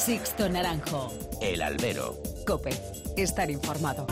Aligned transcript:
Sixto 0.00 0.48
Naranjo. 0.48 1.12
El 1.42 1.60
albero. 1.60 2.16
Cope. 2.46 2.70
Estar 3.18 3.50
informado. 3.50 4.06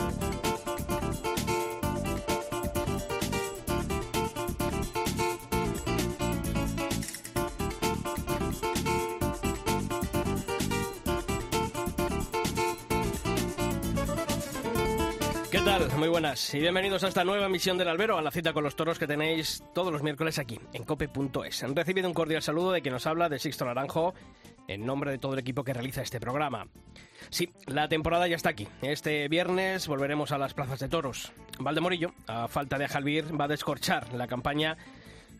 ¿Qué 15.49 15.59
tal? 15.61 15.91
Muy 15.97 16.07
buenas 16.07 16.53
y 16.53 16.59
bienvenidos 16.59 17.03
a 17.03 17.07
esta 17.07 17.23
nueva 17.23 17.47
emisión 17.47 17.79
del 17.79 17.87
Albero, 17.87 18.19
a 18.19 18.21
la 18.21 18.29
cita 18.29 18.53
con 18.53 18.63
los 18.63 18.75
toros 18.75 18.99
que 18.99 19.07
tenéis 19.07 19.63
todos 19.73 19.91
los 19.91 20.03
miércoles 20.03 20.37
aquí, 20.37 20.59
en 20.73 20.83
cope.es. 20.83 21.63
Han 21.63 21.75
recibido 21.75 22.07
un 22.07 22.13
cordial 22.13 22.43
saludo 22.43 22.71
de 22.71 22.83
quien 22.83 22.93
nos 22.93 23.07
habla, 23.07 23.27
de 23.27 23.39
Sixto 23.39 23.65
Naranjo, 23.65 24.13
en 24.69 24.85
nombre 24.85 25.11
de 25.11 25.17
todo 25.17 25.33
el 25.33 25.39
equipo 25.39 25.63
que 25.63 25.73
realiza 25.73 26.03
este 26.03 26.19
programa. 26.19 26.67
Sí, 27.31 27.51
la 27.65 27.89
temporada 27.89 28.27
ya 28.27 28.35
está 28.35 28.49
aquí. 28.49 28.67
Este 28.81 29.27
viernes 29.27 29.87
volveremos 29.87 30.31
a 30.31 30.37
las 30.37 30.53
plazas 30.53 30.79
de 30.79 30.87
toros. 30.87 31.31
Valdemorillo, 31.59 32.13
a 32.27 32.47
falta 32.47 32.77
de 32.77 32.87
Jalvir, 32.87 33.39
va 33.39 33.45
a 33.45 33.49
descorchar 33.49 34.13
la 34.13 34.27
campaña 34.27 34.77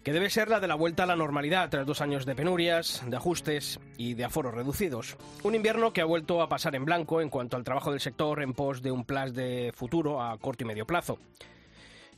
que 0.03 0.13
debe 0.13 0.31
ser 0.31 0.49
la 0.49 0.59
de 0.59 0.67
la 0.67 0.75
vuelta 0.75 1.03
a 1.03 1.05
la 1.05 1.15
normalidad 1.15 1.69
tras 1.69 1.85
dos 1.85 2.01
años 2.01 2.25
de 2.25 2.33
penurias, 2.33 3.03
de 3.05 3.17
ajustes 3.17 3.79
y 3.97 4.15
de 4.15 4.25
aforos 4.25 4.53
reducidos. 4.53 5.15
Un 5.43 5.53
invierno 5.53 5.93
que 5.93 6.01
ha 6.01 6.05
vuelto 6.05 6.41
a 6.41 6.49
pasar 6.49 6.73
en 6.75 6.85
blanco 6.85 7.21
en 7.21 7.29
cuanto 7.29 7.55
al 7.55 7.63
trabajo 7.63 7.91
del 7.91 7.99
sector 7.99 8.41
en 8.41 8.53
pos 8.53 8.81
de 8.81 8.91
un 8.91 9.05
plan 9.05 9.31
de 9.31 9.71
futuro 9.75 10.23
a 10.23 10.37
corto 10.39 10.63
y 10.63 10.67
medio 10.67 10.87
plazo. 10.87 11.19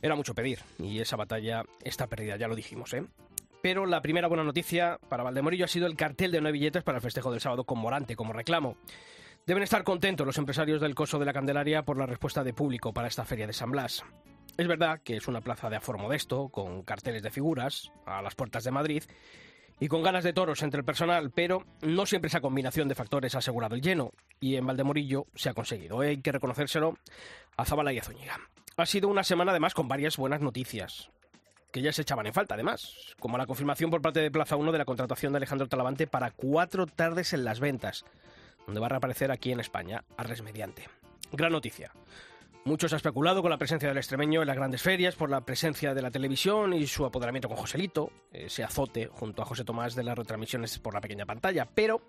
Era 0.00 0.16
mucho 0.16 0.34
pedir 0.34 0.60
y 0.78 0.98
esa 1.00 1.16
batalla 1.16 1.64
está 1.84 2.06
perdida, 2.06 2.36
ya 2.36 2.48
lo 2.48 2.56
dijimos, 2.56 2.94
¿eh? 2.94 3.04
Pero 3.62 3.86
la 3.86 4.02
primera 4.02 4.26
buena 4.26 4.42
noticia 4.42 4.98
para 5.08 5.22
Valdemorillo 5.22 5.64
ha 5.64 5.68
sido 5.68 5.86
el 5.86 5.96
cartel 5.96 6.32
de 6.32 6.40
nueve 6.40 6.58
billetes 6.58 6.82
para 6.82 6.98
el 6.98 7.02
festejo 7.02 7.30
del 7.30 7.40
sábado 7.40 7.62
con 7.62 7.78
Morante 7.78 8.16
como 8.16 8.32
reclamo. 8.32 8.76
Deben 9.46 9.62
estar 9.62 9.84
contentos 9.84 10.26
los 10.26 10.36
empresarios 10.36 10.80
del 10.80 10.96
Coso 10.96 11.20
de 11.20 11.26
la 11.26 11.32
Candelaria 11.32 11.84
por 11.84 11.96
la 11.96 12.06
respuesta 12.06 12.42
de 12.42 12.52
público 12.52 12.92
para 12.92 13.06
esta 13.06 13.24
feria 13.24 13.46
de 13.46 13.52
San 13.52 13.70
Blas. 13.70 14.04
Es 14.56 14.66
verdad 14.66 15.00
que 15.04 15.16
es 15.16 15.28
una 15.28 15.40
plaza 15.40 15.70
de 15.70 15.76
aforo 15.76 15.98
modesto, 15.98 16.48
con 16.48 16.82
carteles 16.82 17.22
de 17.22 17.30
figuras 17.30 17.92
a 18.04 18.20
las 18.20 18.34
puertas 18.34 18.64
de 18.64 18.72
Madrid 18.72 19.04
y 19.78 19.86
con 19.86 20.02
ganas 20.02 20.24
de 20.24 20.32
toros 20.32 20.62
entre 20.62 20.80
el 20.80 20.84
personal, 20.84 21.30
pero 21.30 21.64
no 21.82 22.04
siempre 22.04 22.28
esa 22.28 22.40
combinación 22.40 22.88
de 22.88 22.96
factores 22.96 23.36
ha 23.36 23.38
asegurado 23.38 23.76
el 23.76 23.80
lleno 23.80 24.10
y 24.40 24.56
en 24.56 24.66
Valdemorillo 24.66 25.26
se 25.36 25.48
ha 25.48 25.54
conseguido. 25.54 26.00
Hay 26.00 26.20
que 26.20 26.32
reconocérselo 26.32 26.98
a 27.56 27.64
Zabala 27.64 27.92
y 27.92 27.98
a 27.98 28.02
Zúñiga. 28.02 28.40
Ha 28.76 28.86
sido 28.86 29.08
una 29.08 29.22
semana 29.22 29.52
además 29.52 29.72
con 29.72 29.86
varias 29.86 30.16
buenas 30.16 30.40
noticias 30.40 31.12
que 31.72 31.82
ya 31.82 31.92
se 31.92 32.02
echaban 32.02 32.26
en 32.26 32.34
falta 32.34 32.54
además, 32.54 32.94
como 33.18 33.38
la 33.38 33.46
confirmación 33.46 33.90
por 33.90 34.02
parte 34.02 34.20
de 34.20 34.30
Plaza 34.30 34.56
1 34.56 34.70
de 34.70 34.78
la 34.78 34.84
contratación 34.84 35.32
de 35.32 35.38
Alejandro 35.38 35.68
Talavante 35.68 36.06
para 36.06 36.30
cuatro 36.30 36.86
tardes 36.86 37.32
en 37.32 37.44
las 37.44 37.60
ventas, 37.60 38.04
donde 38.66 38.80
va 38.80 38.86
a 38.86 38.90
reaparecer 38.90 39.32
aquí 39.32 39.50
en 39.50 39.60
España, 39.60 40.04
Arres 40.16 40.42
Mediante. 40.42 40.88
Gran 41.32 41.50
noticia. 41.50 41.92
Mucho 42.64 42.88
se 42.88 42.94
ha 42.94 42.96
especulado 42.96 43.42
con 43.42 43.50
la 43.50 43.58
presencia 43.58 43.88
del 43.88 43.98
extremeño 43.98 44.42
en 44.42 44.46
las 44.46 44.56
grandes 44.56 44.82
ferias, 44.82 45.16
por 45.16 45.30
la 45.30 45.40
presencia 45.40 45.94
de 45.94 46.02
la 46.02 46.12
televisión 46.12 46.74
y 46.74 46.86
su 46.86 47.04
apoderamiento 47.04 47.48
con 47.48 47.56
Joselito, 47.56 48.12
ese 48.30 48.62
azote 48.62 49.08
junto 49.08 49.42
a 49.42 49.46
José 49.46 49.64
Tomás 49.64 49.96
de 49.96 50.04
las 50.04 50.16
retransmisiones 50.16 50.78
por 50.78 50.94
la 50.94 51.00
pequeña 51.00 51.26
pantalla, 51.26 51.66
pero 51.74 52.02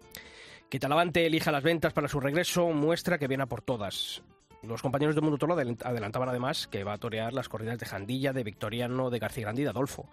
que 0.70 0.80
Talavante 0.80 1.26
elija 1.26 1.52
las 1.52 1.64
ventas 1.64 1.94
para 1.94 2.08
su 2.08 2.20
regreso 2.20 2.68
muestra 2.68 3.18
que 3.18 3.28
viene 3.28 3.44
a 3.44 3.48
por 3.48 3.62
todas. 3.62 4.22
Los 4.64 4.82
compañeros 4.82 5.14
de 5.14 5.22
Mundo 5.22 5.38
Toro 5.38 5.56
adelantaban 5.56 6.30
además 6.30 6.68
que 6.68 6.86
va 6.86 6.94
a 6.94 6.98
torear 6.98 7.34
las 7.34 7.50
corridas 7.50 7.80
de 7.80 7.86
Jandilla, 7.86 8.32
de 8.32 8.46
Victoriano, 8.46 9.10
de 9.10 9.20
García 9.20 9.44
Grande 9.44 9.62
y 9.62 9.66
de 9.66 9.72
Adolfo. 9.72 10.08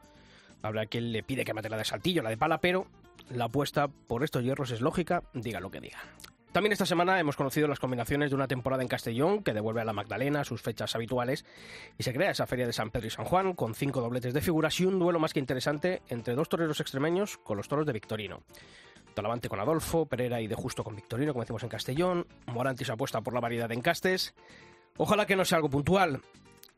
Habrá 0.60 0.86
quien 0.86 1.12
le 1.12 1.22
pide 1.22 1.44
que 1.44 1.54
mate 1.54 1.68
la 1.68 1.76
de 1.76 1.84
Saltillo, 1.84 2.20
la 2.20 2.30
de 2.30 2.36
Pala, 2.36 2.60
pero 2.60 2.86
la 3.30 3.44
apuesta 3.44 3.86
por 3.86 4.24
estos 4.24 4.42
hierros 4.42 4.72
es 4.72 4.80
lógica, 4.80 5.22
diga 5.34 5.60
lo 5.60 5.70
que 5.70 5.80
diga. 5.80 5.98
También 6.50 6.72
esta 6.72 6.84
semana 6.84 7.20
hemos 7.20 7.36
conocido 7.36 7.68
las 7.68 7.78
combinaciones 7.78 8.30
de 8.30 8.34
una 8.34 8.48
temporada 8.48 8.82
en 8.82 8.88
Castellón 8.88 9.44
que 9.44 9.54
devuelve 9.54 9.82
a 9.82 9.84
la 9.84 9.92
Magdalena 9.92 10.42
sus 10.42 10.60
fechas 10.60 10.96
habituales 10.96 11.44
y 11.96 12.02
se 12.02 12.12
crea 12.12 12.32
esa 12.32 12.48
feria 12.48 12.66
de 12.66 12.72
San 12.72 12.90
Pedro 12.90 13.06
y 13.06 13.10
San 13.10 13.24
Juan 13.24 13.52
con 13.52 13.76
cinco 13.76 14.00
dobletes 14.00 14.34
de 14.34 14.40
figuras 14.40 14.80
y 14.80 14.84
un 14.84 14.98
duelo 14.98 15.20
más 15.20 15.32
que 15.32 15.38
interesante 15.38 16.02
entre 16.08 16.34
dos 16.34 16.48
toreros 16.48 16.80
extremeños 16.80 17.38
con 17.38 17.56
los 17.56 17.68
toros 17.68 17.86
de 17.86 17.92
Victorino. 17.92 18.42
Talavante 19.14 19.48
con 19.48 19.60
Adolfo, 19.60 20.06
Pereira 20.06 20.40
y 20.40 20.46
De 20.46 20.54
Justo 20.54 20.84
con 20.84 20.96
Victorino, 20.96 21.32
como 21.32 21.42
decimos 21.42 21.62
en 21.62 21.68
Castellón, 21.68 22.26
Morantis 22.46 22.90
apuesta 22.90 23.20
por 23.20 23.34
la 23.34 23.40
variedad 23.40 23.68
de 23.68 23.74
encastes. 23.74 24.34
Ojalá 24.96 25.26
que 25.26 25.36
no 25.36 25.44
sea 25.44 25.56
algo 25.56 25.70
puntual 25.70 26.20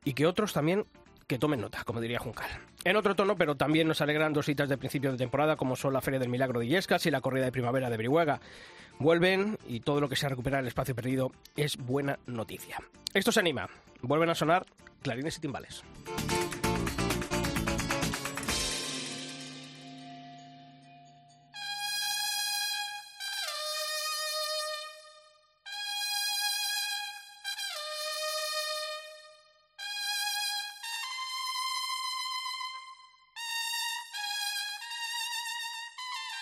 y 0.04 0.12
que 0.12 0.26
otros 0.26 0.52
también 0.52 0.86
que 1.26 1.38
tomen 1.38 1.60
nota, 1.60 1.84
como 1.84 2.00
diría 2.00 2.18
Juncal. 2.18 2.50
En 2.84 2.96
otro 2.96 3.14
tono, 3.14 3.36
pero 3.36 3.54
también 3.54 3.88
nos 3.88 4.00
alegran 4.00 4.32
dos 4.32 4.46
citas 4.46 4.68
de 4.68 4.76
principio 4.76 5.12
de 5.12 5.18
temporada, 5.18 5.56
como 5.56 5.76
son 5.76 5.92
la 5.92 6.00
Feria 6.00 6.20
del 6.20 6.28
Milagro 6.28 6.60
de 6.60 6.66
Illescas 6.66 7.06
y 7.06 7.10
la 7.10 7.20
Corrida 7.20 7.44
de 7.44 7.52
Primavera 7.52 7.88
de 7.88 7.96
Brihuega. 7.96 8.40
Vuelven 8.98 9.58
y 9.66 9.80
todo 9.80 10.00
lo 10.00 10.08
que 10.08 10.16
sea 10.16 10.28
recuperar 10.28 10.60
el 10.60 10.68
espacio 10.68 10.94
perdido 10.94 11.32
es 11.56 11.76
buena 11.76 12.18
noticia. 12.26 12.78
Esto 13.14 13.32
se 13.32 13.40
anima. 13.40 13.68
Vuelven 14.02 14.30
a 14.30 14.34
sonar 14.34 14.66
clarines 15.02 15.38
y 15.38 15.40
timbales. 15.40 15.82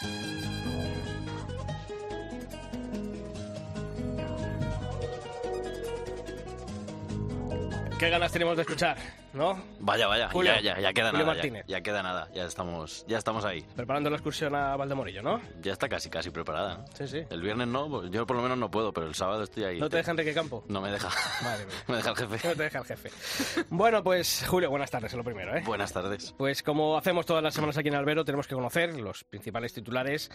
Qué 0.00 0.08
ganas 8.08 8.32
tenemos 8.32 8.56
de 8.56 8.62
escuchar, 8.62 8.96
¿no? 9.32 9.62
Vaya, 9.80 10.06
vaya, 10.06 10.28
Julio. 10.30 10.52
ya, 10.54 10.60
ya, 10.60 10.80
ya 10.80 10.92
queda 10.92 11.10
Julio 11.10 11.26
nada. 11.26 11.34
Ya, 11.34 11.42
Martínez. 11.42 11.64
ya 11.66 11.80
queda 11.80 12.02
nada, 12.02 12.28
ya 12.34 12.44
estamos, 12.44 13.04
ya 13.08 13.18
estamos 13.18 13.44
ahí. 13.44 13.62
Preparando 13.76 14.10
la 14.10 14.16
excursión 14.16 14.54
a 14.54 14.76
Valdemorillo, 14.76 15.22
¿no? 15.22 15.40
Ya 15.62 15.72
está 15.72 15.88
casi, 15.88 16.10
casi 16.10 16.30
preparada. 16.30 16.84
Sí, 16.94 17.06
sí. 17.08 17.22
El 17.30 17.42
viernes 17.42 17.68
no, 17.68 17.88
pues 17.88 18.10
yo 18.10 18.26
por 18.26 18.36
lo 18.36 18.42
menos 18.42 18.58
no 18.58 18.70
puedo, 18.70 18.92
pero 18.92 19.06
el 19.06 19.14
sábado 19.14 19.42
estoy 19.42 19.64
ahí. 19.64 19.80
¿No 19.80 19.88
te 19.88 19.98
deja 19.98 20.10
Enrique 20.10 20.34
Campo? 20.34 20.64
No 20.68 20.80
me 20.80 20.90
deja. 20.90 21.08
Madre 21.42 21.66
mía. 21.66 21.74
me 21.88 21.96
deja 21.96 22.10
el 22.10 22.16
jefe. 22.16 22.48
No 22.48 22.54
te 22.54 22.62
deja 22.64 22.78
el 22.78 22.84
jefe. 22.84 23.10
Bueno, 23.70 24.02
pues 24.02 24.44
Julio, 24.48 24.70
buenas 24.70 24.90
tardes, 24.90 25.12
es 25.12 25.16
lo 25.16 25.24
primero, 25.24 25.56
¿eh? 25.56 25.62
Buenas 25.64 25.92
tardes. 25.92 26.34
Pues 26.36 26.62
como 26.62 26.96
hacemos 26.98 27.26
todas 27.26 27.42
las 27.42 27.54
semanas 27.54 27.76
aquí 27.76 27.88
en 27.88 27.94
Albero, 27.94 28.24
tenemos 28.24 28.46
que 28.46 28.54
conocer 28.54 28.98
los 29.00 29.24
principales 29.24 29.72
titulares 29.72 30.30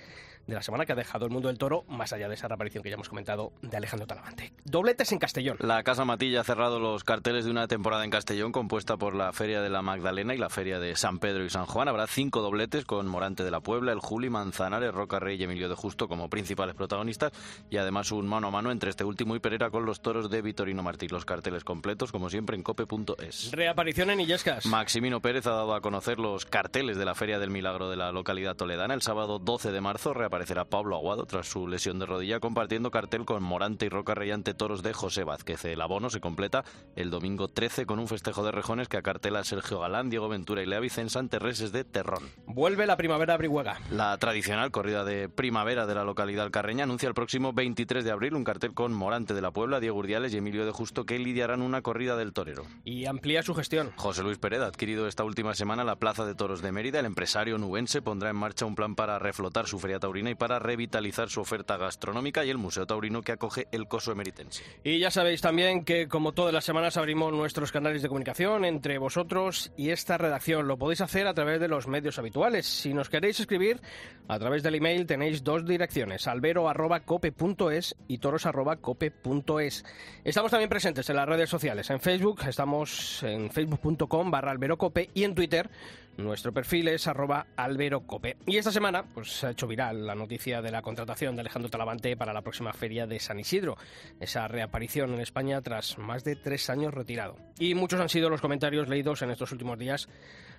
de 0.47 0.53
la 0.53 0.61
semana 0.61 0.85
que 0.85 0.93
ha 0.93 0.95
dejado 0.95 1.25
el 1.25 1.31
mundo 1.31 1.47
del 1.47 1.57
toro, 1.57 1.83
más 1.87 2.13
allá 2.13 2.27
de 2.27 2.35
esa 2.35 2.47
reaparición 2.47 2.83
que 2.83 2.89
ya 2.89 2.95
hemos 2.95 3.09
comentado 3.09 3.51
de 3.61 3.77
Alejandro 3.77 4.07
Talavante. 4.07 4.53
Dobletes 4.63 5.11
en 5.11 5.19
Castellón. 5.19 5.57
La 5.59 5.83
Casa 5.83 6.05
Matilla 6.05 6.41
ha 6.41 6.43
cerrado 6.43 6.79
los 6.79 7.03
carteles 7.03 7.45
de 7.45 7.51
una 7.51 7.67
temporada 7.67 8.03
en 8.03 8.11
Castellón 8.11 8.51
compuesta 8.51 8.84
por 8.85 9.15
la 9.15 9.33
Feria 9.33 9.61
de 9.61 9.69
la 9.71 9.81
Magdalena 9.81 10.35
y 10.35 10.37
la 10.37 10.49
Feria 10.49 10.79
de 10.79 10.95
San 10.95 11.17
Pedro 11.17 11.43
y 11.43 11.49
San 11.49 11.65
Juan. 11.65 11.87
Habrá 11.87 12.05
cinco 12.05 12.41
dobletes 12.41 12.85
con 12.85 13.07
Morante 13.07 13.43
de 13.43 13.49
la 13.49 13.59
Puebla, 13.59 13.91
el 13.91 13.99
Juli, 13.99 14.29
Manzanares, 14.29 14.93
Roca 14.93 15.19
Rey 15.19 15.37
y 15.39 15.43
Emilio 15.43 15.67
de 15.67 15.75
Justo 15.75 16.07
como 16.07 16.29
principales 16.29 16.75
protagonistas 16.75 17.31
y 17.69 17.77
además 17.77 18.11
un 18.11 18.27
mano 18.27 18.47
a 18.47 18.51
mano 18.51 18.71
entre 18.71 18.91
este 18.91 19.03
último 19.03 19.35
y 19.35 19.39
Pereira 19.39 19.71
con 19.71 19.85
los 19.85 20.01
toros 20.01 20.29
de 20.29 20.43
Vitorino 20.43 20.83
Martí. 20.83 21.07
Los 21.07 21.25
carteles 21.25 21.63
completos, 21.63 22.11
como 22.11 22.29
siempre, 22.29 22.55
en 22.55 22.61
cope.es. 22.61 23.51
Reaparición 23.51 24.11
en 24.11 24.19
Illescas. 24.19 24.67
Maximino 24.67 25.19
Pérez 25.19 25.47
ha 25.47 25.51
dado 25.51 25.73
a 25.73 25.81
conocer 25.81 26.19
los 26.19 26.45
carteles 26.45 26.97
de 26.97 27.05
la 27.05 27.15
Feria 27.15 27.39
del 27.39 27.49
Milagro 27.49 27.89
de 27.89 27.97
la 27.97 28.11
localidad 28.11 28.55
toledana. 28.55 28.93
El 28.93 29.01
sábado 29.01 29.39
12 29.39 29.71
de 29.71 29.81
marzo 29.81 30.13
reaparecerá 30.13 30.65
Pablo 30.65 30.95
Aguado 30.95 31.25
tras 31.25 31.47
su 31.47 31.67
lesión 31.67 31.97
de 31.97 32.05
rodilla 32.05 32.39
compartiendo 32.39 32.91
cartel 32.91 33.25
con 33.25 33.41
Morante 33.41 33.87
y 33.87 33.89
Roca 33.89 34.13
Rey 34.13 34.29
ante 34.29 34.53
toros 34.53 34.83
de 34.83 34.93
José 34.93 35.23
Vázquez. 35.23 35.65
El 35.65 35.81
abono 35.81 36.09
se 36.09 36.19
completa 36.19 36.63
el 36.95 37.09
domingo 37.09 37.47
13 37.47 37.85
con 37.85 37.99
un 37.99 38.07
festejo 38.07 38.43
de 38.43 38.51
rejones 38.51 38.74
que 38.83 38.97
acartela 38.97 39.43
Sergio 39.43 39.79
Galán, 39.79 40.09
Diego 40.09 40.27
Ventura 40.27 40.61
y 40.61 40.65
Lea 40.65 40.79
Vicens 40.79 41.15
ante 41.15 41.39
reses 41.39 41.71
de 41.71 41.83
Terrón. 41.83 42.29
Vuelve 42.45 42.85
la 42.85 42.97
primavera 42.97 43.37
Brihuega. 43.37 43.79
La 43.89 44.17
tradicional 44.17 44.71
corrida 44.71 45.03
de 45.05 45.29
primavera 45.29 45.85
de 45.85 45.95
la 45.95 46.03
localidad 46.03 46.45
alcarreña 46.45 46.83
anuncia 46.83 47.07
el 47.07 47.15
próximo 47.15 47.53
23 47.53 48.03
de 48.03 48.11
abril 48.11 48.35
un 48.35 48.43
cartel 48.43 48.73
con 48.73 48.93
Morante 48.93 49.33
de 49.33 49.41
la 49.41 49.51
Puebla, 49.51 49.79
Diego 49.79 49.97
Urdiales 49.97 50.33
y 50.33 50.37
Emilio 50.37 50.65
de 50.65 50.71
Justo 50.71 51.05
que 51.05 51.17
lidiarán 51.17 51.61
una 51.61 51.81
corrida 51.81 52.17
del 52.17 52.33
torero. 52.33 52.65
Y 52.83 53.05
amplía 53.05 53.41
su 53.41 53.55
gestión. 53.55 53.91
José 53.95 54.23
Luis 54.23 54.37
Pérez 54.37 54.61
ha 54.61 54.67
adquirido 54.67 55.07
esta 55.07 55.23
última 55.23 55.55
semana 55.55 55.83
la 55.83 55.95
Plaza 55.95 56.25
de 56.25 56.35
Toros 56.35 56.61
de 56.61 56.71
Mérida. 56.71 56.99
El 56.99 57.05
empresario 57.05 57.57
nubense 57.57 58.01
pondrá 58.01 58.29
en 58.29 58.35
marcha 58.35 58.65
un 58.65 58.75
plan 58.75 58.95
para 58.95 59.19
reflotar 59.19 59.67
su 59.67 59.79
feria 59.79 59.99
taurina 59.99 60.29
y 60.29 60.35
para 60.35 60.59
revitalizar 60.59 61.29
su 61.29 61.41
oferta 61.41 61.77
gastronómica 61.77 62.43
y 62.43 62.49
el 62.49 62.57
Museo 62.57 62.85
Taurino 62.85 63.21
que 63.21 63.31
acoge 63.31 63.67
el 63.71 63.87
Coso 63.87 64.11
Emeritense. 64.11 64.63
Y 64.83 64.99
ya 64.99 65.11
sabéis 65.11 65.41
también 65.41 65.85
que, 65.85 66.07
como 66.07 66.33
todas 66.33 66.53
las 66.53 66.65
semanas, 66.65 66.97
abrimos 66.97 67.31
nuestros 67.31 67.71
canales 67.71 68.01
de 68.01 68.07
comunicación 68.07 68.64
entre 68.67 68.97
vosotros 68.97 69.71
y 69.77 69.89
esta 69.89 70.17
redacción. 70.17 70.67
Lo 70.67 70.77
podéis 70.77 71.01
hacer 71.01 71.27
a 71.27 71.33
través 71.33 71.59
de 71.59 71.67
los 71.67 71.87
medios 71.87 72.19
habituales. 72.19 72.65
Si 72.65 72.93
nos 72.93 73.09
queréis 73.09 73.39
escribir 73.39 73.81
a 74.27 74.39
través 74.39 74.63
del 74.63 74.75
email 74.75 75.05
tenéis 75.05 75.43
dos 75.43 75.65
direcciones, 75.65 76.27
albero.cope.es 76.27 77.95
y 78.07 78.17
toros.cope.es. 78.17 79.85
Estamos 80.23 80.51
también 80.51 80.69
presentes 80.69 81.09
en 81.09 81.15
las 81.15 81.27
redes 81.27 81.49
sociales. 81.49 81.89
En 81.89 81.99
Facebook 81.99 82.41
estamos 82.47 83.23
en 83.23 83.49
facebook.com 83.49 84.31
barra 84.31 84.51
alberocope 84.51 85.09
y 85.13 85.23
en 85.23 85.35
Twitter 85.35 85.69
nuestro 86.17 86.53
perfil 86.53 86.87
es 86.87 87.07
arroba 87.07 87.47
alberocope. 87.55 88.37
Y 88.45 88.57
esta 88.57 88.71
semana 88.71 89.03
pues, 89.03 89.31
se 89.31 89.47
ha 89.47 89.51
hecho 89.51 89.67
viral 89.67 90.05
la 90.05 90.15
noticia 90.15 90.61
de 90.61 90.71
la 90.71 90.81
contratación 90.81 91.35
de 91.35 91.41
Alejandro 91.41 91.69
Talavante 91.69 92.15
para 92.15 92.33
la 92.33 92.41
próxima 92.41 92.73
feria 92.73 93.07
de 93.07 93.19
San 93.19 93.39
Isidro. 93.39 93.77
Esa 94.19 94.47
reaparición 94.47 95.13
en 95.13 95.21
España 95.21 95.61
tras 95.61 95.97
más 95.97 96.23
de 96.23 96.35
tres 96.35 96.69
años 96.69 96.93
retirado. 96.93 97.35
Y 97.59 97.75
muchos 97.75 97.99
han 97.99 98.09
sido 98.09 98.29
los 98.29 98.41
comentarios 98.41 98.87
leídos 98.87 99.21
en 99.21 99.31
estos 99.31 99.51
últimos 99.51 99.77
días 99.77 100.07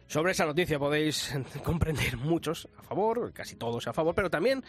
sobre 0.06 0.32
esa 0.32 0.46
noticia 0.46 0.78
podéis 0.78 1.34
comprender 1.64 2.16
muchos 2.16 2.68
a 2.78 2.82
favor, 2.82 3.32
casi 3.32 3.56
todos 3.56 3.86
a 3.88 3.92
favor, 3.92 4.14
pero 4.14 4.30
también 4.30 4.62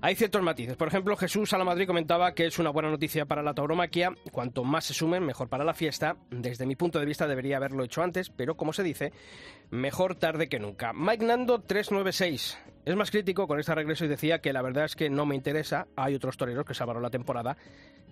hay 0.00 0.14
ciertos 0.14 0.42
matices. 0.42 0.76
Por 0.76 0.88
ejemplo, 0.88 1.16
Jesús 1.16 1.50
Salamadrid 1.50 1.86
comentaba 1.86 2.32
que 2.32 2.46
es 2.46 2.58
una 2.58 2.70
buena 2.70 2.90
noticia 2.90 3.26
para 3.26 3.42
la 3.42 3.54
tauromaquia. 3.54 4.12
Cuanto 4.32 4.64
más 4.64 4.84
se 4.84 4.94
sumen, 4.94 5.24
mejor 5.24 5.48
para 5.48 5.64
la 5.64 5.74
fiesta. 5.74 6.16
Desde 6.30 6.66
mi 6.66 6.76
punto 6.76 6.98
de 6.98 7.06
vista 7.06 7.28
debería 7.28 7.58
haberlo 7.58 7.84
hecho 7.84 8.02
antes, 8.02 8.30
pero 8.30 8.56
como 8.56 8.72
se 8.72 8.82
dice, 8.82 9.12
mejor 9.70 10.16
tarde 10.16 10.48
que 10.48 10.58
nunca. 10.58 10.92
Mike 10.92 11.24
Nando 11.24 11.60
396 11.60 12.58
es 12.84 12.96
más 12.96 13.10
crítico 13.10 13.46
con 13.46 13.60
este 13.60 13.74
regreso 13.74 14.04
y 14.04 14.08
decía 14.08 14.40
que 14.40 14.52
la 14.52 14.62
verdad 14.62 14.86
es 14.86 14.96
que 14.96 15.10
no 15.10 15.26
me 15.26 15.36
interesa. 15.36 15.86
Hay 15.96 16.14
otros 16.14 16.36
toreros 16.36 16.64
que 16.64 16.74
salvaron 16.74 17.02
la 17.02 17.10
temporada 17.10 17.56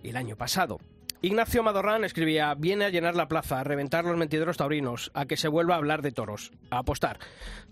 el 0.03 0.15
año 0.15 0.35
pasado. 0.35 0.79
Ignacio 1.21 1.63
Madorrán 1.63 2.05
escribía, 2.05 2.53
viene 2.53 2.85
a 2.85 2.89
llenar 2.89 3.13
la 3.13 3.27
plaza, 3.27 3.59
a 3.59 3.63
reventar 3.65 4.05
los 4.05 4.15
mentideros 4.15 4.55
taurinos, 4.55 5.11
a 5.13 5.25
que 5.25 5.35
se 5.35 5.49
vuelva 5.49 5.73
a 5.73 5.77
hablar 5.77 6.01
de 6.01 6.13
toros, 6.13 6.53
a 6.69 6.77
apostar. 6.77 7.19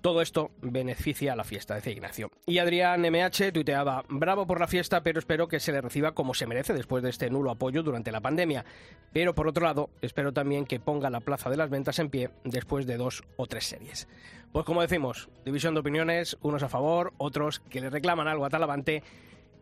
Todo 0.01 0.21
esto 0.21 0.51
beneficia 0.61 1.31
a 1.31 1.35
la 1.37 1.45
fiesta, 1.45 1.73
decía 1.73 1.93
Ignacio. 1.93 2.29
Y 2.45 2.57
Adrián 2.57 3.03
MH 3.03 3.53
tuiteaba, 3.53 4.03
bravo 4.09 4.45
por 4.45 4.59
la 4.59 4.67
fiesta, 4.67 5.01
pero 5.01 5.19
espero 5.19 5.47
que 5.47 5.61
se 5.61 5.71
le 5.71 5.79
reciba 5.79 6.11
como 6.11 6.33
se 6.33 6.45
merece 6.45 6.73
después 6.73 7.01
de 7.03 7.09
este 7.09 7.29
nulo 7.29 7.49
apoyo 7.51 7.83
durante 7.83 8.11
la 8.11 8.19
pandemia. 8.19 8.65
Pero 9.13 9.33
por 9.33 9.47
otro 9.47 9.63
lado, 9.63 9.91
espero 10.01 10.33
también 10.33 10.65
que 10.65 10.81
ponga 10.81 11.09
la 11.09 11.21
plaza 11.21 11.49
de 11.49 11.55
las 11.55 11.69
ventas 11.69 11.99
en 11.99 12.09
pie 12.09 12.31
después 12.43 12.85
de 12.85 12.97
dos 12.97 13.23
o 13.37 13.47
tres 13.47 13.65
series. 13.65 14.09
Pues 14.51 14.65
como 14.65 14.81
decimos, 14.81 15.29
división 15.45 15.73
de 15.73 15.79
opiniones, 15.79 16.35
unos 16.41 16.63
a 16.63 16.69
favor, 16.69 17.13
otros 17.17 17.61
que 17.61 17.79
le 17.79 17.89
reclaman 17.89 18.27
algo 18.27 18.43
a 18.43 18.49
Talavante. 18.49 19.03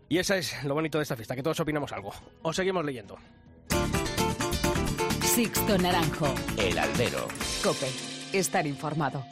Y 0.09 0.17
eso 0.17 0.33
es 0.33 0.63
lo 0.63 0.73
bonito 0.73 0.97
de 0.97 1.03
esta 1.03 1.15
fiesta, 1.15 1.35
que 1.35 1.43
todos 1.43 1.59
opinamos 1.59 1.91
algo. 1.91 2.13
Os 2.41 2.55
seguimos 2.55 2.83
leyendo. 2.83 3.19
Sixto 5.21 5.77
Naranjo. 5.77 6.33
El 6.57 6.77
albero. 6.77 7.27
Cope. 7.63 7.89
Estar 8.31 8.65
informado. 8.65 9.23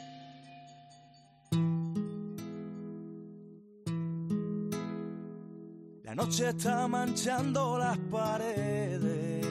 La 6.02 6.14
noche 6.14 6.50
está 6.50 6.86
manchando 6.86 7.78
las 7.78 7.98
paredes 7.98 9.46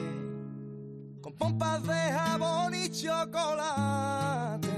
con 1.20 1.32
pompas 1.34 1.82
de 1.82 1.94
jabón 1.94 2.74
y 2.74 2.88
chocolate. 2.90 4.68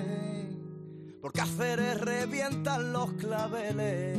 Porque 1.20 1.40
hacer 1.40 1.80
revientan 2.04 2.92
los 2.92 3.12
claveles 3.14 4.18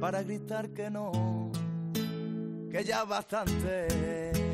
para 0.00 0.22
gritar 0.22 0.70
que 0.70 0.90
no, 0.90 1.52
que 2.70 2.82
ya 2.84 3.04
bastante. 3.04 4.51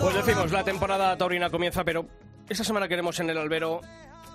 Pues 0.00 0.14
decimos, 0.14 0.52
la 0.52 0.64
temporada 0.64 1.16
taurina 1.16 1.50
comienza, 1.50 1.84
pero 1.84 2.06
esta 2.48 2.64
semana 2.64 2.88
queremos 2.88 3.18
en 3.20 3.30
el 3.30 3.38
albero 3.38 3.80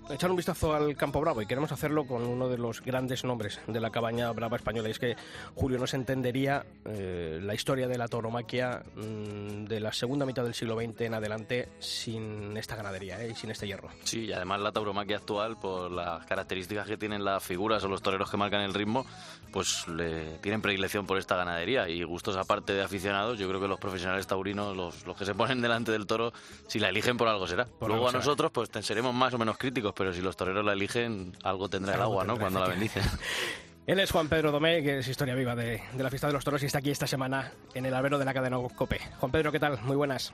echar 0.10 0.30
un 0.30 0.36
vistazo 0.36 0.74
al 0.74 0.96
Campo 0.96 1.22
Bravo 1.22 1.42
y 1.42 1.46
queremos 1.46 1.72
hacerlo 1.72 2.06
con 2.06 2.24
uno 2.26 2.50
de 2.50 2.58
los 2.58 2.82
grandes 2.82 3.24
nombres 3.24 3.60
de 3.68 3.80
la 3.80 3.90
cabaña 3.90 4.32
brava 4.32 4.58
española. 4.58 4.88
Y 4.88 4.92
es 4.92 5.00
que 5.00 5.16
Julio 5.56 5.78
no 5.78 5.88
se 5.88 5.98
entendería 5.98 6.66
eh, 6.86 7.40
la 7.42 7.54
historia 7.54 7.88
de 7.88 7.98
la 7.98 8.08
tauromaquia 8.08 8.84
mm, 8.96 9.66
de 9.66 9.80
la 9.80 9.94
segunda 9.94 10.26
mitad 10.26 10.44
del 10.44 10.54
siglo 10.54 10.76
XX 10.76 11.02
en 11.02 11.14
adelante 11.14 11.70
sin 11.80 12.58
esta 12.58 12.76
ganadería 12.76 13.24
eh, 13.24 13.32
y 13.32 13.36
sin 13.36 13.52
este 13.52 13.68
hierro. 13.68 13.90
Sí, 14.04 14.26
y 14.26 14.34
además 14.34 14.62
la 14.62 14.72
tauromaquia 14.72 15.18
actual, 15.18 15.58
por 15.60 15.92
las 15.92 16.26
características 16.26 16.88
que 16.88 16.98
tienen 16.98 17.24
las 17.24 17.44
figuras 17.44 17.84
o 17.84 17.88
los 17.88 18.02
toreros 18.02 18.30
que 18.30 18.38
marcan 18.38 18.62
el 18.62 18.74
ritmo, 18.74 19.06
pues 19.52 19.88
le 19.88 20.38
tienen 20.40 20.62
predilección 20.62 21.06
por 21.06 21.18
esta 21.18 21.36
ganadería. 21.36 21.88
Y 21.90 22.04
gustos 22.04 22.36
aparte 22.38 22.74
de 22.74 22.82
aficionados, 22.82 23.38
yo 23.38 23.48
creo 23.48 23.62
que 23.62 23.68
los 23.68 23.80
profesionales 23.80 24.28
taurinos, 24.28 24.76
los, 24.76 25.06
los 25.06 25.18
que 25.18 25.26
se 25.26 25.36
ponen 25.36 25.62
delante 25.62 25.92
del 25.92 26.06
toro, 26.08 26.34
si 26.68 26.80
la 26.80 26.90
eligen 26.90 27.18
por 27.18 27.28
algo 27.28 27.48
será. 27.48 27.68
Luego 27.82 28.10
a 28.10 28.12
nosotros, 28.12 28.52
pues 28.52 28.70
seremos 28.82 29.14
más 29.14 29.34
o 29.34 29.38
menos 29.38 29.58
críticos 29.58 29.94
pero 30.00 30.14
si 30.14 30.22
los 30.22 30.38
toreros 30.38 30.64
la 30.64 30.72
eligen, 30.72 31.34
algo 31.44 31.68
tendrá 31.68 31.96
el 31.96 32.02
agua, 32.02 32.24
¿no? 32.24 32.40
Cuando 32.40 32.62
la 32.62 32.70
bendicen. 32.70 33.04
Él 33.86 34.00
es 34.00 34.12
Juan 34.12 34.30
Pedro 34.30 34.50
Domé, 34.50 34.82
que 34.82 35.00
es 35.00 35.08
historia 35.10 35.36
viva 35.36 35.58
de, 35.58 35.82
la 35.98 36.10
fiesta 36.10 36.28
de 36.28 36.32
los 36.32 36.46
toros 36.46 36.64
y 36.64 36.68
está 36.68 36.78
aquí 36.78 36.90
esta 36.90 37.06
semana 37.06 37.52
en 37.74 37.86
el 37.86 37.94
albero 37.94 38.18
de 38.18 38.24
la 38.24 38.34
cadena 38.34 38.58
COPE. 38.58 38.98
Juan 39.20 39.30
Pedro, 39.30 39.52
¿qué 39.52 39.60
tal? 39.60 39.78
Muy 39.82 39.98
buenas. 39.98 40.34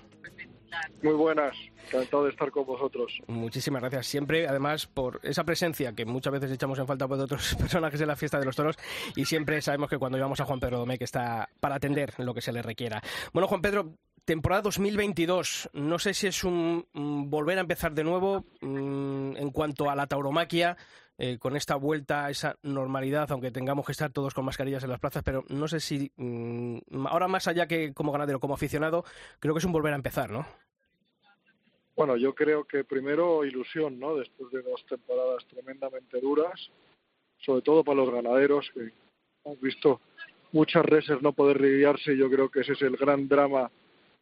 Muy 1.01 1.13
buenas, 1.13 1.55
encantado 1.87 2.25
de 2.25 2.29
estar 2.29 2.51
con 2.51 2.65
vosotros. 2.65 3.19
Muchísimas 3.25 3.81
gracias. 3.81 4.05
Siempre, 4.05 4.47
además, 4.47 4.85
por 4.85 5.19
esa 5.23 5.43
presencia 5.43 5.93
que 5.93 6.05
muchas 6.05 6.33
veces 6.33 6.51
echamos 6.51 6.77
en 6.77 6.85
falta 6.85 7.07
por 7.07 7.19
otros 7.19 7.55
personajes 7.59 7.99
de 7.99 8.05
la 8.05 8.15
fiesta 8.15 8.37
de 8.37 8.45
los 8.45 8.55
toros 8.55 8.75
y 9.15 9.25
siempre 9.25 9.61
sabemos 9.63 9.89
que 9.89 9.97
cuando 9.97 10.19
llevamos 10.19 10.39
a 10.41 10.45
Juan 10.45 10.59
Pedro 10.59 10.77
Domé 10.77 10.99
que 10.99 11.05
está 11.05 11.49
para 11.59 11.75
atender 11.75 12.13
lo 12.19 12.35
que 12.35 12.41
se 12.41 12.51
le 12.51 12.61
requiera. 12.61 13.01
Bueno, 13.33 13.47
Juan 13.47 13.61
Pedro, 13.61 13.93
temporada 14.25 14.63
2022. 14.63 15.69
No 15.73 15.99
sé 15.99 16.13
si 16.13 16.27
es 16.27 16.43
un, 16.43 16.85
volver 17.29 17.57
a 17.57 17.61
empezar 17.61 17.93
de 17.93 18.03
nuevo 18.03 18.45
mm, 18.61 19.37
en 19.37 19.51
cuanto 19.51 19.89
a 19.89 19.95
la 19.95 20.07
tauromaquia, 20.07 20.75
eh, 21.17 21.37
con 21.39 21.55
esta 21.55 21.75
vuelta 21.75 22.25
a 22.25 22.31
esa 22.31 22.57
normalidad, 22.63 23.31
aunque 23.31 23.51
tengamos 23.51 23.85
que 23.85 23.93
estar 23.93 24.11
todos 24.11 24.33
con 24.33 24.43
mascarillas 24.43 24.83
en 24.83 24.89
las 24.89 24.99
plazas, 24.99 25.23
pero 25.23 25.45
no 25.47 25.67
sé 25.67 25.79
si 25.79 26.11
mm, 26.17 27.05
ahora 27.07 27.27
más 27.27 27.47
allá 27.47 27.67
que 27.67 27.93
como 27.93 28.11
ganadero, 28.11 28.39
como 28.39 28.55
aficionado, 28.55 29.05
creo 29.39 29.53
que 29.53 29.59
es 29.59 29.65
un 29.65 29.71
volver 29.71 29.93
a 29.93 29.97
empezar, 29.97 30.29
¿no? 30.29 30.45
Bueno, 31.95 32.17
yo 32.17 32.35
creo 32.35 32.65
que 32.65 32.83
primero 32.83 33.45
ilusión, 33.45 33.97
¿no? 33.97 34.15
Después 34.15 34.51
de 34.51 34.61
dos 34.61 34.85
temporadas 34.89 35.45
tremendamente 35.45 36.19
duras, 36.19 36.69
sobre 37.37 37.61
todo 37.61 37.85
para 37.85 38.01
los 38.01 38.11
ganaderos 38.11 38.69
que 38.73 38.91
hemos 39.45 39.61
visto 39.61 40.01
muchas 40.51 40.85
reses 40.85 41.21
no 41.21 41.31
poder 41.31 41.61
lidiarse, 41.61 42.17
yo 42.17 42.29
creo 42.29 42.49
que 42.49 42.61
ese 42.61 42.73
es 42.73 42.81
el 42.81 42.97
gran 42.97 43.29
drama 43.29 43.71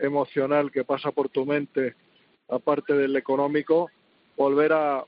emocional 0.07 0.71
que 0.71 0.83
pasa 0.83 1.11
por 1.11 1.29
tu 1.29 1.45
mente, 1.45 1.95
aparte 2.49 2.93
del 2.93 3.15
económico, 3.15 3.89
volver 4.35 4.73
a, 4.73 5.05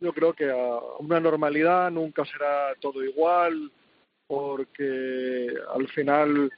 yo 0.00 0.12
creo 0.12 0.32
que 0.32 0.50
a 0.50 0.78
una 0.98 1.20
normalidad, 1.20 1.90
nunca 1.90 2.24
será 2.24 2.74
todo 2.80 3.04
igual, 3.04 3.70
porque 4.26 5.54
al 5.74 5.88
final 5.88 6.52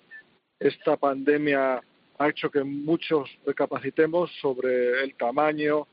esta 0.58 0.96
pandemia 0.96 1.80
ha 2.18 2.28
hecho 2.28 2.50
que 2.50 2.62
muchos 2.62 3.30
recapacitemos 3.46 4.30
sobre 4.40 5.02
el 5.02 5.14
tamaño 5.14 5.86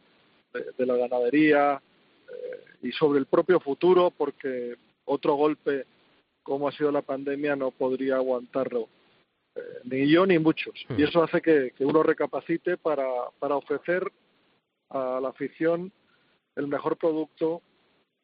de, 0.77 0.85
la 0.85 0.95
ganadería 0.95 1.81
eh, 2.29 2.63
y 2.81 2.91
sobre 2.91 3.19
el 3.19 3.27
propio 3.27 3.59
futuro, 3.59 4.11
porque 4.11 4.75
otro 5.05 5.35
golpe 5.35 5.85
como 6.43 6.67
ha 6.67 6.71
sido 6.71 6.91
la 6.91 7.01
pandemia 7.01 7.55
no 7.55 7.71
podría 7.71 8.15
aguantarlo 8.15 8.89
ni 9.83 10.09
yo 10.09 10.25
ni 10.25 10.39
muchos. 10.39 10.73
Y 10.97 11.03
eso 11.03 11.23
hace 11.23 11.41
que, 11.41 11.73
uno 11.79 12.03
recapacite 12.03 12.77
para, 12.77 13.07
para 13.39 13.55
ofrecer 13.55 14.11
a 14.89 15.19
la 15.21 15.29
afición 15.29 15.91
el 16.55 16.67
mejor 16.67 16.97
producto 16.97 17.61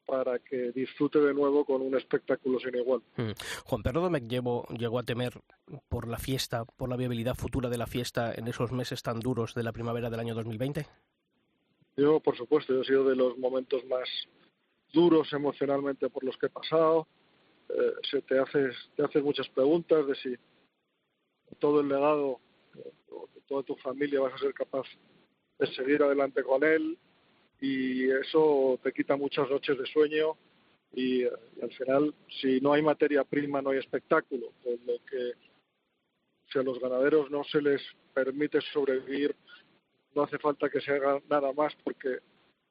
para 0.06 0.40
que 0.40 0.72
disfrute 0.72 1.20
de 1.20 1.34
nuevo 1.34 1.66
con 1.66 1.82
un 1.82 1.96
espectáculo 1.96 2.60
sin 2.60 2.76
igual. 2.76 3.02
Juan 3.66 3.84
Pedro 3.84 4.02
Domecq 4.02 4.26
llegó 4.78 5.00
a 5.00 5.04
temer 5.04 5.34
por 5.88 6.08
la 6.08 6.18
fiesta, 6.18 6.66
por 6.66 6.90
la 6.90 6.98
viabilidad 6.98 7.36
futura 7.36 7.70
de 7.70 7.78
la 7.78 7.88
fiesta 7.88 8.34
en 8.34 8.48
esos 8.48 8.72
meses 8.72 9.02
tan 9.02 9.20
duros 9.20 9.54
de 9.54 9.64
la 9.64 9.72
primavera 9.72 10.10
del 10.10 10.20
año 10.20 10.36
2020. 10.36 10.86
Yo, 11.96 12.20
por 12.20 12.36
supuesto, 12.36 12.82
he 12.82 12.86
sido 12.86 13.08
de 13.08 13.16
los 13.16 13.38
momentos 13.38 13.86
más 13.86 14.10
duros 14.92 15.32
emocionalmente 15.32 16.10
por 16.10 16.24
los 16.24 16.38
que 16.38 16.48
he 16.48 16.50
pasado. 16.50 17.08
Eh, 17.70 17.94
se 18.10 18.22
te 18.24 18.40
haces, 18.40 18.76
te 18.96 19.04
haces 19.04 19.24
muchas 19.24 19.48
preguntas 19.50 20.06
de 20.08 20.16
si 20.16 20.36
todo 21.64 21.80
el 21.80 21.88
legado 21.88 22.42
de 22.74 23.42
toda 23.48 23.64
tu 23.64 23.78
familia 23.78 24.20
vas 24.20 24.34
a 24.34 24.38
ser 24.38 24.54
capaz 24.54 24.86
de 25.58 25.68
seguir 25.68 26.04
adelante 26.04 26.44
con 26.44 26.62
él 26.62 26.98
y 27.62 28.12
eso 28.12 28.78
te 28.84 28.92
quita 28.92 29.16
muchas 29.16 29.50
noches 29.50 29.78
de 29.78 29.86
sueño 29.86 30.36
y, 30.94 31.24
al 31.24 31.72
final 31.78 32.14
si 32.42 32.60
no 32.60 32.74
hay 32.74 32.82
materia 32.82 33.24
prima 33.24 33.62
no 33.62 33.70
hay 33.70 33.78
espectáculo, 33.78 34.48
con 34.62 34.74
lo 34.86 34.98
que 35.10 35.32
si 36.52 36.60
a 36.60 36.64
los 36.64 36.82
ganaderos 36.82 37.32
no 37.32 37.46
se 37.46 37.62
les 37.62 37.82
permite 38.14 38.60
sobrevivir, 38.74 39.34
no 40.16 40.24
hace 40.24 40.40
falta 40.40 40.70
que 40.70 40.82
se 40.82 40.92
haga 40.92 41.22
nada 41.30 41.54
más 41.54 41.74
porque 41.86 42.18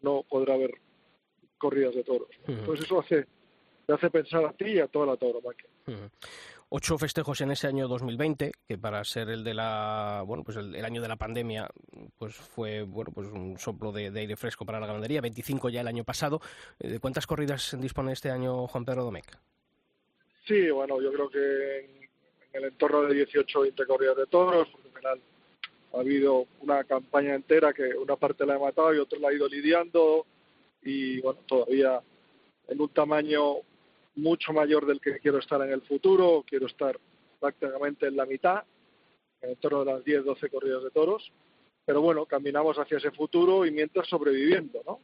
no 0.02 0.22
podrá 0.28 0.52
haber 0.52 0.74
corridas 1.56 1.94
de 1.94 2.04
toros. 2.04 2.28
Pues 2.66 2.80
eso 2.80 3.00
hace, 3.00 3.26
te 3.86 3.92
hace 3.94 4.10
pensar 4.10 4.44
a 4.44 4.52
ti 4.52 4.66
y 4.66 4.80
a 4.80 4.86
toda 4.86 5.06
la 5.06 5.16
tauromaquia 5.16 5.70
ocho 6.74 6.96
festejos 6.96 7.40
en 7.42 7.50
ese 7.50 7.66
año 7.66 7.86
2020, 7.86 8.50
que 8.66 8.78
para 8.78 9.04
ser 9.04 9.28
el 9.28 9.44
de 9.44 9.52
la 9.52 10.22
bueno 10.26 10.42
pues 10.42 10.56
el, 10.56 10.82
año 10.84 11.02
de 11.02 11.08
la 11.08 11.16
pandemia, 11.16 11.68
pues 12.16 12.34
fue 12.34 12.82
bueno 12.82 13.12
pues 13.12 13.28
un 13.28 13.58
soplo 13.58 13.92
de, 13.92 14.06
aire 14.18 14.36
fresco 14.36 14.64
para 14.64 14.80
la 14.80 14.86
ganadería. 14.86 15.20
25 15.20 15.68
ya 15.68 15.82
el 15.82 15.88
año 15.88 16.02
pasado. 16.02 16.40
Eh, 16.80 16.88
¿De 16.88 16.98
cuántas 16.98 17.26
corridas 17.26 17.76
dispone 17.78 18.12
este 18.12 18.30
año 18.30 18.66
Juan 18.66 18.86
Pedro 18.86 19.04
Domecq? 19.04 19.36
Sí, 20.46 20.70
bueno, 20.70 21.00
yo 21.00 21.12
creo 21.12 21.28
que 21.28 21.78
en, 21.80 22.08
el 22.54 22.64
entorno 22.64 23.02
de 23.02 23.14
18 23.16 23.58
o 23.58 23.62
20 23.62 23.86
corridas 23.86 24.16
de 24.16 24.26
toros, 24.26 24.66
porque 24.72 24.88
al 24.88 24.94
final 24.94 25.20
ha 25.92 26.00
habido 26.00 26.46
una 26.60 26.84
campaña 26.84 27.34
entera 27.34 27.74
que 27.74 27.94
una 27.98 28.16
parte 28.16 28.46
la 28.46 28.54
ha 28.54 28.58
matado 28.58 28.94
y 28.94 28.98
otra 28.98 29.18
la 29.18 29.28
ha 29.28 29.34
ido 29.34 29.46
lidiando 29.46 30.24
y 30.82 31.20
bueno, 31.20 31.38
todavía 31.46 32.00
en 32.68 32.80
un 32.80 32.88
tamaño 32.88 33.58
mucho 34.14 34.52
mayor 34.52 34.86
del 34.86 35.00
que 35.00 35.18
quiero 35.18 35.38
estar 35.38 35.60
en 35.62 35.70
el 35.70 35.82
futuro, 35.82 36.44
quiero 36.46 36.66
estar 36.66 36.98
prácticamente 37.40 38.06
en 38.06 38.16
la 38.16 38.26
mitad, 38.26 38.62
en 39.40 39.56
torno 39.56 39.80
a 39.80 39.84
las 39.84 40.04
10, 40.04 40.24
12 40.24 40.48
corridas 40.50 40.82
de 40.82 40.90
toros, 40.90 41.32
pero 41.84 42.00
bueno, 42.00 42.26
caminamos 42.26 42.78
hacia 42.78 42.98
ese 42.98 43.10
futuro 43.10 43.66
y 43.66 43.70
mientras 43.70 44.08
sobreviviendo, 44.08 44.82
¿no? 44.86 45.00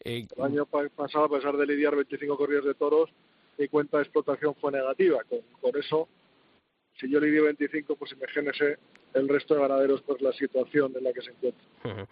Eh, 0.00 0.26
el 0.36 0.42
año 0.42 0.66
pasado, 0.66 1.24
a 1.24 1.28
pesar 1.28 1.56
de 1.56 1.66
lidiar 1.66 1.94
25 1.94 2.36
corridas 2.36 2.64
de 2.64 2.74
toros, 2.74 3.10
mi 3.58 3.68
cuenta 3.68 3.98
de 3.98 4.04
explotación 4.04 4.54
fue 4.54 4.72
negativa. 4.72 5.22
Con, 5.60 5.76
eso, 5.78 6.08
si 6.98 7.10
yo 7.10 7.20
lidio 7.20 7.44
25, 7.44 7.96
pues 7.96 8.12
imagínese 8.12 8.78
el 9.12 9.28
resto 9.28 9.54
de 9.54 9.60
ganaderos, 9.60 10.02
pues 10.02 10.20
la 10.22 10.32
situación 10.32 10.92
en 10.96 11.04
la 11.04 11.12
que 11.12 11.22
se 11.22 11.30
encuentra. 11.30 12.06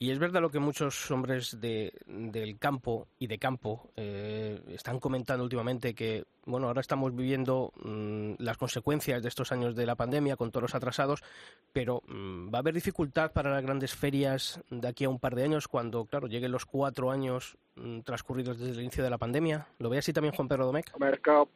Y 0.00 0.12
es 0.12 0.20
verdad 0.20 0.40
lo 0.40 0.50
que 0.50 0.60
muchos 0.60 1.10
hombres 1.10 1.60
de, 1.60 1.92
del 2.06 2.56
campo 2.56 3.08
y 3.18 3.26
de 3.26 3.38
campo 3.38 3.90
eh, 3.96 4.60
están 4.68 5.00
comentando 5.00 5.42
últimamente 5.42 5.92
que, 5.92 6.24
bueno, 6.46 6.68
ahora 6.68 6.80
estamos 6.80 7.16
viviendo 7.16 7.72
mm, 7.82 8.34
las 8.38 8.56
consecuencias 8.56 9.20
de 9.20 9.28
estos 9.28 9.50
años 9.50 9.74
de 9.74 9.86
la 9.86 9.96
pandemia 9.96 10.36
con 10.36 10.52
todos 10.52 10.62
los 10.62 10.74
atrasados, 10.76 11.24
pero 11.72 12.02
mm, 12.06 12.54
va 12.54 12.58
a 12.58 12.60
haber 12.60 12.74
dificultad 12.74 13.32
para 13.32 13.50
las 13.50 13.64
grandes 13.64 13.92
ferias 13.92 14.60
de 14.70 14.86
aquí 14.86 15.04
a 15.04 15.08
un 15.08 15.18
par 15.18 15.34
de 15.34 15.42
años 15.42 15.66
cuando, 15.66 16.04
claro, 16.04 16.28
lleguen 16.28 16.52
los 16.52 16.64
cuatro 16.64 17.10
años 17.10 17.58
mm, 17.74 18.02
transcurridos 18.02 18.56
desde 18.56 18.74
el 18.74 18.82
inicio 18.82 19.02
de 19.02 19.10
la 19.10 19.18
pandemia. 19.18 19.66
¿Lo 19.80 19.90
ve 19.90 19.98
así 19.98 20.12
también 20.12 20.32
Juan 20.32 20.46
Pedro 20.46 20.66
Domecq? 20.66 20.94
El 20.94 21.00
mercado, 21.00 21.48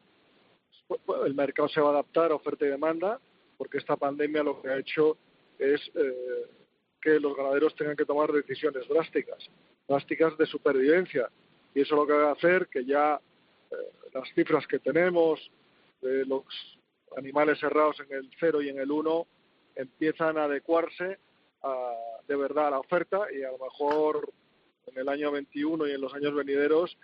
el 1.24 1.34
mercado 1.34 1.68
se 1.68 1.80
va 1.80 1.90
a 1.90 1.92
adaptar 1.92 2.32
a 2.32 2.34
oferta 2.34 2.66
y 2.66 2.70
demanda 2.70 3.20
porque 3.56 3.78
esta 3.78 3.96
pandemia 3.96 4.42
lo 4.42 4.60
que 4.60 4.68
ha 4.68 4.78
hecho 4.78 5.16
es... 5.60 5.80
Eh, 5.94 6.61
que 7.02 7.18
los 7.20 7.36
ganaderos 7.36 7.74
tengan 7.74 7.96
que 7.96 8.04
tomar 8.04 8.32
decisiones 8.32 8.88
drásticas, 8.88 9.38
drásticas 9.88 10.38
de 10.38 10.46
supervivencia. 10.46 11.28
Y 11.74 11.80
eso 11.80 11.96
lo 11.96 12.06
que 12.06 12.12
va 12.12 12.30
a 12.30 12.32
hacer 12.32 12.68
que 12.68 12.84
ya 12.84 13.20
eh, 13.70 13.74
las 14.14 14.32
cifras 14.34 14.66
que 14.66 14.78
tenemos 14.78 15.50
de 16.00 16.24
los 16.24 16.44
animales 17.16 17.58
cerrados 17.58 18.00
en 18.00 18.16
el 18.16 18.30
0 18.38 18.62
y 18.62 18.68
en 18.68 18.78
el 18.78 18.90
1 18.90 19.26
empiezan 19.74 20.38
a 20.38 20.44
adecuarse 20.44 21.18
a, 21.62 21.92
de 22.26 22.36
verdad 22.36 22.68
a 22.68 22.70
la 22.70 22.78
oferta 22.78 23.26
y 23.32 23.42
a 23.42 23.50
lo 23.50 23.58
mejor 23.58 24.32
en 24.86 24.98
el 24.98 25.08
año 25.08 25.32
21 25.32 25.88
y 25.88 25.92
en 25.92 26.00
los 26.00 26.14
años 26.14 26.34
venideros 26.34 26.96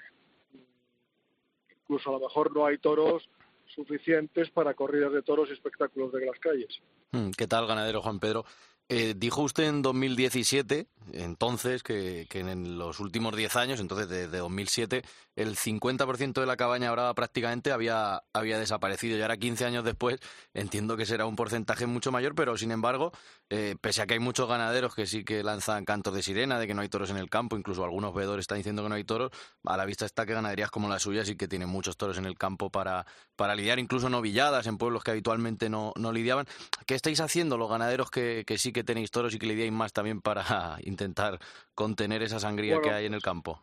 incluso 1.81 2.11
a 2.11 2.13
lo 2.13 2.21
mejor 2.21 2.55
no 2.55 2.67
hay 2.67 2.79
toros 2.79 3.29
suficientes 3.67 4.51
para 4.51 4.75
corridas 4.75 5.13
de 5.13 5.23
toros 5.23 5.49
y 5.49 5.53
espectáculos 5.53 6.13
de 6.13 6.27
las 6.27 6.39
calles. 6.39 6.81
Hmm, 7.13 7.31
¿Qué 7.31 7.47
tal, 7.47 7.67
ganadero 7.67 8.03
Juan 8.03 8.21
Pedro? 8.21 8.45
Eh, 8.89 9.15
dijo 9.17 9.43
usted 9.43 9.65
en 9.65 9.83
2017, 9.83 10.89
entonces, 11.13 11.83
que, 11.83 12.27
en 12.31 12.79
los 12.79 13.01
últimos 13.01 13.37
10 13.37 13.57
años, 13.57 13.81
entonces 13.81 14.09
desde 14.09 14.29
de 14.29 14.39
2007, 14.39 15.03
el 15.37 15.57
50% 15.57 16.41
de 16.41 16.47
la 16.47 16.57
cabaña 16.57 16.91
brava 16.91 17.15
prácticamente 17.15 17.73
había, 17.73 18.23
había 18.33 18.59
desaparecido. 18.59 19.17
Y 19.17 19.23
ahora, 19.23 19.37
15 19.37 19.65
años 19.65 19.85
después, 19.85 20.21
entiendo 20.55 20.97
que 20.97 21.07
será 21.07 21.27
un 21.27 21.37
porcentaje 21.37 21.87
mucho 21.87 22.13
mayor, 22.13 22.35
pero 22.35 22.57
sin 22.57 22.71
embargo, 22.73 23.13
eh, 23.51 23.77
pese 23.81 24.03
a 24.03 24.07
que 24.07 24.15
hay 24.15 24.21
muchos 24.21 24.49
ganaderos 24.49 24.95
que 24.95 25.07
sí 25.07 25.25
que 25.25 25.43
lanzan 25.43 25.85
cantos 25.85 26.15
de 26.15 26.23
sirena, 26.23 26.59
de 26.59 26.67
que 26.67 26.75
no 26.75 26.83
hay 26.83 26.89
toros 26.89 27.11
en 27.11 27.17
el 27.19 27.31
campo, 27.31 27.57
incluso 27.57 27.85
algunos 27.85 28.15
veedores 28.15 28.45
están 28.45 28.59
diciendo 28.59 28.83
que 28.83 28.89
no 28.89 28.95
hay 28.95 29.05
toros, 29.05 29.31
a 29.65 29.77
la 29.77 29.85
vista 29.85 30.05
está 30.05 30.27
que 30.27 30.35
ganaderías 30.35 30.71
como 30.71 30.89
la 30.89 30.99
suya 30.99 31.25
sí 31.25 31.37
que 31.37 31.49
tienen 31.49 31.69
muchos 31.69 31.97
toros 31.97 32.19
en 32.19 32.27
el 32.27 32.37
campo 32.37 32.71
para, 32.71 33.07
para 33.37 33.55
lidiar, 33.55 33.79
incluso 33.79 34.09
novilladas 34.09 34.67
en 34.67 34.77
pueblos 34.77 35.05
que 35.05 35.13
habitualmente 35.13 35.69
no, 35.69 35.93
no 35.97 36.13
lidiaban. 36.13 36.47
¿Qué 36.87 36.95
estáis 36.95 37.21
haciendo 37.21 37.57
los 37.57 37.71
ganaderos 37.71 38.11
que, 38.11 38.45
que 38.47 38.59
sí 38.59 38.73
que 38.73 38.78
tenéis 38.85 39.11
toros 39.11 39.35
y 39.35 39.39
que 39.39 39.47
lidiáis 39.47 39.73
más 39.73 39.93
también 39.93 40.21
para 40.21 40.45
intentar 40.85 41.39
contener 41.75 42.23
esa 42.23 42.39
sangría 42.39 42.81
que 42.81 42.91
hay 42.91 43.07
en 43.07 43.15
el 43.15 43.23
campo? 43.23 43.63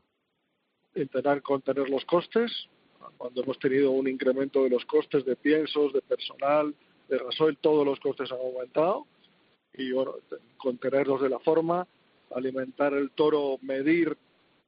Intentar 0.96 1.42
contener 1.42 1.90
los 1.90 2.06
costes. 2.06 2.52
Cuando 3.18 3.44
hemos 3.44 3.60
tenido 3.60 3.92
un 3.92 4.08
incremento 4.08 4.64
de 4.64 4.70
los 4.70 4.86
costes 4.86 5.26
de 5.26 5.36
piensos, 5.36 5.94
de 5.94 6.02
personal, 6.02 6.74
de 7.08 7.18
gasoil, 7.18 7.58
todos 7.58 7.86
los 7.86 8.00
costes 8.00 8.32
han 8.32 8.40
aumentado. 8.40 9.06
Y 9.74 9.92
bueno, 9.92 10.16
contenerlos 10.58 11.22
de 11.22 11.30
la 11.30 11.40
forma, 11.40 11.86
alimentar 12.34 12.94
el 12.94 13.12
toro, 13.12 13.58
medir 13.62 14.18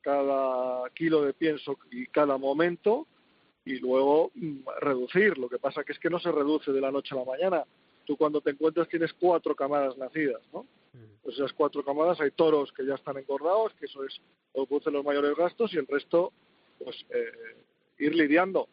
cada 0.01 0.89
kilo 0.91 1.23
de 1.23 1.33
pienso 1.33 1.77
y 1.91 2.05
cada 2.07 2.37
momento 2.37 3.07
y 3.65 3.79
luego 3.79 4.31
mm, 4.35 4.59
reducir. 4.79 5.37
Lo 5.37 5.49
que 5.49 5.59
pasa 5.59 5.83
que 5.83 5.93
es 5.93 5.99
que 5.99 6.09
no 6.09 6.19
se 6.19 6.31
reduce 6.31 6.71
de 6.71 6.81
la 6.81 6.91
noche 6.91 7.15
a 7.15 7.19
la 7.19 7.25
mañana 7.25 7.63
tú 8.07 8.15
cuando 8.15 8.39
te 8.39 8.51
encuentras 8.51 8.87
tienes 8.87 9.13
cuatro 9.13 9.53
camadas 9.53 9.97
nacidas, 9.97 10.41
¿no? 10.53 10.63
Mm. 10.93 11.21
Pues 11.21 11.35
esas 11.35 11.51
cuatro 11.51 11.83
camadas 11.83 12.19
hay 12.21 12.31
toros 12.31 12.71
que 12.71 12.85
ya 12.85 12.95
están 12.95 13.17
engordados, 13.17 13.73
que 13.73 13.85
eso 13.85 14.03
es 14.05 14.19
lo 14.55 14.61
que 14.61 14.67
produce 14.69 14.89
los 14.89 15.03
mayores 15.03 15.35
gastos 15.35 15.73
y 15.73 15.77
el 15.77 15.85
resto, 15.85 16.31
pues 16.79 16.95
eh, 17.09 17.57
ir 17.99 18.15
lidiando. 18.15 18.69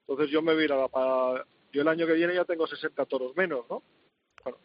Entonces 0.00 0.30
yo 0.30 0.40
me 0.40 0.54
voy 0.54 0.66
a 0.70 0.88
para... 0.88 1.44
Yo 1.72 1.82
el 1.82 1.88
año 1.88 2.06
que 2.06 2.14
viene 2.14 2.34
ya 2.34 2.44
tengo 2.44 2.66
60 2.66 3.04
toros 3.06 3.36
menos, 3.36 3.66
¿no? 3.68 3.82
Bueno, 4.44 4.58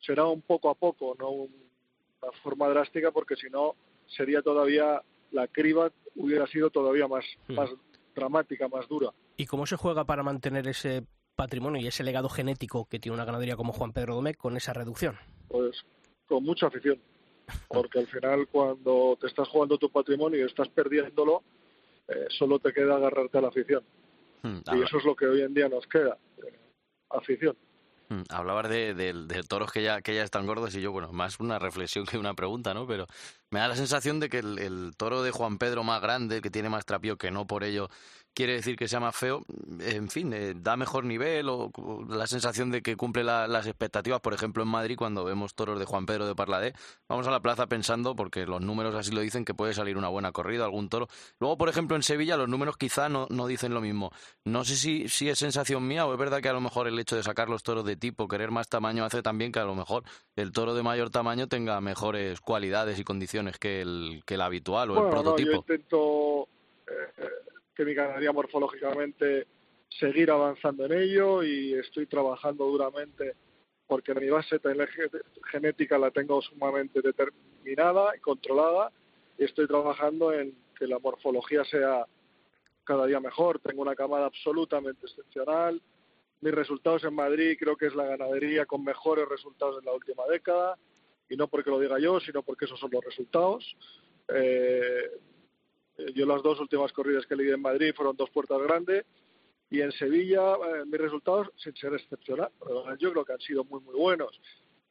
será 0.00 0.26
un 0.26 0.42
poco 0.42 0.68
a 0.68 0.74
poco, 0.74 1.16
no 1.18 1.30
una 1.30 2.32
forma 2.42 2.68
drástica, 2.68 3.12
porque 3.12 3.36
si 3.36 3.48
no 3.48 3.76
sería 4.06 4.42
todavía 4.42 5.00
la 5.30 5.46
criba 5.46 5.92
hubiera 6.16 6.46
sido 6.48 6.70
todavía 6.70 7.06
más, 7.06 7.24
mm. 7.46 7.54
más 7.54 7.70
dramática, 8.12 8.66
más 8.66 8.88
dura. 8.88 9.12
¿Y 9.36 9.46
cómo 9.46 9.66
se 9.66 9.76
juega 9.76 10.04
para 10.04 10.24
mantener 10.24 10.66
ese 10.66 11.04
patrimonio 11.36 11.80
y 11.80 11.86
ese 11.86 12.02
legado 12.02 12.28
genético 12.28 12.88
que 12.88 12.98
tiene 12.98 13.14
una 13.14 13.24
ganadería 13.24 13.56
como 13.56 13.72
Juan 13.72 13.92
Pedro 13.92 14.14
Domecq 14.16 14.38
con 14.38 14.56
esa 14.56 14.72
reducción? 14.72 15.16
Pues 15.48 15.84
con 16.26 16.42
mucha 16.42 16.66
afición, 16.66 16.98
porque 17.68 18.00
al 18.00 18.06
final 18.08 18.48
cuando 18.48 19.16
te 19.20 19.28
estás 19.28 19.48
jugando 19.48 19.78
tu 19.78 19.90
patrimonio 19.90 20.40
y 20.40 20.42
estás 20.42 20.68
perdiéndolo, 20.68 21.44
eh, 22.08 22.26
solo 22.30 22.58
te 22.58 22.72
queda 22.72 22.96
agarrarte 22.96 23.38
a 23.38 23.42
la 23.42 23.48
afición. 23.48 23.84
Hmm, 24.42 24.58
y 24.74 24.82
eso 24.82 24.98
es 24.98 25.04
lo 25.04 25.14
que 25.14 25.26
hoy 25.26 25.42
en 25.42 25.54
día 25.54 25.68
nos 25.68 25.86
queda, 25.86 26.18
eh, 26.38 26.58
afición. 27.10 27.56
Hmm, 28.08 28.22
hablabas 28.30 28.68
de, 28.68 28.94
de, 28.94 29.42
toros 29.42 29.72
que 29.72 29.82
ya, 29.82 30.00
que 30.00 30.14
ya 30.14 30.22
están 30.22 30.46
gordos 30.46 30.74
y 30.76 30.80
yo, 30.80 30.92
bueno, 30.92 31.12
más 31.12 31.40
una 31.40 31.58
reflexión 31.58 32.06
que 32.06 32.18
una 32.18 32.34
pregunta, 32.34 32.72
¿no? 32.72 32.86
Pero 32.86 33.06
me 33.56 33.60
da 33.60 33.68
la 33.68 33.76
sensación 33.76 34.20
de 34.20 34.28
que 34.28 34.40
el, 34.40 34.92
toro 34.98 35.22
de 35.22 35.30
Juan 35.30 35.56
Pedro 35.56 35.82
más 35.82 36.02
grande, 36.02 36.42
que 36.42 36.50
tiene 36.50 36.68
más 36.68 36.84
trapío, 36.84 37.16
que 37.16 37.30
no 37.30 37.46
por 37.46 37.64
ello 37.64 37.88
quiere 38.34 38.52
decir 38.52 38.76
que 38.76 38.86
sea 38.86 39.00
más 39.00 39.16
feo, 39.16 39.46
en 39.80 40.10
fin, 40.10 40.30
eh, 40.34 40.52
da 40.54 40.76
mejor 40.76 41.06
nivel 41.06 41.48
o, 41.48 41.72
la 42.06 42.26
sensación 42.26 42.70
de 42.70 42.82
que 42.82 42.94
cumple 42.94 43.24
las 43.24 43.66
expectativas. 43.66 44.20
Por 44.20 44.34
ejemplo, 44.34 44.62
en 44.62 44.68
Madrid, 44.68 44.94
cuando 44.98 45.24
vemos 45.24 45.54
toros 45.54 45.78
de 45.78 45.86
Juan 45.86 46.04
Pedro 46.04 46.26
de 46.26 46.34
Parladé, 46.34 46.74
vamos 47.08 47.26
a 47.26 47.30
la 47.30 47.40
plaza 47.40 47.66
pensando, 47.66 48.14
porque 48.14 48.44
los 48.44 48.60
números 48.60 48.94
así 48.94 49.10
lo 49.10 49.22
dicen, 49.22 49.46
que 49.46 49.54
puede 49.54 49.72
salir 49.72 49.96
una 49.96 50.08
buena 50.08 50.32
corrida, 50.32 50.66
algún 50.66 50.90
toro. 50.90 51.08
Luego, 51.40 51.56
por 51.56 51.70
ejemplo, 51.70 51.96
en 51.96 52.02
Sevilla 52.02 52.36
los 52.36 52.50
números 52.50 52.76
quizá 52.76 53.08
no, 53.08 53.26
no 53.30 53.46
dicen 53.46 53.72
lo 53.72 53.80
mismo. 53.80 54.12
No 54.44 54.66
sé 54.66 54.76
si, 54.76 55.08
si 55.08 55.30
es 55.30 55.38
sensación 55.38 55.88
mía 55.88 56.04
o 56.04 56.12
es 56.12 56.18
verdad 56.18 56.42
que 56.42 56.50
a 56.50 56.52
lo 56.52 56.60
mejor 56.60 56.88
el 56.88 56.98
hecho 56.98 57.16
de 57.16 57.22
sacar 57.22 57.48
los 57.48 57.62
toros 57.62 57.86
de 57.86 57.96
tipo, 57.96 58.28
querer 58.28 58.50
más 58.50 58.68
tamaño, 58.68 59.06
hace 59.06 59.22
también 59.22 59.50
que 59.50 59.60
a 59.60 59.64
lo 59.64 59.74
mejor 59.74 60.04
el 60.34 60.52
toro 60.52 60.74
de 60.74 60.82
mayor 60.82 61.08
tamaño 61.08 61.48
tenga 61.48 61.80
mejores 61.80 62.42
cualidades 62.42 62.98
y 62.98 63.04
condiciones 63.04 63.45
que 63.58 63.80
el, 63.80 64.22
que 64.26 64.34
el 64.34 64.40
habitual 64.40 64.90
o 64.90 65.04
el 65.04 65.10
prototipo. 65.10 65.50
yo 65.50 65.56
intento... 65.56 66.48
Eh, 66.86 67.46
que 67.76 67.84
mi 67.84 67.94
ganadería 67.94 68.32
morfológicamente 68.32 69.46
seguir 69.90 70.30
avanzando 70.30 70.86
en 70.86 70.92
ello 70.92 71.42
y 71.42 71.74
estoy 71.74 72.06
trabajando 72.06 72.64
duramente 72.64 73.34
porque 73.86 74.14
mi 74.14 74.28
base 74.28 74.58
genética 75.52 75.98
la 75.98 76.10
tengo 76.10 76.40
sumamente 76.42 77.00
determinada 77.02 78.16
y 78.16 78.20
controlada 78.20 78.90
y 79.38 79.44
estoy 79.44 79.68
trabajando 79.68 80.32
en 80.32 80.56
que 80.76 80.86
la 80.86 80.98
morfología 80.98 81.64
sea 81.64 82.06
cada 82.84 83.06
día 83.06 83.20
mejor. 83.20 83.60
Tengo 83.60 83.82
una 83.82 83.94
camada 83.94 84.26
absolutamente 84.26 85.06
excepcional. 85.06 85.80
Mis 86.40 86.54
resultados 86.54 87.04
en 87.04 87.14
Madrid 87.14 87.56
creo 87.58 87.76
que 87.76 87.86
es 87.86 87.94
la 87.94 88.06
ganadería 88.06 88.66
con 88.66 88.82
mejores 88.82 89.28
resultados 89.28 89.78
en 89.78 89.84
la 89.84 89.92
última 89.92 90.24
década 90.30 90.76
y 91.28 91.36
no 91.36 91.48
porque 91.48 91.70
lo 91.70 91.80
diga 91.80 91.98
yo, 91.98 92.20
sino 92.20 92.42
porque 92.42 92.66
esos 92.66 92.78
son 92.78 92.90
los 92.92 93.04
resultados. 93.04 93.76
Eh, 94.28 95.10
yo 96.14 96.26
las 96.26 96.42
dos 96.42 96.60
últimas 96.60 96.92
corridas 96.92 97.26
que 97.26 97.36
leí 97.36 97.50
en 97.50 97.60
Madrid 97.60 97.94
fueron 97.94 98.16
dos 98.16 98.30
puertas 98.30 98.60
grandes 98.60 99.04
Y 99.70 99.80
en 99.80 99.92
Sevilla, 99.92 100.54
eh, 100.54 100.84
mis 100.84 101.00
resultados, 101.00 101.48
sin 101.56 101.74
ser 101.74 101.94
excepcional, 101.94 102.50
yo 102.98 103.12
creo 103.12 103.24
que 103.24 103.32
han 103.32 103.40
sido 103.40 103.64
muy, 103.64 103.80
muy 103.80 103.94
buenos. 103.94 104.40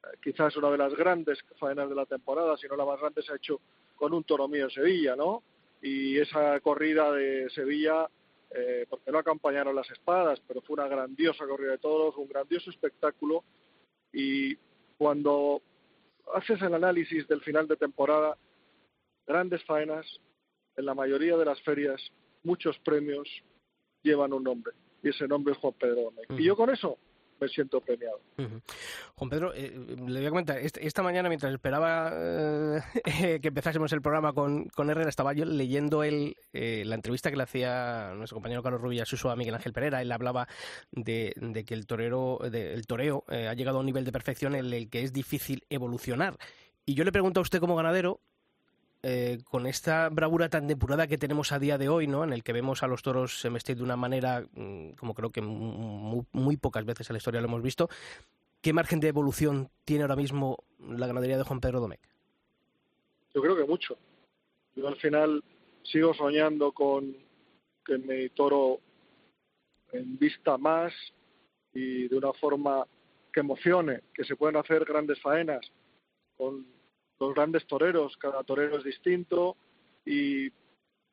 Eh, 0.03 0.17
quizás 0.21 0.55
una 0.57 0.71
de 0.71 0.77
las 0.77 0.93
grandes 0.93 1.39
faenas 1.59 1.87
de 1.89 1.95
la 1.95 2.05
temporada, 2.05 2.57
si 2.57 2.67
no 2.67 2.75
la 2.75 2.85
más 2.85 2.99
grande, 2.99 3.21
se 3.21 3.31
ha 3.31 3.37
hecho 3.37 3.61
con 3.95 4.13
un 4.13 4.23
toro 4.23 4.47
mío 4.47 4.65
en 4.65 4.71
Sevilla, 4.71 5.15
¿no? 5.15 5.43
Y 5.81 6.17
esa 6.17 6.59
corrida 6.59 7.11
de 7.11 7.49
Sevilla, 7.51 8.09
eh, 8.49 8.85
porque 8.89 9.11
no 9.11 9.19
acompañaron 9.19 9.75
las 9.75 9.89
espadas, 9.91 10.41
pero 10.47 10.61
fue 10.61 10.73
una 10.73 10.87
grandiosa 10.87 11.45
corrida 11.45 11.71
de 11.71 11.77
toros, 11.77 12.17
un 12.17 12.27
grandioso 12.27 12.69
espectáculo. 12.69 13.43
Y 14.11 14.55
cuando 14.97 15.61
haces 16.33 16.61
el 16.61 16.73
análisis 16.73 17.27
del 17.27 17.41
final 17.41 17.67
de 17.67 17.77
temporada, 17.77 18.37
grandes 19.27 19.63
faenas, 19.63 20.05
en 20.77 20.85
la 20.85 20.93
mayoría 20.93 21.37
de 21.37 21.45
las 21.45 21.61
ferias, 21.61 22.01
muchos 22.43 22.77
premios 22.79 23.27
llevan 24.01 24.33
un 24.33 24.43
nombre, 24.43 24.73
y 25.01 25.09
ese 25.09 25.27
nombre 25.27 25.53
es 25.53 25.59
Juan 25.59 25.73
Pedro 25.73 26.13
Y 26.37 26.43
yo 26.43 26.55
con 26.55 26.69
eso 26.69 26.97
me 27.39 27.47
siento 27.47 27.81
premiado. 27.81 28.19
Juan 29.15 29.29
Pedro, 29.29 29.53
eh, 29.53 29.73
le 30.07 30.19
voy 30.19 30.25
a 30.25 30.29
comentar, 30.29 30.57
esta, 30.57 31.03
mañana 31.03 31.29
mientras 31.29 31.53
esperaba 31.53 32.11
eh, 32.13 32.81
que 33.41 33.47
empezásemos 33.47 33.91
el 33.93 34.01
programa 34.01 34.33
con, 34.33 34.65
con 34.69 34.89
Herrera, 34.89 35.09
estaba 35.09 35.33
yo 35.33 35.45
leyendo 35.45 36.03
el, 36.03 36.35
eh, 36.53 36.83
la 36.85 36.95
entrevista 36.95 37.29
que 37.29 37.37
le 37.37 37.43
hacía 37.43 38.13
nuestro 38.15 38.35
compañero 38.35 38.63
Carlos 38.63 38.81
Rubia 38.81 39.03
a 39.05 39.35
Miguel 39.35 39.55
Ángel 39.55 39.73
Pereira. 39.73 40.01
Él 40.01 40.11
hablaba 40.11 40.47
de, 40.91 41.33
que 41.65 41.73
el 41.73 41.87
torero, 41.87 42.39
el 42.43 42.85
toreo 42.85 43.23
ha 43.27 43.53
llegado 43.53 43.77
a 43.77 43.79
un 43.79 43.85
nivel 43.85 44.05
de 44.05 44.11
perfección 44.11 44.55
en 44.55 44.73
el 44.73 44.89
que 44.89 45.03
es 45.03 45.13
difícil 45.13 45.63
evolucionar. 45.69 46.37
Y 46.85 46.93
yo 46.93 47.03
le 47.03 47.11
pregunto 47.11 47.39
a 47.39 47.43
usted 47.43 47.59
como 47.59 47.75
ganadero, 47.75 48.19
eh, 49.07 49.37
con 49.43 49.67
esta 49.67 50.09
bravura 50.09 50.49
tan 50.49 50.65
depurada 50.65 51.05
que 51.05 51.19
tenemos 51.19 51.51
a 51.51 51.59
día 51.59 51.77
de 51.77 51.89
hoy, 51.89 52.07
¿no? 52.07 52.23
En 52.23 52.33
el 52.33 52.43
que 52.43 52.53
vemos 52.53 52.81
a 52.81 52.87
los 52.87 53.03
toros 53.03 53.39
se 53.39 53.51
de 53.51 53.83
una 53.83 53.95
manera, 53.95 54.43
mm, 54.55 54.93
como 54.93 55.13
creo 55.13 55.29
que 55.29 55.43
muy, 55.43 56.57
pocas 56.57 56.85
veces 56.85 57.07
en 57.07 57.13
la 57.13 57.19
historia 57.19 57.39
lo 57.39 57.45
hemos 57.45 57.61
visto. 57.61 57.87
¿Qué 58.63 58.73
margen 58.73 58.99
de 58.99 59.09
evolución 59.09 59.69
tiene 59.83 60.01
ahora 60.01 60.15
mismo 60.15 60.63
la 60.79 61.05
ganadería 61.05 61.37
de 61.37 61.43
Juan 61.43 61.59
Pedro 61.59 61.81
Domecq? 61.81 62.01
Yo 63.35 63.43
creo 63.43 63.55
que 63.55 63.65
mucho. 63.65 63.95
Yo 64.75 64.87
al 64.87 64.95
final 64.95 65.43
sigo 65.83 66.15
soñando 66.15 66.71
con 66.71 67.15
que 67.85 67.99
mi 67.99 68.29
toro 68.29 68.79
en 69.91 70.17
vista 70.17 70.57
más 70.57 70.91
y 71.75 72.07
de 72.07 72.17
una 72.17 72.33
forma 72.33 72.87
que 73.31 73.41
emocione, 73.41 74.01
que 74.15 74.23
se 74.23 74.35
puedan 74.35 74.55
hacer 74.55 74.83
grandes 74.83 75.21
faenas 75.21 75.61
con 76.37 76.74
los 77.19 77.33
grandes 77.33 77.65
toreros, 77.67 78.17
cada 78.17 78.43
torero 78.43 78.77
es 78.77 78.83
distinto 78.83 79.57
y 80.05 80.49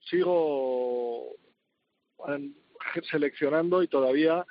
sigo 0.00 1.36
seleccionando 3.10 3.82
y 3.82 3.88
todavía 3.88 4.46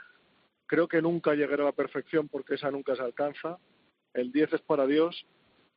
creo 0.66 0.88
que 0.88 1.02
nunca 1.02 1.34
llegaré 1.34 1.64
a 1.64 1.66
la 1.66 1.72
perfección 1.72 2.28
porque 2.30 2.56
esa 2.56 2.72
nunca 2.72 2.96
se 2.96 3.02
alcanza. 3.02 3.58
El 4.14 4.32
10 4.32 4.54
es 4.54 4.62
para 4.62 4.88
Dios 4.88 5.26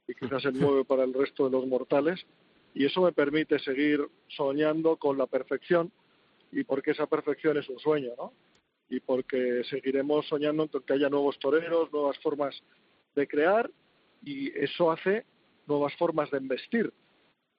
y 0.06 0.14
quizás 0.14 0.44
el 0.44 0.54
9 0.60 0.84
para 0.84 1.04
el 1.04 1.12
resto 1.12 1.44
de 1.44 1.50
los 1.50 1.66
mortales 1.66 2.24
y 2.74 2.84
eso 2.86 3.02
me 3.02 3.12
permite 3.12 3.58
seguir 3.60 4.00
soñando 4.28 4.96
con 4.96 5.18
la 5.18 5.26
perfección 5.26 5.92
y 6.50 6.64
porque 6.64 6.92
esa 6.92 7.06
perfección 7.06 7.56
es 7.56 7.68
un 7.68 7.78
sueño, 7.78 8.12
¿no? 8.16 8.32
Y 8.88 9.00
porque 9.00 9.62
seguiremos 9.70 10.26
soñando 10.26 10.68
con 10.68 10.82
que 10.82 10.92
haya 10.92 11.08
nuevos 11.08 11.38
toreros, 11.38 11.92
nuevas 11.92 12.18
formas 12.18 12.54
de 13.14 13.26
crear 13.26 13.70
y 14.22 14.56
eso 14.58 14.90
hace 14.90 15.24
nuevas 15.66 15.94
formas 15.96 16.30
de 16.30 16.38
investir. 16.38 16.92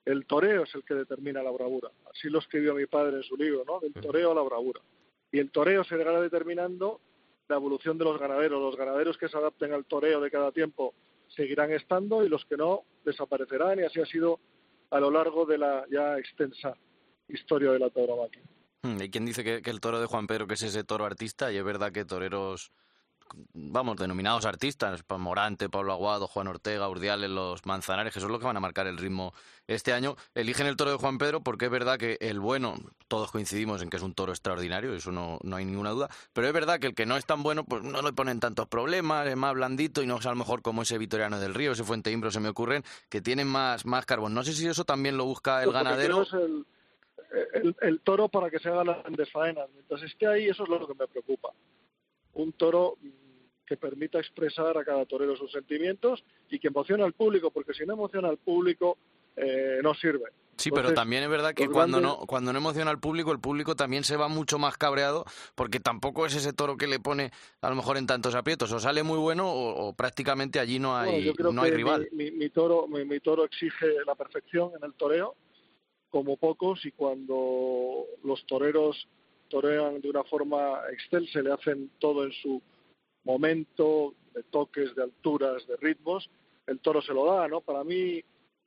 El 0.05 0.25
toreo 0.25 0.63
es 0.63 0.75
el 0.75 0.83
que 0.83 0.93
determina 0.93 1.41
la 1.41 1.51
bravura. 1.51 1.89
Así 2.11 2.29
lo 2.29 2.39
escribió 2.39 2.75
mi 2.75 2.85
padre 2.85 3.17
en 3.17 3.23
su 3.23 3.35
libro, 3.35 3.63
¿no? 3.65 3.79
Del 3.79 3.93
toreo 3.93 4.31
a 4.31 4.35
la 4.35 4.41
bravura. 4.41 4.81
Y 5.31 5.39
el 5.39 5.51
toreo 5.51 5.83
se 5.83 5.89
seguirá 5.89 6.21
determinando 6.21 7.01
la 7.47 7.55
evolución 7.55 7.97
de 7.97 8.05
los 8.05 8.19
ganaderos. 8.19 8.61
Los 8.61 8.75
ganaderos 8.75 9.17
que 9.17 9.27
se 9.27 9.37
adapten 9.37 9.73
al 9.73 9.85
toreo 9.85 10.21
de 10.21 10.29
cada 10.29 10.51
tiempo 10.51 10.93
seguirán 11.29 11.71
estando 11.71 12.23
y 12.23 12.29
los 12.29 12.45
que 12.45 12.57
no 12.57 12.83
desaparecerán 13.03 13.79
y 13.79 13.83
así 13.83 13.99
ha 13.99 14.05
sido 14.05 14.39
a 14.91 14.99
lo 14.99 15.11
largo 15.11 15.45
de 15.45 15.57
la 15.57 15.85
ya 15.91 16.17
extensa 16.17 16.75
historia 17.27 17.71
de 17.71 17.79
la 17.79 17.89
tauromaquia. 17.89 18.43
Hmm, 18.83 19.01
¿Y 19.01 19.09
quién 19.09 19.25
dice 19.25 19.43
que, 19.43 19.61
que, 19.61 19.71
el 19.71 19.81
toro 19.81 19.99
de 19.99 20.05
Juan 20.05 20.27
Pedro 20.27 20.47
que 20.47 20.53
es 20.53 20.61
ese 20.61 20.83
toro 20.83 21.05
artista? 21.05 21.51
Y 21.51 21.57
es 21.57 21.63
verdad 21.63 21.91
que 21.91 22.05
toreros 22.05 22.71
vamos, 23.53 23.97
denominados 23.97 24.45
artistas, 24.45 25.03
Morante, 25.17 25.69
Pablo 25.69 25.93
Aguado, 25.93 26.27
Juan 26.27 26.47
Ortega, 26.47 26.87
Urdiales, 26.89 27.29
los 27.29 27.65
Manzanares, 27.65 28.13
que 28.13 28.19
son 28.19 28.31
los 28.31 28.39
que 28.39 28.45
van 28.45 28.57
a 28.57 28.59
marcar 28.59 28.87
el 28.87 28.97
ritmo 28.97 29.33
este 29.67 29.93
año, 29.93 30.15
eligen 30.35 30.67
el 30.67 30.75
toro 30.75 30.91
de 30.91 30.97
Juan 30.97 31.17
Pedro 31.17 31.41
porque 31.41 31.65
es 31.65 31.71
verdad 31.71 31.97
que 31.97 32.17
el 32.21 32.39
bueno, 32.39 32.75
todos 33.07 33.31
coincidimos 33.31 33.81
en 33.81 33.89
que 33.89 33.97
es 33.97 34.03
un 34.03 34.13
toro 34.13 34.31
extraordinario, 34.31 34.93
eso 34.93 35.11
no, 35.11 35.39
no 35.43 35.55
hay 35.55 35.65
ninguna 35.65 35.89
duda, 35.91 36.09
pero 36.33 36.47
es 36.47 36.53
verdad 36.53 36.79
que 36.79 36.87
el 36.87 36.95
que 36.95 37.05
no 37.05 37.17
es 37.17 37.25
tan 37.25 37.43
bueno, 37.43 37.63
pues 37.65 37.83
no 37.83 38.01
le 38.01 38.13
ponen 38.13 38.39
tantos 38.39 38.67
problemas, 38.67 39.27
es 39.27 39.35
más 39.35 39.53
blandito 39.53 40.03
y 40.03 40.07
no 40.07 40.17
es 40.17 40.25
a 40.25 40.29
lo 40.29 40.35
mejor 40.35 40.61
como 40.61 40.83
ese 40.83 40.97
Vitoriano 40.97 41.39
del 41.39 41.53
Río, 41.53 41.71
ese 41.71 41.83
Fuente 41.83 42.11
Imbro 42.11 42.31
se 42.31 42.39
me 42.39 42.49
ocurren, 42.49 42.83
que 43.09 43.21
tienen 43.21 43.47
más, 43.47 43.85
más 43.85 44.05
carbón. 44.05 44.33
No 44.33 44.43
sé 44.43 44.53
si 44.53 44.67
eso 44.67 44.85
también 44.85 45.17
lo 45.17 45.25
busca 45.25 45.63
el 45.63 45.71
ganadero. 45.71 46.25
el, 47.53 47.75
el, 47.81 47.99
toro 48.01 48.29
para 48.29 48.49
que 48.49 48.59
se 48.59 48.69
haga 48.69 48.83
las 48.83 48.99
grandes 48.99 49.31
faenas. 49.31 49.69
Mientras 49.73 50.03
esté 50.03 50.27
ahí, 50.27 50.47
eso 50.47 50.63
es 50.63 50.69
lo 50.69 50.87
que 50.87 50.93
me 50.93 51.07
preocupa 51.07 51.49
un 52.35 52.53
toro 52.53 52.97
que 53.65 53.77
permita 53.77 54.19
expresar 54.19 54.77
a 54.77 54.83
cada 54.83 55.05
torero 55.05 55.35
sus 55.35 55.51
sentimientos 55.51 56.23
y 56.49 56.59
que 56.59 56.67
emocione 56.67 57.03
al 57.03 57.13
público, 57.13 57.51
porque 57.51 57.73
si 57.73 57.85
no 57.85 57.93
emociona 57.93 58.29
al 58.29 58.37
público, 58.37 58.97
eh, 59.35 59.79
no 59.83 59.93
sirve. 59.93 60.31
Sí, 60.57 60.71
pero 60.71 60.93
también 60.93 61.23
es 61.23 61.29
verdad 61.29 61.53
que 61.53 61.67
cuando 61.67 61.99
no 61.99 62.19
cuando 62.19 62.53
no 62.53 62.59
emociona 62.59 62.89
al 62.89 62.99
público, 62.99 63.33
el 63.33 63.39
público 63.39 63.75
también 63.75 64.05
se 64.05 64.15
va 64.15 64.29
mucho 64.29 64.57
más 64.57 64.77
cabreado 64.77 65.25
porque 65.53 65.81
tampoco 65.81 66.25
es 66.25 66.35
ese 66.35 66.53
toro 66.53 66.77
que 66.77 66.87
le 66.87 66.99
pone 66.99 67.31
a 67.61 67.69
lo 67.69 67.75
mejor 67.75 67.97
en 67.97 68.07
tantos 68.07 68.35
aprietos. 68.35 68.71
O 68.71 68.79
sale 68.79 69.03
muy 69.03 69.17
bueno 69.17 69.51
o, 69.51 69.93
prácticamente 69.93 70.59
allí 70.59 70.79
no 70.79 70.95
hay, 70.97 71.33
no 71.51 71.61
hay 71.61 71.71
rival. 71.71 72.07
Mi, 72.13 72.49
toro, 72.49 72.87
mi, 72.87 73.19
toro 73.19 73.43
exige 73.43 73.95
la 74.05 74.15
perfección 74.15 74.71
en 74.77 74.85
el 74.85 74.93
toreo, 74.93 75.35
como 76.09 76.37
pocos, 76.37 76.85
y 76.85 76.91
cuando 76.91 78.05
los 78.23 78.45
toreros 78.45 79.07
torean 79.49 79.99
de 79.99 80.09
una 80.09 80.23
forma 80.23 80.79
excelsa, 80.91 81.41
le 81.41 81.51
hacen 81.51 81.91
todo 81.99 82.23
en 82.23 82.31
su 82.31 82.61
momento, 83.25 84.13
de 84.33 84.43
toques, 84.43 84.95
de 84.95 85.03
alturas, 85.03 85.65
de 85.67 85.75
ritmos, 85.77 86.29
el 86.67 86.79
toro 86.79 87.01
se 87.01 87.13
lo 87.13 87.25
da, 87.25 87.47
¿no? 87.47 87.61
Para 87.61 87.83
mí, 87.83 88.23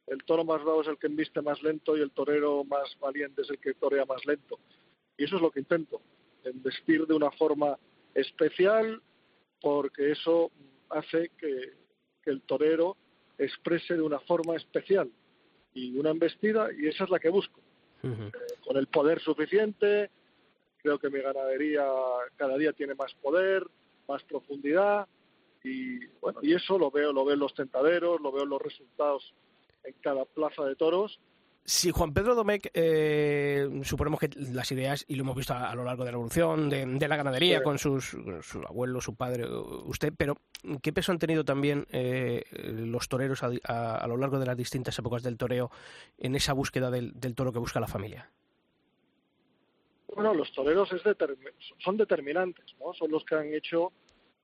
el 0.06 0.24
toro 0.24 0.44
más 0.44 0.62
bravo 0.62 0.82
es 0.82 0.88
el 0.88 0.98
que 0.98 1.06
embiste 1.06 1.42
más 1.42 1.62
lento 1.62 1.96
y 1.96 2.00
el 2.00 2.10
torero 2.10 2.64
más 2.64 2.96
valiente 3.00 3.42
es 3.42 3.50
el 3.50 3.58
que 3.58 3.74
torea 3.74 4.04
más 4.04 4.24
lento. 4.26 4.58
Y 5.16 5.24
eso 5.24 5.36
es 5.36 5.42
lo 5.42 5.50
que 5.50 5.60
intento, 5.60 6.00
vestir 6.54 7.06
de 7.06 7.14
una 7.14 7.30
forma 7.32 7.78
especial, 8.14 9.02
porque 9.60 10.12
eso 10.12 10.50
hace 10.90 11.30
que, 11.38 11.76
el 12.24 12.42
torero 12.42 12.94
exprese 13.38 13.94
de 13.94 14.02
una 14.02 14.20
forma 14.20 14.54
especial 14.54 15.10
y 15.72 15.96
una 15.96 16.10
embestida, 16.10 16.68
y 16.78 16.86
esa 16.86 17.04
es 17.04 17.10
la 17.10 17.18
que 17.18 17.30
busco. 17.30 17.58
Eh, 18.02 18.30
con 18.62 18.76
el 18.76 18.86
poder 18.88 19.18
suficiente, 19.20 20.10
Creo 20.82 20.98
que 20.98 21.10
mi 21.10 21.20
ganadería 21.20 21.84
cada 22.36 22.56
día 22.56 22.72
tiene 22.72 22.94
más 22.94 23.12
poder, 23.14 23.66
más 24.08 24.22
profundidad 24.24 25.06
y 25.62 26.06
bueno, 26.20 26.40
y 26.42 26.54
eso 26.54 26.78
lo 26.78 26.90
veo, 26.90 27.12
lo 27.12 27.24
veo 27.24 27.34
en 27.34 27.40
los 27.40 27.54
tentaderos, 27.54 28.20
lo 28.20 28.32
veo 28.32 28.44
en 28.44 28.50
los 28.50 28.62
resultados 28.62 29.34
en 29.84 29.94
cada 30.00 30.24
plaza 30.24 30.64
de 30.64 30.76
toros 30.76 31.20
si 31.68 31.90
Juan 31.90 32.14
Pedro 32.14 32.34
Domecq, 32.34 32.70
eh, 32.72 33.68
suponemos 33.82 34.18
que 34.18 34.30
las 34.36 34.72
ideas, 34.72 35.04
y 35.06 35.16
lo 35.16 35.22
hemos 35.22 35.36
visto 35.36 35.52
a, 35.52 35.74
lo 35.74 35.84
largo 35.84 36.02
de 36.02 36.12
la 36.12 36.16
evolución, 36.16 36.70
de, 36.70 37.06
la 37.06 37.16
ganadería 37.16 37.62
con 37.62 37.78
sus, 37.78 38.16
su 38.40 38.62
abuelo, 38.66 39.02
su 39.02 39.16
padre, 39.16 39.46
usted, 39.84 40.14
pero 40.16 40.38
¿qué 40.80 40.94
peso 40.94 41.12
han 41.12 41.18
tenido 41.18 41.44
también 41.44 41.86
eh, 41.90 42.44
los 42.52 43.06
toreros 43.08 43.42
a, 43.42 44.06
lo 44.06 44.16
largo 44.16 44.38
de 44.38 44.46
las 44.46 44.56
distintas 44.56 44.98
épocas 44.98 45.22
del 45.22 45.36
toreo 45.36 45.70
en 46.16 46.36
esa 46.36 46.54
búsqueda 46.54 46.90
del 46.90 47.34
toro 47.34 47.52
que 47.52 47.58
busca 47.58 47.80
la 47.80 47.86
familia? 47.86 48.30
Bueno, 50.18 50.34
los 50.34 50.50
toreros 50.50 50.92
es 50.92 51.02
son 51.78 51.96
determinantes, 51.96 52.74
¿no? 52.80 52.92
Son 52.92 53.08
los 53.08 53.24
que 53.24 53.36
han 53.36 53.54
hecho 53.54 53.92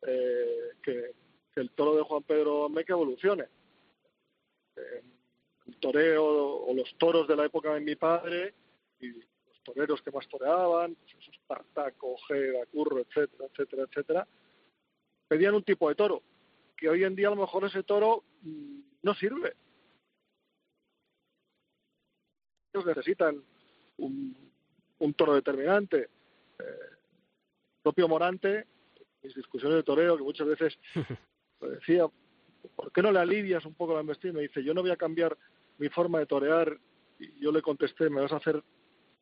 eh, 0.06 0.70
que, 0.80 1.10
el 1.56 1.70
toro 1.72 1.96
de 1.96 2.02
Juan 2.02 2.22
Pedro 2.22 2.68
Meca 2.68 2.92
evolucione. 2.92 3.48
Eh, 4.76 5.02
el 5.66 5.76
toreo 5.78 6.24
o 6.24 6.72
los 6.72 6.96
toros 6.96 7.26
de 7.26 7.34
la 7.34 7.46
época 7.46 7.74
de 7.74 7.80
mi 7.80 7.96
padre 7.96 8.54
y 9.00 9.08
los 9.08 9.62
toreros 9.64 10.00
que 10.00 10.12
más 10.12 10.28
toreaban, 10.28 10.94
pues 10.94 11.12
esos 11.20 11.40
Tartaco, 11.48 12.12
Ojeda, 12.12 12.64
Curro, 12.66 13.00
etcétera, 13.00 13.46
etcétera, 13.50 13.82
etcétera, 13.82 14.28
pedían 15.26 15.56
un 15.56 15.64
tipo 15.64 15.88
de 15.88 15.96
toro, 15.96 16.22
que 16.76 16.88
hoy 16.88 17.02
en 17.02 17.16
día 17.16 17.26
a 17.26 17.34
lo 17.34 17.40
mejor 17.40 17.64
ese 17.64 17.82
toro 17.82 18.22
mm, 18.42 18.80
no 19.02 19.14
sirve. 19.16 19.56
Ellos 22.72 22.86
necesitan 22.86 23.42
un, 23.96 24.43
un 25.04 25.14
toro 25.14 25.34
determinante. 25.34 26.08
Eh, 26.58 26.88
propio 27.82 28.08
Morante, 28.08 28.66
mis 29.22 29.34
discusiones 29.34 29.76
de 29.76 29.82
toreo, 29.82 30.16
que 30.16 30.22
muchas 30.22 30.46
veces 30.46 30.78
decía, 31.60 32.06
¿por 32.74 32.90
qué 32.92 33.02
no 33.02 33.12
le 33.12 33.20
alivias 33.20 33.64
un 33.64 33.74
poco 33.74 33.94
la 33.94 34.00
embestida? 34.00 34.32
Me 34.32 34.42
dice, 34.42 34.64
yo 34.64 34.72
no 34.74 34.82
voy 34.82 34.90
a 34.90 34.96
cambiar 34.96 35.36
mi 35.78 35.88
forma 35.88 36.18
de 36.18 36.26
torear. 36.26 36.78
Y 37.18 37.40
yo 37.40 37.52
le 37.52 37.62
contesté, 37.62 38.10
me 38.10 38.20
vas 38.20 38.32
a 38.32 38.36
hacer 38.36 38.62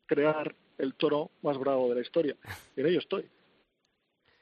crear 0.06 0.54
el 0.78 0.94
toro 0.94 1.30
más 1.42 1.58
bravo 1.58 1.88
de 1.88 1.96
la 1.96 2.00
historia. 2.00 2.36
Y 2.76 2.80
en 2.80 2.86
ello 2.86 3.00
estoy. 3.00 3.28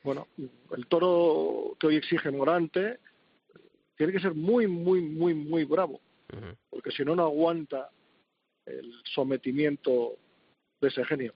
bueno, 0.05 0.29
el 0.77 0.87
toro 0.87 1.77
que 1.79 1.87
hoy 1.87 1.97
exige 1.97 2.31
Morante 2.31 2.99
tiene 3.97 4.13
que 4.13 4.21
ser 4.21 4.35
muy, 4.35 4.67
muy, 4.67 5.01
muy, 5.01 5.35
muy 5.35 5.65
bravo, 5.65 6.01
porque 6.71 6.91
si 6.91 7.05
no, 7.05 7.15
no 7.15 7.25
aguanta 7.25 7.91
el 8.65 8.95
sometimiento 9.05 10.17
de 10.81 10.89
ese 10.89 11.05
genio. 11.05 11.35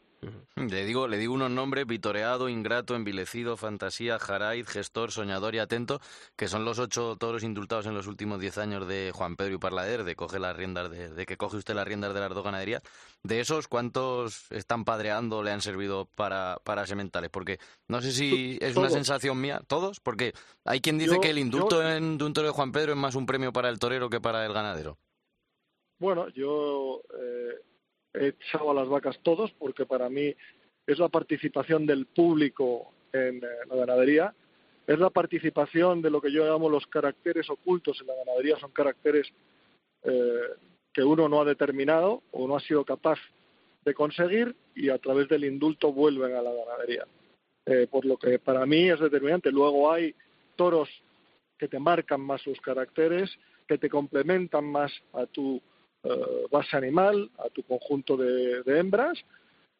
Le 0.57 0.85
digo, 0.85 1.07
le 1.09 1.19
digo 1.19 1.35
unos 1.35 1.51
nombres, 1.51 1.87
vitoreado, 1.87 2.49
ingrato, 2.49 2.95
envilecido, 2.95 3.57
fantasía, 3.57 4.19
jaraid, 4.19 4.67
gestor, 4.67 5.13
soñador 5.13 5.55
y 5.55 5.59
atento, 5.59 6.01
que 6.37 6.49
son 6.49 6.65
los 6.65 6.79
ocho 6.79 7.17
toros 7.17 7.43
indultados 7.43 7.87
en 7.87 7.95
los 7.95 8.07
últimos 8.07 8.41
diez 8.41 8.57
años 8.57 8.87
de 8.89 9.11
Juan 9.13 9.37
Pedro 9.37 9.55
y 9.55 9.59
Parlader, 9.59 10.05
de 10.05 10.17
coge 10.17 10.39
las 10.39 10.57
riendas 10.57 10.91
de, 10.91 11.27
que 11.27 11.37
coge 11.37 11.59
usted 11.59 11.75
las 11.75 11.87
riendas 11.87 12.15
de 12.15 12.21
las 12.21 12.31
dos 12.31 12.45
ganaderías. 12.45 12.83
De 13.23 13.41
esos, 13.41 13.69
¿cuántos 13.69 14.51
están 14.51 14.85
padreando 14.85 15.43
le 15.43 15.51
han 15.51 15.61
servido 15.61 16.09
para, 16.15 16.59
para 16.65 16.87
sementales? 16.87 17.31
Porque 17.31 17.59
no 17.89 18.01
sé 18.01 18.13
si 18.13 18.59
es 18.63 18.77
una 18.77 18.91
sensación 18.91 19.41
mía, 19.41 19.61
¿todos? 19.67 20.01
Porque 20.01 20.33
hay 20.65 20.81
quien 20.81 20.99
dice 20.99 21.21
que 21.21 21.31
el 21.31 21.39
indulto 21.39 21.87
en, 21.87 22.17
de 22.17 22.25
un 22.25 22.33
toro 22.33 22.47
de 22.47 22.55
Juan 22.55 22.73
Pedro 22.73 22.93
es 22.93 22.99
más 22.99 23.15
un 23.15 23.27
premio 23.27 23.53
para 23.53 23.69
el 23.69 23.79
torero 23.79 24.09
que 24.09 24.21
para 24.21 24.47
el 24.47 24.53
ganadero. 24.55 24.97
Bueno, 25.99 26.29
yo 26.29 27.03
eh, 27.19 27.61
he 28.15 28.29
echado 28.29 28.71
a 28.71 28.75
las 28.75 28.89
vacas 28.89 29.19
todos 29.23 29.53
porque 29.53 29.87
para 29.87 30.09
mí 30.09 30.35
es 30.87 30.99
la 30.99 31.09
participación 31.09 31.87
del 31.87 32.07
público 32.07 32.93
en 33.13 33.39
eh, 33.39 33.49
la 33.69 33.77
ganadería, 33.77 34.35
es 34.87 34.99
la 34.99 35.11
participación 35.11 36.03
de 36.03 36.11
lo 36.11 36.21
que 36.21 36.33
yo 36.33 36.45
llamo 36.45 36.69
los 36.69 36.87
caracteres 36.87 37.49
ocultos 37.49 38.01
en 38.01 38.09
la 38.09 38.15
ganadería, 38.17 38.59
son 38.59 38.71
caracteres 38.73 39.27
eh, 40.03 40.49
que 40.93 41.03
uno 41.03 41.29
no 41.29 41.41
ha 41.41 41.45
determinado 41.45 42.23
o 42.33 42.47
no 42.47 42.57
ha 42.57 42.61
sido 42.61 42.85
capaz 42.85 43.19
de 43.85 43.95
conseguir 43.95 44.55
y 44.75 44.89
a 44.89 44.99
través 44.99 45.29
del 45.29 45.45
indulto 45.45 45.93
vuelven 45.93 46.35
a 46.35 46.43
la 46.43 46.53
ganadería. 46.53 47.07
Eh, 47.67 47.87
por 47.91 48.05
lo 48.05 48.19
que 48.19 48.39
para 48.39 48.67
mí 48.67 48.91
es 48.91 49.01
determinante. 49.01 49.51
Luego 49.51 49.91
hay 49.91 50.15
toros 50.55 50.89
que 51.59 51.69
te 51.69 51.79
marcan 51.79 52.21
más 52.21 52.43
sus 52.43 52.61
caracteres, 52.61 53.31
que 53.67 53.79
te 53.79 53.89
complementan 53.89 54.65
más 54.65 54.93
a 55.15 55.27
tu 55.27 55.61
eh, 56.05 56.47
base 56.51 56.77
animal, 56.77 57.31
a 57.39 57.49
tu 57.49 57.63
conjunto 57.63 58.17
de, 58.17 58.63
hembras 58.67 59.19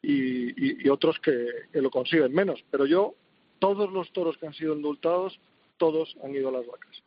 y, 0.01 0.89
otros 0.89 1.19
que, 1.19 1.47
lo 1.73 1.91
consiguen 1.91 2.33
menos. 2.33 2.63
Pero 2.71 2.85
yo, 2.85 3.13
todos 3.59 3.91
los 3.91 4.11
toros 4.11 4.37
que 4.37 4.47
han 4.47 4.53
sido 4.53 4.75
indultados, 4.75 5.39
todos 5.77 6.15
han 6.23 6.33
ido 6.33 6.49
a 6.49 6.53
las 6.53 6.65
vacas. 6.65 7.03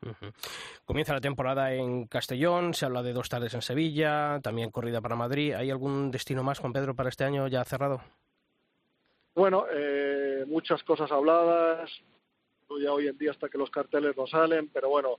Comienza 0.84 1.14
la 1.14 1.20
temporada 1.20 1.74
en 1.74 2.06
Castellón, 2.06 2.74
se 2.74 2.86
habla 2.86 3.02
de 3.02 3.12
dos 3.12 3.28
tardes 3.28 3.54
en 3.54 3.62
Sevilla, 3.62 4.40
también 4.42 4.70
corrida 4.70 5.00
para 5.00 5.16
Madrid. 5.16 5.54
¿Hay 5.54 5.70
algún 5.70 6.10
destino 6.10 6.44
más, 6.44 6.58
Juan 6.60 6.72
Pedro, 6.72 6.94
para 6.94 7.08
este 7.08 7.24
año 7.24 7.48
ya 7.48 7.64
cerrado? 7.64 8.00
Bueno, 9.34 9.66
eh, 9.72 10.44
muchas 10.46 10.82
cosas 10.82 11.10
habladas, 11.10 11.90
ya 12.82 12.92
hoy 12.92 13.08
en 13.08 13.18
día 13.18 13.30
hasta 13.30 13.48
que 13.48 13.58
los 13.58 13.70
carteles 13.70 14.16
no 14.16 14.26
salen, 14.26 14.68
pero 14.68 14.88
bueno, 14.90 15.16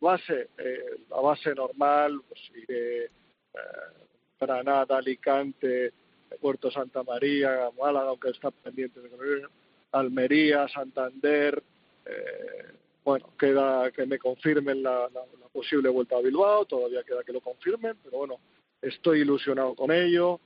base, 0.00 0.50
eh, 0.58 0.84
la 1.10 1.20
base 1.20 1.54
normal, 1.54 2.20
pues 2.28 2.40
iré 2.54 3.10
Granada, 4.38 4.98
Alicante, 4.98 5.92
Puerto 6.40 6.70
Santa 6.70 7.02
María, 7.02 7.70
Málaga, 7.78 8.08
aunque 8.08 8.30
está 8.30 8.50
pendiente 8.50 9.00
de 9.00 9.48
Almería, 9.92 10.68
Santander. 10.68 11.62
Eh, 12.04 12.72
bueno, 13.04 13.30
queda 13.38 13.90
que 13.92 14.04
me 14.06 14.18
confirmen 14.18 14.82
la, 14.82 15.08
posible 15.52 15.88
vuelta 15.88 16.16
a 16.16 16.20
Bilbao, 16.20 16.66
todavía 16.66 17.02
queda 17.02 17.24
que 17.24 17.32
lo 17.32 17.40
confirmen, 17.40 17.96
pero 18.04 18.18
bueno, 18.18 18.38
estoy 18.82 19.20
ilusionado 19.20 19.74
con 19.74 19.90
ello. 19.90 20.38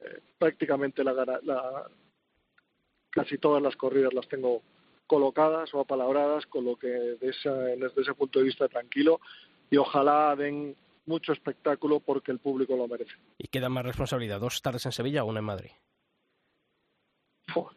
Eh, 0.00 0.20
prácticamente 0.36 1.02
la, 1.02 1.88
casi 3.10 3.38
todas 3.38 3.62
las 3.62 3.76
corridas 3.76 4.12
las 4.12 4.28
tengo 4.28 4.62
colocadas 5.06 5.72
o 5.72 5.80
apalabradas, 5.80 6.44
con 6.46 6.66
lo 6.66 6.76
que 6.76 6.88
desde 6.88 8.00
ese 8.02 8.14
punto 8.14 8.40
de 8.40 8.44
vista 8.44 8.68
tranquilo 8.68 9.20
y 9.70 9.76
ojalá 9.78 10.36
den 10.36 10.76
mucho 11.08 11.32
espectáculo 11.32 12.00
porque 12.00 12.30
el 12.30 12.38
público 12.38 12.76
lo 12.76 12.86
merece. 12.86 13.14
¿Y 13.38 13.48
queda 13.48 13.68
más 13.68 13.84
responsabilidad? 13.84 14.40
¿Dos 14.40 14.62
tardes 14.62 14.86
en 14.86 14.92
Sevilla 14.92 15.24
o 15.24 15.26
una 15.26 15.40
en 15.40 15.44
Madrid? 15.44 15.70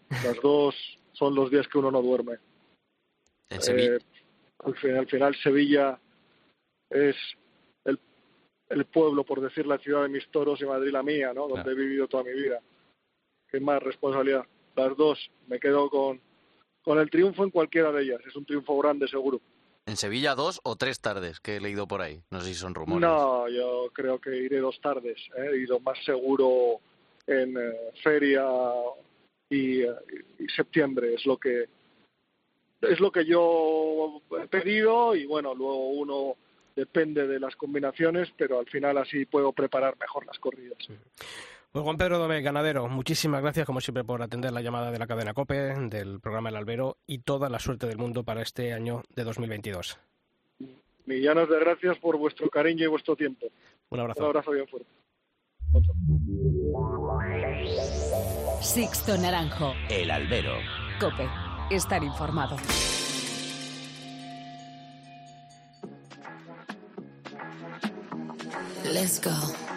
las 0.10 0.39
dos 0.41 0.76
son 1.13 1.34
los 1.34 1.50
días 1.50 1.67
que 1.67 1.78
uno 1.78 1.89
no 1.89 2.02
duerme. 2.02 2.38
¿En 3.50 3.62
Sevilla? 3.62 3.96
Eh, 3.96 4.00
al, 4.60 5.08
final, 5.08 5.36
Sevilla 5.36 6.00
es 6.89 7.15
el, 7.86 8.00
el, 8.70 8.86
pueblo, 8.86 9.24
por 9.24 9.41
decir 9.41 9.65
la 9.65 9.80
ciudad 9.80 10.04
de 10.04 10.10
mis 10.10 10.30
toros 10.30 10.62
y 10.62 10.65
Madrid 10.65 10.91
la 10.91 11.02
mía, 11.02 11.34
¿no? 11.34 11.48
Donde 11.48 11.72
he 11.72 11.76
vivido 11.76 12.08
toda 12.08 12.24
mi 12.24 12.34
vida. 12.34 12.60
¿Qué 13.48 13.60
más 13.60 13.82
responsabilidad? 13.82 14.46
Las 14.76 14.96
dos. 14.96 15.32
Me 15.48 15.60
quedo 15.60 15.89
con, 15.89 16.22
con 16.84 17.00
el 17.00 17.10
triunfo 17.10 17.44
en 17.44 17.50
cualquiera 17.50 17.91
de 17.91 18.04
ellas. 18.04 18.22
Es 18.28 18.36
un 18.36 18.46
triunfo 18.46 18.78
grande, 18.78 19.08
seguro. 19.08 19.41
¿En 19.86 19.98
Sevilla 19.98 20.36
dos 20.36 20.62
o 20.63 20.76
tres 20.76 21.02
tardes 21.02 21.39
que 21.39 21.58
he 21.58 21.62
leído 21.62 21.88
por 21.88 22.02
ahí? 22.02 22.22
No 22.30 22.41
sé 22.41 22.50
si 22.50 22.56
son 22.56 22.76
rumores. 22.76 23.02
No, 23.02 23.50
yo 23.50 23.89
creo 23.94 24.20
que 24.20 24.36
iré 24.36 24.60
dos 24.60 24.80
tardes. 24.80 25.17
¿eh? 25.36 25.50
He 25.54 25.58
ido 25.58 25.80
más 25.80 25.98
seguro 26.06 26.80
en 27.28 27.58
eh, 27.58 27.91
feria 28.04 28.46
y, 29.50 29.84
septiembre. 30.56 31.15
Es 31.15 31.26
lo 31.26 31.38
que 31.38 31.65
es 32.82 33.00
lo 33.00 33.12
que 33.12 33.26
yo 33.26 34.22
he 34.41 34.48
pedido 34.48 35.15
y 35.15 35.26
bueno, 35.26 35.54
luego 35.54 35.89
uno 35.89 36.36
depende 36.76 37.28
de 37.28 37.39
las 37.39 37.56
combinaciones, 37.56 38.30
pero 38.36 38.60
al 38.60 38.65
final 38.67 38.98
así 38.98 39.26
puedo 39.26 39.52
preparar 39.52 39.98
mejor 40.00 40.26
las 40.26 40.39
corridas. 40.39 40.80
Pues 41.72 41.84
Juan 41.84 41.98
Pedro 41.98 42.20
Domé, 42.20 42.42
ganadero, 42.42 42.90
muchísimas 42.90 43.42
gracias 43.42 43.66
como 43.66 43.80
siempre 43.80 44.04
por 44.04 44.22
atender 44.22 44.52
la 44.52 44.62
llamada 44.62 44.92
de 44.92 45.00
la 45.00 45.08
cadena 45.08 45.34
COPE, 45.34 45.74
del 45.90 46.20
programa 46.20 46.50
El 46.50 46.58
Albero 46.58 46.98
y 47.08 47.20
toda 47.20 47.48
la 47.48 47.60
suerte 47.60 47.88
del 47.88 47.98
mundo 47.98 48.26
para 48.26 48.42
este 48.42 48.74
año 48.74 49.04
de 49.16 49.24
2022. 49.24 49.98
Millones 51.06 51.48
de 51.48 51.60
gracias 51.60 51.98
por 52.00 52.18
vuestro 52.18 52.50
cariño 52.50 52.84
y 52.84 52.88
vuestro 52.88 53.16
tiempo. 53.16 53.48
Un 53.90 54.02
abrazo. 54.02 54.20
Un 54.20 54.26
abrazo 54.28 54.52
bien 54.52 54.68
fuerte. 54.68 54.90
Sixto 58.60 59.18
Naranjo. 59.18 59.74
El 59.90 60.12
Albero. 60.12 60.56
COPE. 61.00 61.30
Estar 61.70 62.04
informado. 62.04 62.58
Let's 68.84 69.22
go. 69.22 69.71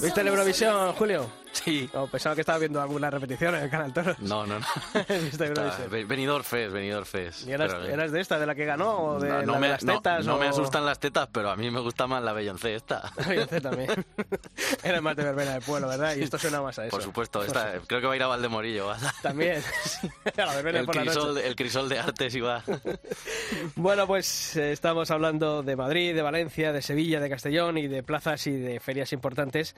¿Viste 0.00 0.22
la 0.22 0.30
Eurovisión, 0.30 0.92
Julio? 0.92 1.26
Sí. 1.68 1.90
O 1.94 2.06
pensaba 2.06 2.34
que 2.34 2.40
estaba 2.42 2.58
viendo 2.58 2.80
alguna 2.80 3.10
repetición 3.10 3.54
en 3.54 3.64
el 3.64 3.70
Canal 3.70 3.92
Toro. 3.92 4.16
No, 4.20 4.46
no, 4.46 4.58
no. 4.58 4.66
venidor 6.08 6.44
Fes, 6.44 6.72
venidor 6.72 7.04
Fes. 7.04 7.46
¿Y 7.46 7.52
eras, 7.52 8.12
de 8.12 8.20
esta, 8.20 8.38
de 8.38 8.46
la 8.46 8.54
que 8.54 8.64
ganó? 8.64 8.96
¿O 8.98 9.20
de, 9.20 9.44
no, 9.46 9.58
me, 9.58 9.68
las 9.68 9.84
tetas? 9.84 10.24
No, 10.24 10.38
me 10.38 10.48
asustan 10.48 10.86
las 10.86 10.98
tetas, 10.98 11.28
pero 11.32 11.50
a 11.50 11.56
mí 11.56 11.70
me 11.70 11.80
gusta 11.80 12.06
más 12.06 12.22
la 12.22 12.32
Beyoncé 12.32 12.74
esta. 12.74 13.12
La 13.18 13.26
Beyoncé 13.26 13.60
también. 13.60 13.88
Era 14.82 15.00
más 15.00 15.16
de 15.16 15.24
verbena 15.24 15.52
del 15.52 15.62
pueblo, 15.62 15.88
¿verdad? 15.88 16.16
Y 16.16 16.22
esto 16.22 16.38
suena 16.38 16.62
más 16.62 16.78
a 16.78 16.86
eso. 16.86 16.90
Por 16.90 17.02
supuesto, 17.02 17.42
esta, 17.42 17.72
creo 17.86 18.00
que 18.00 18.06
va 18.06 18.12
a 18.12 18.16
ir 18.16 18.22
a 18.22 18.26
Valdemorillo. 18.28 18.92
También. 19.22 19.62
el, 20.36 20.86
crisol, 20.86 21.38
el 21.38 21.56
crisol 21.56 21.88
de 21.88 21.98
artes 21.98 22.34
iba. 22.34 22.62
bueno, 23.76 24.06
pues 24.06 24.56
eh, 24.56 24.72
estamos 24.72 25.10
hablando 25.10 25.62
de 25.62 25.76
Madrid, 25.76 26.14
de 26.14 26.22
Valencia, 26.22 26.72
de 26.72 26.82
Sevilla, 26.82 27.20
de 27.20 27.28
Castellón 27.28 27.78
y 27.78 27.88
de 27.88 28.02
plazas 28.02 28.46
y 28.46 28.52
de 28.52 28.80
ferias 28.80 29.12
importantes 29.12 29.74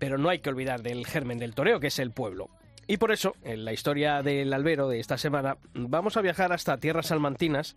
pero 0.00 0.18
no 0.18 0.30
hay 0.30 0.40
que 0.40 0.50
olvidar 0.50 0.82
del 0.82 1.06
germen 1.06 1.38
del 1.38 1.54
toreo, 1.54 1.78
que 1.78 1.86
es 1.88 1.98
el 2.00 2.10
pueblo. 2.10 2.48
Y 2.88 2.96
por 2.96 3.12
eso, 3.12 3.36
en 3.44 3.64
la 3.64 3.72
historia 3.72 4.22
del 4.22 4.52
albero 4.52 4.88
de 4.88 4.98
esta 4.98 5.16
semana, 5.16 5.58
vamos 5.74 6.16
a 6.16 6.22
viajar 6.22 6.52
hasta 6.52 6.78
tierras 6.78 7.06
salmantinas, 7.06 7.76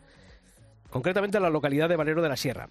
concretamente 0.90 1.38
a 1.38 1.42
la 1.42 1.52
localidad 1.52 1.90
de 1.90 1.98
Valero 1.98 2.24
de 2.24 2.30
la 2.30 2.38
Sierra, 2.38 2.70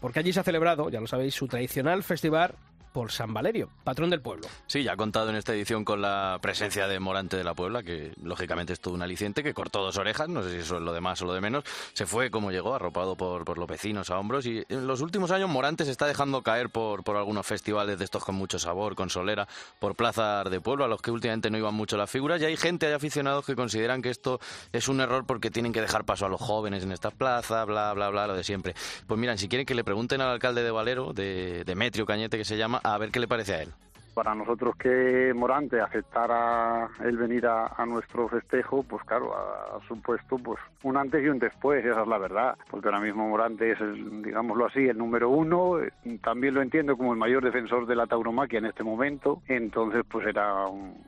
porque 0.00 0.18
allí 0.18 0.32
se 0.32 0.40
ha 0.40 0.44
celebrado, 0.44 0.90
ya 0.90 1.00
lo 1.00 1.06
sabéis, 1.06 1.34
su 1.34 1.46
tradicional 1.46 2.02
festival 2.02 2.56
por 2.94 3.10
San 3.10 3.34
Valerio, 3.34 3.70
patrón 3.82 4.08
del 4.08 4.20
pueblo. 4.20 4.46
Sí, 4.68 4.84
ya 4.84 4.92
ha 4.92 4.96
contado 4.96 5.28
en 5.28 5.34
esta 5.34 5.52
edición 5.52 5.84
con 5.84 6.00
la 6.00 6.38
presencia 6.40 6.86
de 6.86 7.00
Morante 7.00 7.36
de 7.36 7.42
la 7.42 7.52
Puebla, 7.52 7.82
que 7.82 8.12
lógicamente 8.22 8.72
es 8.72 8.78
todo 8.78 8.94
un 8.94 9.02
aliciente, 9.02 9.42
que 9.42 9.52
cortó 9.52 9.82
dos 9.82 9.98
orejas, 9.98 10.28
no 10.28 10.44
sé 10.44 10.52
si 10.52 10.56
eso 10.58 10.76
es 10.76 10.82
lo 10.82 10.92
de 10.92 11.00
más 11.00 11.20
o 11.20 11.24
lo 11.24 11.34
de 11.34 11.40
menos, 11.40 11.64
se 11.92 12.06
fue 12.06 12.30
como 12.30 12.52
llegó, 12.52 12.72
arropado 12.72 13.16
por, 13.16 13.44
por 13.44 13.58
los 13.58 13.66
vecinos 13.66 14.10
a 14.10 14.18
hombros, 14.20 14.46
y 14.46 14.64
en 14.68 14.86
los 14.86 15.00
últimos 15.00 15.32
años 15.32 15.50
Morante 15.50 15.84
se 15.84 15.90
está 15.90 16.06
dejando 16.06 16.42
caer 16.42 16.70
por, 16.70 17.02
por 17.02 17.16
algunos 17.16 17.44
festivales 17.44 17.98
de 17.98 18.04
estos 18.04 18.24
con 18.24 18.36
mucho 18.36 18.60
sabor, 18.60 18.94
con 18.94 19.10
solera, 19.10 19.48
por 19.80 19.96
plazas 19.96 20.48
de 20.48 20.60
pueblo, 20.60 20.84
a 20.84 20.88
los 20.88 21.02
que 21.02 21.10
últimamente 21.10 21.50
no 21.50 21.58
iban 21.58 21.74
mucho 21.74 21.96
las 21.96 22.08
figuras, 22.08 22.40
y 22.42 22.44
hay 22.44 22.56
gente, 22.56 22.86
hay 22.86 22.92
aficionados 22.92 23.44
que 23.44 23.56
consideran 23.56 24.02
que 24.02 24.10
esto 24.10 24.38
es 24.72 24.86
un 24.86 25.00
error 25.00 25.26
porque 25.26 25.50
tienen 25.50 25.72
que 25.72 25.80
dejar 25.80 26.04
paso 26.04 26.26
a 26.26 26.28
los 26.28 26.40
jóvenes 26.40 26.84
en 26.84 26.92
estas 26.92 27.12
plazas, 27.12 27.66
bla, 27.66 27.92
bla, 27.92 28.10
bla, 28.10 28.28
lo 28.28 28.36
de 28.36 28.44
siempre. 28.44 28.76
Pues 29.08 29.18
miran, 29.18 29.36
si 29.36 29.48
quieren 29.48 29.66
que 29.66 29.74
le 29.74 29.82
pregunten 29.82 30.20
al 30.20 30.28
alcalde 30.30 30.62
de 30.62 30.70
Valero, 30.70 31.12
de 31.12 31.64
Demetrio 31.64 32.06
Cañete 32.06 32.38
que 32.38 32.44
se 32.44 32.56
llama, 32.56 32.80
a 32.84 32.98
ver 32.98 33.10
qué 33.10 33.18
le 33.18 33.26
parece 33.26 33.54
a 33.54 33.62
él. 33.62 33.70
Para 34.14 34.32
nosotros 34.32 34.76
que 34.76 35.32
Morante 35.34 35.80
aceptara 35.80 36.88
el 37.02 37.16
venir 37.16 37.48
a, 37.48 37.84
nuestro 37.84 38.28
festejo, 38.28 38.84
pues 38.84 39.02
claro, 39.02 39.34
ha, 39.34 39.80
supuesto 39.88 40.36
pues 40.38 40.60
un 40.84 40.96
antes 40.96 41.24
y 41.24 41.26
un 41.26 41.40
después, 41.40 41.84
esa 41.84 42.02
es 42.02 42.06
la 42.06 42.18
verdad, 42.18 42.56
porque 42.70 42.86
ahora 42.86 43.00
mismo 43.00 43.28
Morante 43.28 43.72
es, 43.72 43.80
el, 43.80 44.22
digámoslo 44.22 44.66
así, 44.66 44.86
el 44.86 44.98
número 44.98 45.30
uno, 45.30 45.78
también 46.22 46.54
lo 46.54 46.62
entiendo 46.62 46.96
como 46.96 47.12
el 47.12 47.18
mayor 47.18 47.42
defensor 47.42 47.86
de 47.86 47.96
la 47.96 48.06
tauromaquia 48.06 48.60
en 48.60 48.66
este 48.66 48.84
momento, 48.84 49.42
entonces 49.48 50.04
pues 50.08 50.28
era 50.28 50.66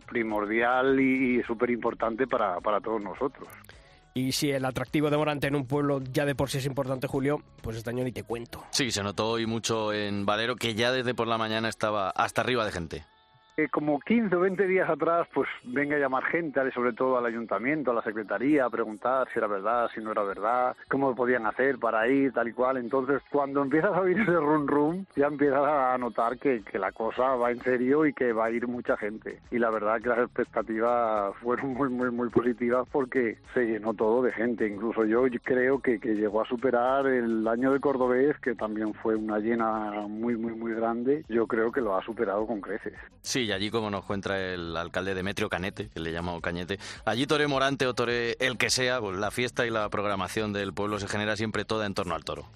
primordial 0.09 0.99
y, 0.99 1.39
y 1.39 1.43
súper 1.45 1.71
importante 1.71 2.27
para, 2.27 2.59
para 2.61 2.81
todos 2.81 3.01
nosotros. 3.01 3.47
Y 4.16 4.33
si 4.33 4.50
el 4.50 4.64
atractivo 4.64 5.11
de 5.11 5.18
Morante 5.18 5.46
en 5.46 5.55
un 5.55 5.66
pueblo 5.66 6.00
ya 6.11 6.24
de 6.24 6.35
por 6.35 6.48
sí 6.48 6.57
es 6.57 6.64
importante, 6.64 7.07
Julio, 7.07 7.42
pues 7.61 7.76
este 7.76 7.90
año 7.90 8.02
ni 8.02 8.12
te 8.12 8.22
cuento. 8.22 8.64
Sí, 8.70 8.90
se 8.90 9.02
notó 9.02 9.29
hoy 9.29 9.44
mucho 9.44 9.92
en 9.92 10.24
Valero, 10.24 10.57
que 10.57 10.74
ya 10.74 10.90
desde 10.90 11.12
por 11.12 11.29
la 11.29 11.37
mañana 11.37 11.68
estaba 11.68 12.09
hasta 12.09 12.40
arriba 12.40 12.64
de 12.64 12.72
gente. 12.72 13.05
Eh, 13.59 13.69
como 13.71 14.01
15 14.01 14.37
o 14.37 14.40
20 14.40 14.66
días 14.66 14.90
atrás, 14.90 15.27
pues 15.33 15.49
venga 15.64 15.97
a 15.97 15.99
llamar 15.99 16.25
gente, 16.25 16.61
sobre 16.73 16.92
todo 16.92 17.16
al 17.16 17.25
ayuntamiento, 17.25 17.90
a 17.90 17.95
la 17.95 18.03
secretaría, 18.03 18.66
a 18.66 18.71
preguntar 18.71 19.29
si 19.33 19.38
era 19.38 19.47
verdad, 19.47 19.88
si 19.95 20.03
no 20.03 20.12
era 20.12 20.25
verdad, 20.25 20.77
cómo 20.88 21.14
podían 21.14 21.47
hacer 21.47 21.79
para 21.79 22.07
ir, 22.07 22.33
tal 22.33 22.49
y 22.49 22.53
cual. 22.53 22.77
Entonces, 22.77 23.23
cuando 23.31 23.62
empiezas 23.62 23.95
a 23.95 24.03
oír 24.03 24.21
ese 24.21 24.33
rum 24.33 24.66
rum, 24.66 25.07
ya 25.16 25.29
empiezas 25.29 25.64
a 25.66 25.97
notar 25.97 26.37
que, 26.38 26.61
que 26.71 26.79
la 26.79 26.92
cosa 26.92 27.35
va 27.37 27.51
en 27.51 27.62
serio 27.62 28.05
y 28.05 28.12
que 28.12 28.35
va 28.35 28.45
a 28.45 28.51
ir 28.51 28.69
mucha 28.69 28.95
gente. 28.99 29.40
Y 29.51 29.59
la 29.59 29.71
verdad 29.71 30.03
que 30.03 30.11
las 30.11 30.19
expectativas 30.19 31.35
fueron 31.37 31.73
muy, 31.73 31.88
muy, 31.88 32.11
muy 32.11 32.29
positivas 32.29 32.87
porque 32.92 33.38
se 33.55 33.64
llenó 33.64 33.95
todo 33.95 34.21
de 34.21 34.33
gente. 34.33 34.69
Incluso 34.69 35.07
yo 35.07 35.25
creo 35.42 35.81
que, 35.81 35.99
que 35.99 36.14
llegó 36.14 36.42
a 36.42 36.47
superar 36.47 37.07
el 37.07 37.49
año 37.49 37.73
de 37.73 37.81
Cordobés, 37.81 38.38
que 38.40 38.55
también 38.55 38.92
fue 38.92 39.16
una 39.16 39.38
llena 39.38 40.07
muy, 40.07 40.37
muy, 40.37 40.53
muy 40.53 40.75
grande. 40.75 41.25
Yo 41.31 41.47
creo 41.47 41.73
que 41.73 41.81
lo 41.81 41.97
ha 41.97 42.05
superado 42.05 42.47
con 42.47 42.61
creces. 42.61 42.92
Sí, 43.23 43.45
y 43.46 43.52
allí, 43.52 43.70
como 43.70 43.90
nos 43.90 44.04
cuenta 44.04 44.38
el 44.38 44.76
alcalde 44.76 45.14
Demetrio 45.14 45.48
Canete, 45.48 45.88
que 45.88 46.00
le 46.00 46.12
llama 46.12 46.38
Cañete, 46.40 46.78
allí 47.04 47.26
Tore 47.26 47.46
Morante 47.46 47.87
o 47.87 47.94
Tore 47.94 48.37
el 48.40 48.59
que 48.59 48.70
sea, 48.70 49.00
pues 49.00 49.16
la 49.16 49.30
fiesta 49.30 49.66
y 49.66 49.70
la 49.70 49.88
programación 49.88 50.52
del 50.52 50.74
pueblo 50.74 50.98
se 50.98 51.09
genera 51.09 51.37
siempre 51.37 51.64
toda 51.64 51.87
en 51.87 51.94
torno 51.94 52.14
al 52.14 52.24
toro. 52.24 52.46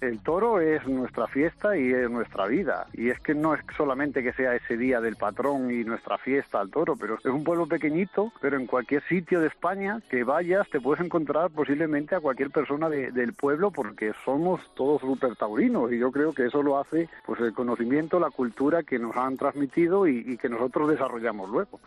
El 0.00 0.18
toro 0.20 0.60
es 0.60 0.86
nuestra 0.88 1.26
fiesta 1.26 1.76
y 1.76 1.92
es 1.92 2.10
nuestra 2.10 2.46
vida. 2.46 2.86
Y 2.94 3.10
es 3.10 3.20
que 3.20 3.34
no 3.34 3.52
es 3.54 3.60
solamente 3.76 4.22
que 4.22 4.32
sea 4.32 4.54
ese 4.54 4.78
día 4.78 4.98
del 5.00 5.16
patrón 5.16 5.70
y 5.70 5.84
nuestra 5.84 6.16
fiesta 6.16 6.58
al 6.58 6.70
toro, 6.70 6.96
pero 6.96 7.16
es 7.16 7.24
un 7.26 7.44
pueblo 7.44 7.66
pequeñito, 7.66 8.32
pero 8.40 8.56
en 8.56 8.66
cualquier 8.66 9.02
sitio 9.08 9.40
de 9.40 9.48
España 9.48 10.00
que 10.08 10.24
vayas 10.24 10.66
te 10.70 10.80
puedes 10.80 11.04
encontrar 11.04 11.50
posiblemente 11.50 12.14
a 12.14 12.20
cualquier 12.20 12.50
persona 12.50 12.88
de- 12.88 13.12
del 13.12 13.34
pueblo 13.34 13.70
porque 13.70 14.12
somos 14.24 14.62
todos 14.74 15.02
super 15.02 15.36
taurinos 15.36 15.92
y 15.92 15.98
yo 15.98 16.10
creo 16.10 16.32
que 16.32 16.46
eso 16.46 16.62
lo 16.62 16.78
hace 16.78 17.08
pues 17.26 17.38
el 17.40 17.52
conocimiento, 17.52 18.18
la 18.18 18.30
cultura 18.30 18.82
que 18.82 18.98
nos 18.98 19.14
han 19.16 19.36
transmitido 19.36 20.06
y, 20.06 20.24
y 20.26 20.38
que 20.38 20.48
nosotros 20.48 20.88
desarrollamos 20.88 21.50
luego. 21.50 21.78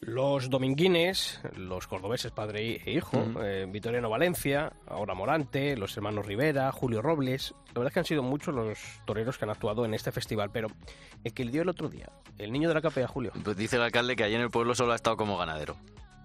Los 0.00 0.48
dominguines, 0.48 1.40
los 1.56 1.86
cordobeses 1.86 2.32
padre 2.32 2.80
e 2.86 2.92
hijo, 2.92 3.22
eh, 3.42 3.66
Vitoriano 3.68 4.08
Valencia, 4.08 4.72
ahora 4.86 5.14
Morante, 5.14 5.76
los 5.76 5.94
hermanos 5.94 6.24
Rivera, 6.24 6.72
Julio 6.72 7.02
Robles. 7.02 7.54
La 7.68 7.74
verdad 7.74 7.88
es 7.88 7.92
que 7.92 8.00
han 8.00 8.06
sido 8.06 8.22
muchos 8.22 8.54
los 8.54 8.78
toreros 9.04 9.36
que 9.36 9.44
han 9.44 9.50
actuado 9.50 9.84
en 9.84 9.92
este 9.92 10.10
festival, 10.10 10.50
pero 10.50 10.68
el 11.22 11.34
que 11.34 11.44
le 11.44 11.52
dio 11.52 11.62
el 11.62 11.68
otro 11.68 11.90
día, 11.90 12.10
el 12.38 12.50
niño 12.50 12.68
de 12.68 12.74
la 12.74 12.80
capea, 12.80 13.06
Julio. 13.06 13.32
Pues 13.44 13.56
dice 13.58 13.76
el 13.76 13.82
alcalde 13.82 14.16
que 14.16 14.24
allí 14.24 14.34
en 14.34 14.40
el 14.40 14.50
pueblo 14.50 14.74
solo 14.74 14.92
ha 14.92 14.96
estado 14.96 15.18
como 15.18 15.36
ganadero. 15.36 15.76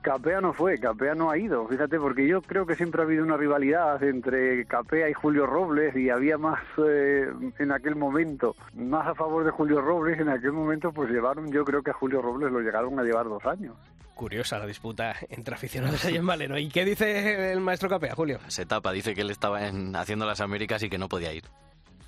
Capea 0.05 0.39
no 0.39 0.53
fue, 0.53 0.77
Capea 0.77 1.15
no 1.15 1.31
ha 1.31 1.37
ido, 1.39 1.67
fíjate, 1.67 1.97
porque 1.99 2.27
yo 2.27 2.39
creo 2.43 2.63
que 2.67 2.75
siempre 2.75 3.01
ha 3.01 3.05
habido 3.05 3.23
una 3.23 3.37
rivalidad 3.37 4.03
entre 4.03 4.63
Capea 4.65 5.09
y 5.09 5.13
Julio 5.13 5.47
Robles 5.47 5.95
y 5.95 6.11
había 6.11 6.37
más 6.37 6.59
eh, 6.77 7.25
en 7.57 7.71
aquel 7.71 7.95
momento, 7.95 8.55
más 8.75 9.07
a 9.07 9.15
favor 9.15 9.43
de 9.43 9.49
Julio 9.49 9.81
Robles, 9.81 10.19
en 10.19 10.29
aquel 10.29 10.51
momento 10.51 10.91
pues 10.91 11.09
llevaron, 11.09 11.51
yo 11.51 11.65
creo 11.65 11.81
que 11.81 11.89
a 11.89 11.95
Julio 11.95 12.21
Robles 12.21 12.51
lo 12.51 12.59
llegaron 12.59 12.99
a 12.99 13.03
llevar 13.03 13.25
dos 13.25 13.43
años. 13.47 13.75
Curiosa 14.13 14.59
la 14.59 14.67
disputa 14.67 15.15
entre 15.27 15.55
aficionados 15.55 16.05
ahí 16.05 16.17
en 16.17 16.27
Valero. 16.27 16.55
¿Y 16.59 16.69
qué 16.69 16.85
dice 16.85 17.51
el 17.51 17.59
maestro 17.59 17.89
capea, 17.89 18.13
Julio? 18.13 18.37
Se 18.47 18.67
tapa, 18.67 18.91
dice 18.91 19.15
que 19.15 19.21
él 19.21 19.31
estaba 19.31 19.67
en- 19.67 19.95
haciendo 19.95 20.27
las 20.27 20.39
Américas 20.39 20.83
y 20.83 20.89
que 20.89 20.99
no 20.99 21.09
podía 21.09 21.33
ir. 21.33 21.43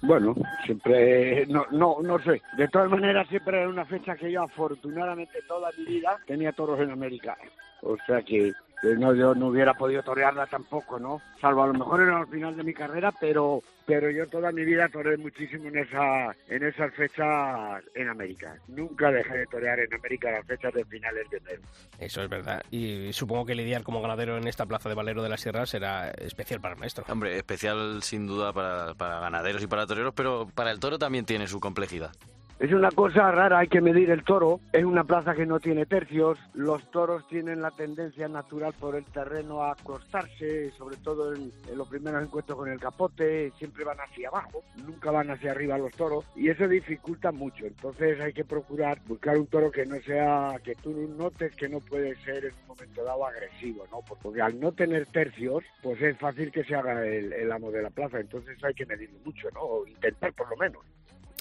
Bueno, 0.03 0.35
siempre, 0.63 1.47
no, 1.47 1.65
no, 1.71 1.97
no 2.03 2.19
sé. 2.19 2.43
De 2.55 2.67
todas 2.67 2.91
maneras, 2.91 3.27
siempre 3.29 3.57
era 3.59 3.67
una 3.67 3.83
fecha 3.85 4.15
que 4.15 4.31
yo 4.31 4.43
afortunadamente 4.43 5.39
toda 5.47 5.71
mi 5.79 5.85
vida 5.85 6.15
tenía 6.27 6.51
toros 6.51 6.79
en 6.79 6.91
América. 6.91 7.35
O 7.81 7.97
sea 8.05 8.21
que 8.21 8.53
no, 8.83 9.13
yo 9.15 9.33
no 9.33 9.47
hubiera 9.47 9.73
podido 9.73 10.03
torearla 10.03 10.45
tampoco, 10.45 10.99
¿no? 10.99 11.21
Salvo 11.41 11.63
a 11.63 11.67
lo 11.67 11.73
mejor 11.73 12.01
en 12.01 12.09
el 12.09 12.27
final 12.27 12.55
de 12.55 12.63
mi 12.63 12.73
carrera, 12.73 13.11
pero 13.19 13.61
pero 13.85 14.11
yo 14.11 14.27
toda 14.27 14.51
mi 14.51 14.65
vida 14.65 14.89
toreé 14.89 15.17
muchísimo 15.17 15.69
en 15.69 15.77
esa 15.77 16.35
en 16.47 16.63
esas 16.63 16.93
fechas 16.93 17.83
en 17.95 18.09
América. 18.09 18.55
Nunca 18.67 19.11
dejé 19.11 19.39
de 19.39 19.45
torear 19.47 19.79
en 19.79 19.93
América 19.93 20.31
las 20.31 20.45
fechas 20.45 20.73
de 20.73 20.85
finales 20.85 21.27
de 21.29 21.37
enero. 21.37 21.61
Eso 21.99 22.21
es 22.21 22.29
verdad. 22.29 22.63
Y 22.69 23.11
supongo 23.13 23.45
que 23.45 23.55
lidiar 23.55 23.83
como 23.83 24.01
ganadero 24.01 24.37
en 24.37 24.47
esta 24.47 24.65
plaza 24.65 24.89
de 24.89 24.95
Valero 24.95 25.23
de 25.23 25.29
la 25.29 25.37
Sierra 25.37 25.65
será 25.65 26.11
especial 26.11 26.61
para 26.61 26.75
el 26.75 26.79
maestro. 26.79 27.05
Hombre, 27.09 27.35
especial 27.37 28.03
sin 28.03 28.27
duda 28.27 28.53
para, 28.53 28.93
para 28.93 29.19
ganaderos 29.19 29.63
y 29.63 29.67
para 29.67 29.87
toreros, 29.87 30.13
pero 30.13 30.47
para 30.53 30.71
el 30.71 30.79
toro 30.79 30.99
también 30.99 31.25
tiene 31.25 31.47
su 31.47 31.59
complejidad. 31.59 32.11
Es 32.59 32.73
una 32.73 32.89
cosa 32.89 33.31
rara, 33.31 33.59
hay 33.59 33.67
que 33.67 33.81
medir 33.81 34.09
el 34.09 34.23
toro. 34.23 34.59
Es 34.73 34.83
una 34.83 35.03
plaza 35.03 35.35
que 35.35 35.45
no 35.45 35.59
tiene 35.59 35.85
tercios. 35.85 36.39
Los 36.55 36.89
toros 36.89 37.27
tienen 37.27 37.61
la 37.61 37.69
tendencia 37.69 38.27
natural 38.27 38.73
por 38.79 38.95
el 38.95 39.05
terreno 39.05 39.61
a 39.61 39.73
acostarse, 39.73 40.71
sobre 40.71 40.97
todo 40.97 41.35
en, 41.35 41.51
los 41.75 41.87
primeros 41.87 42.23
encuentros 42.23 42.57
con 42.57 42.71
el 42.71 42.79
capote. 42.79 43.51
Siempre 43.59 43.83
van 43.83 43.99
hacia 43.99 44.29
abajo, 44.29 44.63
nunca 44.83 45.11
van 45.11 45.29
hacia 45.29 45.51
arriba 45.51 45.77
los 45.77 45.91
toros. 45.91 46.25
Y 46.35 46.49
eso 46.49 46.67
dificulta 46.67 47.31
mucho. 47.31 47.67
Entonces 47.67 48.19
hay 48.19 48.33
que 48.33 48.43
procurar 48.43 48.99
buscar 49.05 49.37
un 49.37 49.45
toro 49.45 49.69
que 49.69 49.85
no 49.85 49.97
sea, 49.97 50.55
que 50.63 50.73
tú 50.73 50.91
notes 51.15 51.55
que 51.55 51.69
no 51.69 51.79
puede 51.79 52.15
ser 52.23 52.45
en 52.45 52.55
un 52.61 52.67
momento 52.69 53.03
dado 53.03 53.27
agresivo, 53.27 53.85
¿no? 53.91 53.99
Porque 54.01 54.41
al 54.41 54.59
no 54.59 54.71
tener 54.71 55.05
tercios, 55.05 55.63
pues 55.83 56.01
es 56.01 56.17
fácil 56.17 56.51
que 56.51 56.63
se 56.63 56.73
haga 56.73 57.05
el, 57.05 57.33
el 57.33 57.51
amo 57.51 57.69
de 57.69 57.83
la 57.83 57.91
plaza. 57.91 58.19
Entonces 58.19 58.57
hay 58.63 58.73
que 58.73 58.87
medirlo 58.87 59.19
mucho, 59.23 59.47
¿no? 59.53 59.61
O 59.61 59.85
intentar 59.85 60.33
por 60.33 60.49
lo 60.49 60.57
menos. 60.57 60.83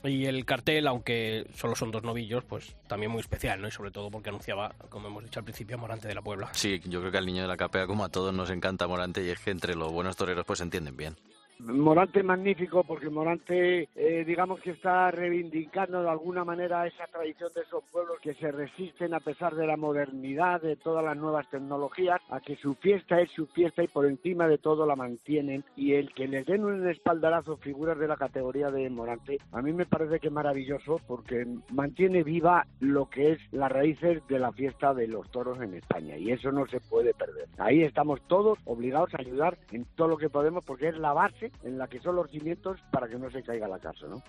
Y 0.06 0.26
el 0.26 0.44
cartel, 0.44 0.86
aunque 0.86 1.46
solo 1.54 1.74
son 1.74 1.90
dos 1.90 2.02
novillos, 2.02 2.44
pues 2.44 2.76
también 2.86 3.10
muy 3.10 3.20
especial, 3.20 3.60
¿no? 3.60 3.68
Y 3.68 3.70
sobre 3.70 3.90
todo 3.90 4.10
porque 4.10 4.28
anunciaba, 4.28 4.74
como 4.88 5.08
hemos 5.08 5.24
dicho 5.24 5.40
al 5.40 5.44
principio, 5.44 5.78
Morante 5.78 6.08
de 6.08 6.14
la 6.14 6.22
Puebla. 6.22 6.48
Sí, 6.52 6.80
yo 6.84 7.00
creo 7.00 7.12
que 7.12 7.18
al 7.18 7.26
niño 7.26 7.42
de 7.42 7.48
la 7.48 7.56
capea, 7.56 7.86
como 7.86 8.04
a 8.04 8.08
todos, 8.08 8.32
nos 8.32 8.50
encanta 8.50 8.86
Morante 8.86 9.24
y 9.24 9.30
es 9.30 9.40
que 9.40 9.50
entre 9.50 9.74
los 9.74 9.92
buenos 9.92 10.16
toreros 10.16 10.44
pues 10.44 10.58
se 10.58 10.64
entienden 10.64 10.96
bien. 10.96 11.16
Morante 11.58 12.22
magnífico 12.22 12.84
porque 12.84 13.08
Morante, 13.08 13.88
eh, 13.94 14.24
digamos 14.26 14.60
que 14.60 14.72
está 14.72 15.10
reivindicando 15.10 16.02
de 16.02 16.10
alguna 16.10 16.44
manera 16.44 16.86
esa 16.86 17.06
tradición 17.06 17.50
de 17.54 17.62
esos 17.62 17.82
pueblos 17.90 18.18
que 18.20 18.34
se 18.34 18.52
resisten 18.52 19.14
a 19.14 19.20
pesar 19.20 19.54
de 19.54 19.66
la 19.66 19.78
modernidad, 19.78 20.60
de 20.60 20.76
todas 20.76 21.02
las 21.02 21.16
nuevas 21.16 21.48
tecnologías, 21.48 22.20
a 22.28 22.40
que 22.40 22.56
su 22.56 22.74
fiesta 22.74 23.20
es 23.20 23.30
su 23.30 23.46
fiesta 23.46 23.82
y 23.82 23.88
por 23.88 24.04
encima 24.04 24.46
de 24.48 24.58
todo 24.58 24.84
la 24.84 24.96
mantienen. 24.96 25.64
Y 25.76 25.94
el 25.94 26.12
que 26.12 26.28
les 26.28 26.44
den 26.44 26.64
un 26.64 26.86
espaldarazo 26.88 27.56
figuras 27.56 27.98
de 27.98 28.08
la 28.08 28.16
categoría 28.16 28.70
de 28.70 28.90
Morante, 28.90 29.38
a 29.52 29.62
mí 29.62 29.72
me 29.72 29.86
parece 29.86 30.20
que 30.20 30.28
es 30.28 30.32
maravilloso 30.32 31.00
porque 31.06 31.46
mantiene 31.70 32.22
viva 32.22 32.66
lo 32.80 33.08
que 33.08 33.32
es 33.32 33.38
las 33.52 33.72
raíces 33.72 34.26
de 34.28 34.38
la 34.38 34.52
fiesta 34.52 34.92
de 34.92 35.08
los 35.08 35.30
toros 35.30 35.60
en 35.62 35.74
España 35.74 36.18
y 36.18 36.32
eso 36.32 36.52
no 36.52 36.66
se 36.66 36.80
puede 36.80 37.14
perder. 37.14 37.48
Ahí 37.56 37.82
estamos 37.82 38.20
todos 38.28 38.58
obligados 38.66 39.14
a 39.14 39.22
ayudar 39.22 39.56
en 39.72 39.86
todo 39.96 40.08
lo 40.08 40.16
que 40.18 40.28
podemos 40.28 40.64
porque 40.64 40.88
es 40.88 40.98
la 40.98 41.14
base 41.14 41.45
en 41.62 41.78
la 41.78 41.88
que 41.88 42.00
son 42.00 42.16
los 42.16 42.30
cimientos 42.30 42.80
para 42.90 43.08
que 43.08 43.18
no 43.18 43.30
se 43.30 43.42
caiga 43.42 43.68
la 43.68 43.78
casa, 43.78 44.06
¿no? 44.06 44.22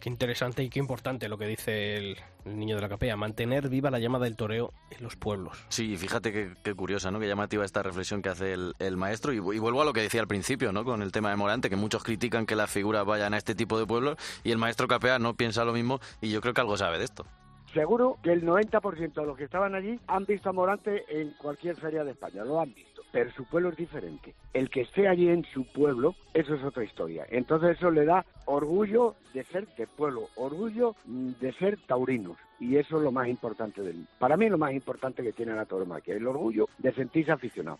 Qué 0.00 0.08
interesante 0.08 0.62
y 0.62 0.70
qué 0.70 0.78
importante 0.78 1.28
lo 1.28 1.36
que 1.36 1.46
dice 1.46 1.96
el, 1.96 2.16
el 2.46 2.58
niño 2.58 2.76
de 2.76 2.80
la 2.80 2.88
capea, 2.88 3.16
mantener 3.16 3.68
viva 3.68 3.90
la 3.90 3.98
llama 3.98 4.18
del 4.18 4.34
toreo 4.34 4.72
en 4.90 5.04
los 5.04 5.14
pueblos. 5.16 5.62
Sí, 5.68 5.94
fíjate 5.98 6.32
qué, 6.32 6.54
qué 6.64 6.74
curiosa, 6.74 7.10
¿no? 7.10 7.20
Qué 7.20 7.28
llamativa 7.28 7.66
esta 7.66 7.82
reflexión 7.82 8.22
que 8.22 8.30
hace 8.30 8.54
el, 8.54 8.72
el 8.78 8.96
maestro. 8.96 9.34
Y, 9.34 9.36
y 9.36 9.58
vuelvo 9.58 9.82
a 9.82 9.84
lo 9.84 9.92
que 9.92 10.00
decía 10.00 10.22
al 10.22 10.26
principio, 10.26 10.72
¿no? 10.72 10.84
Con 10.84 11.02
el 11.02 11.12
tema 11.12 11.28
de 11.28 11.36
Morante, 11.36 11.68
que 11.68 11.76
muchos 11.76 12.02
critican 12.02 12.46
que 12.46 12.56
las 12.56 12.70
figuras 12.70 13.04
vayan 13.04 13.34
a 13.34 13.36
este 13.36 13.54
tipo 13.54 13.78
de 13.78 13.84
pueblos 13.84 14.16
y 14.42 14.52
el 14.52 14.58
maestro 14.58 14.88
Capea 14.88 15.18
no 15.18 15.34
piensa 15.34 15.66
lo 15.66 15.74
mismo 15.74 16.00
y 16.22 16.30
yo 16.30 16.40
creo 16.40 16.54
que 16.54 16.62
algo 16.62 16.78
sabe 16.78 16.96
de 16.96 17.04
esto. 17.04 17.26
Seguro 17.74 18.18
que 18.22 18.32
el 18.32 18.42
90% 18.42 19.12
de 19.12 19.26
los 19.26 19.36
que 19.36 19.44
estaban 19.44 19.74
allí 19.74 20.00
han 20.08 20.24
visto 20.24 20.48
a 20.48 20.52
Morante 20.52 21.04
en 21.08 21.34
cualquier 21.34 21.76
feria 21.76 22.02
de 22.04 22.12
España, 22.12 22.42
lo 22.42 22.58
han 22.58 22.74
visto. 22.74 22.89
Pero 23.12 23.30
su 23.32 23.44
pueblo 23.44 23.70
es 23.70 23.76
diferente. 23.76 24.34
El 24.52 24.70
que 24.70 24.82
esté 24.82 25.08
allí 25.08 25.28
en 25.28 25.44
su 25.52 25.64
pueblo, 25.64 26.14
eso 26.34 26.54
es 26.54 26.62
otra 26.62 26.84
historia. 26.84 27.26
Entonces 27.30 27.76
eso 27.76 27.90
le 27.90 28.04
da 28.04 28.24
orgullo 28.46 29.14
de 29.34 29.44
ser 29.44 29.66
de 29.76 29.86
pueblo, 29.86 30.28
orgullo 30.36 30.94
mm, 31.04 31.32
de 31.40 31.52
ser 31.54 31.78
taurinos. 31.86 32.36
Y 32.58 32.76
eso 32.76 32.98
es 32.98 33.02
lo 33.02 33.12
más 33.12 33.28
importante 33.28 33.82
del, 33.82 34.06
para 34.18 34.36
mí 34.36 34.48
lo 34.48 34.58
más 34.58 34.72
importante 34.72 35.22
que 35.22 35.32
tiene 35.32 35.54
la 35.54 35.64
tauromaquia, 35.64 36.14
el 36.14 36.26
orgullo 36.26 36.68
de 36.78 36.92
sentirse 36.92 37.32
aficionado. 37.32 37.78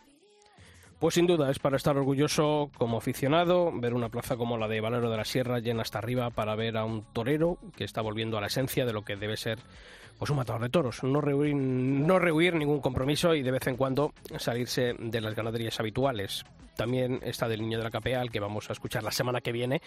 Pues 1.00 1.14
sin 1.14 1.26
duda 1.26 1.50
es 1.50 1.58
para 1.58 1.78
estar 1.78 1.96
orgulloso 1.96 2.70
como 2.76 2.98
aficionado, 2.98 3.72
ver 3.72 3.94
una 3.94 4.10
plaza 4.10 4.36
como 4.36 4.58
la 4.58 4.68
de 4.68 4.82
Valero 4.82 5.10
de 5.10 5.16
la 5.16 5.24
Sierra 5.24 5.58
llena 5.58 5.80
hasta 5.80 5.98
arriba 5.98 6.28
para 6.28 6.54
ver 6.54 6.76
a 6.76 6.84
un 6.84 7.04
torero 7.14 7.56
que 7.74 7.84
está 7.84 8.02
volviendo 8.02 8.36
a 8.36 8.42
la 8.42 8.48
esencia 8.48 8.84
de 8.84 8.92
lo 8.92 9.02
que 9.02 9.16
debe 9.16 9.38
ser 9.38 9.60
pues 10.18 10.30
un 10.30 10.36
matador 10.36 10.60
de 10.60 10.68
toros, 10.68 11.02
no 11.02 11.22
rehuir, 11.22 11.56
no 11.56 12.18
rehuir 12.18 12.54
ningún 12.54 12.82
compromiso 12.82 13.34
y 13.34 13.42
de 13.42 13.50
vez 13.50 13.66
en 13.66 13.78
cuando 13.78 14.12
salirse 14.38 14.94
de 14.98 15.20
las 15.22 15.34
ganaderías 15.34 15.80
habituales. 15.80 16.44
También 16.76 17.20
está 17.22 17.48
del 17.48 17.62
Niño 17.62 17.78
de 17.78 17.84
la 17.84 17.90
Capea, 17.90 18.20
al 18.20 18.30
que 18.30 18.38
vamos 18.38 18.68
a 18.68 18.74
escuchar 18.74 19.02
la 19.02 19.10
semana 19.10 19.40
que 19.40 19.52
viene. 19.52 19.80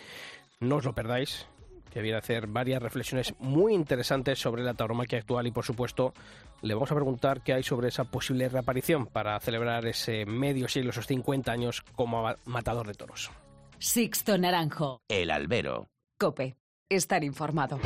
No 0.59 0.77
os 0.77 0.85
lo 0.85 0.93
perdáis, 0.93 1.45
que 1.93 2.01
viene 2.01 2.15
a 2.15 2.19
hacer 2.19 2.47
varias 2.47 2.81
reflexiones 2.81 3.35
muy 3.39 3.73
interesantes 3.73 4.39
sobre 4.39 4.63
la 4.63 4.73
tauromaquia 4.73 5.19
actual 5.19 5.45
y, 5.47 5.51
por 5.51 5.63
supuesto, 5.63 6.13
le 6.61 6.73
vamos 6.73 6.91
a 6.91 6.95
preguntar 6.95 7.41
qué 7.41 7.53
hay 7.53 7.63
sobre 7.63 7.89
esa 7.89 8.05
posible 8.05 8.49
reaparición 8.49 9.05
para 9.05 9.39
celebrar 9.39 9.85
ese 9.85 10.25
medio 10.25 10.67
siglo, 10.67 10.89
esos 10.89 11.07
50 11.07 11.51
años 11.51 11.83
como 11.95 12.35
matador 12.45 12.87
de 12.87 12.95
toros. 12.95 13.31
Sixto 13.77 14.37
Naranjo. 14.37 15.01
El 15.07 15.29
albero. 15.29 15.87
Cope. 16.17 16.55
Estar 16.89 17.23
informado. 17.23 17.79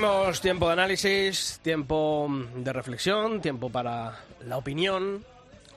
Abrimos 0.00 0.40
tiempo 0.40 0.66
de 0.66 0.72
análisis, 0.72 1.60
tiempo 1.62 2.26
de 2.56 2.72
reflexión, 2.72 3.42
tiempo 3.42 3.68
para 3.68 4.20
la 4.46 4.56
opinión. 4.56 5.22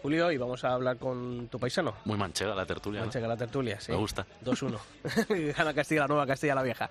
Julio, 0.04 0.32
y 0.34 0.38
vamos 0.38 0.62
a 0.66 0.74
hablar 0.74 0.98
con 0.98 1.48
tu 1.48 1.58
paisano. 1.58 1.96
Muy 2.04 2.18
manchega 2.18 2.54
la 2.54 2.66
tertulia. 2.66 3.00
¿no? 3.00 3.06
Manchega 3.06 3.26
la 3.28 3.38
tertulia, 3.38 3.80
sí. 3.80 3.92
Me 3.94 3.98
gusta. 3.98 4.26
2-1. 4.44 5.54
Gana 5.58 5.74
Castilla 5.74 6.02
la 6.02 6.08
Nueva, 6.10 6.28
Castilla 6.28 6.56
la 6.56 6.62
Vieja. 6.64 6.90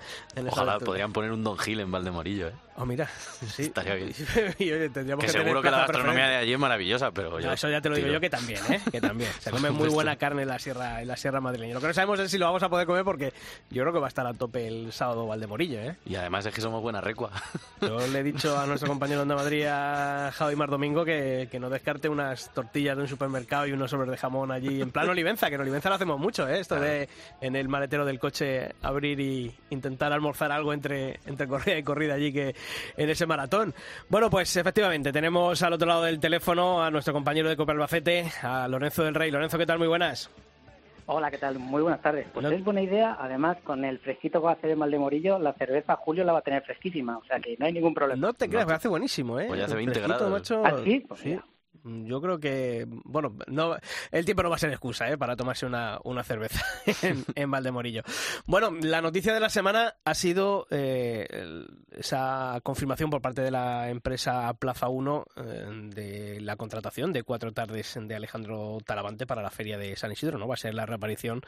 Ojalá 0.49 0.79
podrían 0.79 1.13
poner 1.13 1.31
un 1.31 1.45
Don 1.45 1.59
Gil 1.59 1.81
en 1.81 1.91
Valdemorillo, 1.93 2.49
¿eh? 2.49 2.53
Oh, 2.77 2.87
mira, 2.87 3.07
sí. 3.55 3.65
Estaría 3.65 3.95
bien. 3.97 4.13
Que 4.57 5.29
seguro 5.29 5.61
que 5.61 5.71
la 5.71 5.81
gastronomía 5.81 6.27
de 6.27 6.37
allí 6.37 6.53
es 6.55 6.59
maravillosa, 6.59 7.11
pero 7.11 7.33
No, 7.33 7.41
yo... 7.41 7.53
eso 7.53 7.69
ya 7.69 7.83
te 7.83 7.91
lo 7.91 7.97
digo 7.97 8.07
tiro. 8.07 8.15
yo 8.15 8.21
que 8.21 8.31
también, 8.31 8.61
¿eh? 8.71 8.81
Que 8.91 8.99
también. 9.01 9.31
Se 9.41 9.51
come 9.53 9.71
muy 9.71 9.91
buena 9.91 10.17
carne 10.17 10.43
en 10.43 10.49
la 10.49 10.59
sierra, 10.59 11.03
en 11.03 11.09
la 11.09 11.17
sierra 11.19 11.39
madrileña. 11.41 11.75
Lo 11.75 11.81
que 11.83 11.89
no 11.89 11.93
sabemos 11.93 12.19
es 12.21 12.31
si 12.31 12.39
lo 12.39 12.47
vamos 12.47 12.63
a 12.63 12.71
poder 12.71 12.87
comer 12.87 13.05
porque 13.05 13.35
yo 13.71 13.83
creo 13.83 13.93
que 13.93 13.99
va 13.99 14.07
a 14.07 14.09
estar 14.09 14.27
a 14.27 14.33
tope 14.33 14.67
el 14.67 14.91
sábado 14.91 15.27
Valdemorillo, 15.27 15.81
¿eh? 15.81 15.97
Y 16.07 16.15
además 16.15 16.47
es 16.47 16.55
que 16.55 16.63
somos 16.63 16.81
buena 16.81 17.03
recua. 17.03 17.31
Yo 17.83 18.07
le 18.07 18.21
he 18.21 18.23
dicho 18.23 18.59
a 18.59 18.65
nuestro 18.67 18.89
compañero 18.89 19.21
de 19.27 19.35
Madrid, 19.35 19.67
a 19.69 20.31
Javi 20.33 20.57
Mar 20.57 20.71
Domingo, 20.71 21.05
que, 21.05 21.49
que 21.51 21.61
no 21.61 21.69
descarte 21.69 22.09
unas 22.09 22.53
tortillas 22.55 22.97
de 22.97 23.02
un 23.03 23.09
supermercado 23.09 23.67
y 23.67 23.73
unos 23.73 23.91
sobres 23.91 24.11
de 24.11 24.17
jamón 24.17 24.51
allí 24.51 24.81
en 24.81 24.91
plan 24.91 25.09
Olivenza, 25.09 25.49
que 25.49 25.57
en 25.57 25.61
Olivenza 25.61 25.89
lo 25.89 25.97
hacemos 25.97 26.19
mucho, 26.19 26.49
¿eh? 26.49 26.61
Esto 26.61 26.77
de 26.81 27.09
en 27.41 27.57
el 27.57 27.69
maletero 27.69 28.05
del 28.05 28.19
coche 28.19 28.71
abrir 28.83 29.21
y 29.21 29.53
intentar 29.71 30.13
almorzar 30.13 30.51
algo 30.53 30.73
entre, 30.73 31.21
entre 31.27 31.47
corrida 31.47 31.77
y 31.79 31.83
corrida 31.83 32.15
allí 32.15 32.33
que 32.33 32.55
en 32.97 33.11
ese 33.11 33.27
maratón. 33.27 33.75
Bueno, 34.09 34.31
pues 34.31 34.57
efectivamente, 34.57 35.13
tenemos 35.13 35.63
al 35.63 35.73
otro 35.75 35.87
lado 35.89 36.03
del 36.05 36.19
teléfono 36.21 36.83
a 36.83 36.91
nuestro 36.91 37.13
compañero 37.13 37.49
de 37.49 37.57
Copa 37.57 37.73
Albacete, 37.73 38.27
a 38.43 38.67
Lorenzo 38.69 39.05
del 39.05 39.15
Rey. 39.15 39.31
Lorenzo, 39.31 39.59
¿qué 39.59 39.67
tal? 39.67 39.79
Muy 39.79 39.89
buenas. 39.89 40.31
Hola, 41.07 41.33
¿qué 41.33 41.39
tal? 41.39 41.59
Muy 41.59 41.83
buenas 41.83 42.01
tardes. 42.01 42.27
Pues 42.33 42.45
No- 42.45 42.51
es 42.53 42.63
buena 42.63 42.81
idea. 42.81 43.17
Además, 43.21 43.59
con 43.65 43.85
el 43.85 43.99
fresquito 43.99 44.39
que 44.41 44.45
va 44.47 44.51
a 44.53 44.55
hacer 44.55 44.71
en 44.71 44.79
Valdemorillo, 44.79 45.37
la 45.41 45.53
cerveza 45.55 45.97
Julio 45.97 46.23
la 46.23 46.33
va 46.33 46.39
a 46.39 46.43
tener 46.43 46.63
fresquísima. 46.63 47.19
O 47.19 47.25
sea 47.25 47.41
que 47.41 47.57
no 47.59 47.67
hay 47.67 47.73
ningún 47.73 47.93
problema. 47.93 48.25
No 48.29 48.33
te 48.33 48.49
creas, 48.49 48.67
me 48.69 48.75
hace 48.75 48.87
buenísimo, 48.89 49.39
¿eh? 49.41 49.47
Pues 49.49 49.59
ya 49.59 49.67
hace 49.67 49.75
20 49.75 49.95
Fresquito, 49.95 50.17
grados. 50.19 50.33
macho. 50.33 50.63
¿Ah, 50.65 50.81
sí? 50.85 51.05
Pues 51.07 51.25
mira. 51.25 51.45
Yo 51.85 52.21
creo 52.21 52.39
que, 52.39 52.87
bueno, 52.89 53.37
no, 53.47 53.77
el 54.11 54.25
tiempo 54.25 54.43
no 54.43 54.51
va 54.51 54.57
a 54.57 54.59
ser 54.59 54.71
excusa 54.71 55.11
¿eh? 55.11 55.19
para 55.19 55.37
tomarse 55.37 55.67
una, 55.67 55.99
una 56.05 56.23
cerveza 56.23 56.65
en, 57.03 57.25
en 57.35 57.51
Valdemorillo. 57.51 58.03
Bueno, 58.47 58.71
la 58.81 59.01
noticia 59.01 59.35
de 59.35 59.41
la 59.41 59.49
semana 59.49 59.95
ha 60.05 60.15
sido 60.15 60.67
eh, 60.71 61.27
esa 61.91 62.61
confirmación 62.63 63.11
por 63.11 63.21
parte 63.21 63.43
de 63.43 63.51
la 63.51 63.91
empresa 63.91 64.53
Plaza 64.55 64.89
1 64.89 65.25
eh, 65.37 65.67
de 65.95 66.41
la 66.41 66.57
contratación 66.57 67.13
de 67.13 67.23
cuatro 67.23 67.53
tardes 67.53 67.99
de 68.01 68.15
Alejandro 68.15 68.79
Talavante 68.85 69.27
para 69.27 69.43
la 69.43 69.51
feria 69.51 69.79
de 69.79 69.97
San 69.97 70.13
Isidro, 70.13 70.39
¿no? 70.39 70.49
Va 70.49 70.55
a 70.55 70.59
ser 70.59 70.75
la 70.75 70.87
reaparición, 70.87 71.43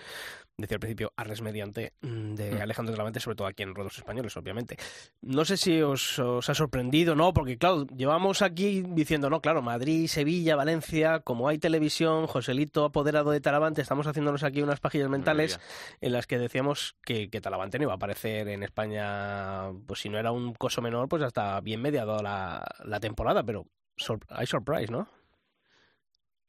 decía 0.57 0.77
al 0.77 0.81
principio, 0.81 1.13
Arres 1.17 1.43
mediante, 1.43 1.93
mm, 2.03 2.35
de 2.35 2.63
Alejandro 2.63 2.95
Talavante, 2.95 3.21
sobre 3.21 3.37
todo 3.37 3.47
aquí 3.47 3.63
en 3.63 3.75
Ruedos 3.75 3.99
Españoles, 3.99 4.37
obviamente. 4.37 4.77
No 5.23 5.45
sé 5.45 5.57
si 5.57 5.81
os, 5.83 6.19
os 6.19 6.49
ha 6.49 6.55
sorprendido, 6.55 7.15
¿no? 7.15 7.33
Porque, 7.33 7.57
claro, 7.57 7.87
llevamos 7.87 8.43
aquí 8.43 8.85
diciendo, 8.87 9.31
no, 9.31 9.41
claro, 9.41 9.63
Madrid, 9.63 10.07
Sevilla, 10.25 10.57
Valencia, 10.57 11.21
como 11.21 11.49
hay 11.51 11.59
televisión, 11.59 12.27
Joselito 12.27 12.87
apoderado 12.87 13.31
de 13.31 13.43
Talavante, 13.43 13.83
estamos 13.83 14.07
haciéndonos 14.07 14.43
aquí 14.43 14.63
unas 14.63 14.81
páginas 14.81 15.11
mentales 15.11 15.61
en 16.01 16.13
las 16.15 16.27
que 16.27 16.39
decíamos 16.39 16.97
que, 17.05 17.29
que 17.29 17.43
Talavante 17.43 17.77
no 17.79 17.83
iba 17.85 17.93
a 17.93 17.97
aparecer 17.97 18.49
en 18.49 18.63
España, 18.63 19.71
pues 19.87 20.01
si 20.01 20.09
no 20.09 20.19
era 20.19 20.33
un 20.33 20.55
coso 20.55 20.81
menor, 20.81 21.11
pues 21.11 21.23
hasta 21.23 21.61
bien 21.61 21.83
mediado 21.83 22.23
la, 22.23 22.65
la 22.87 23.01
temporada, 23.01 23.43
pero 23.43 23.67
sor- 23.99 24.21
hay 24.31 24.47
surprise, 24.47 24.91
¿no? 24.91 25.07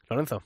Lorenzo. 0.10 0.42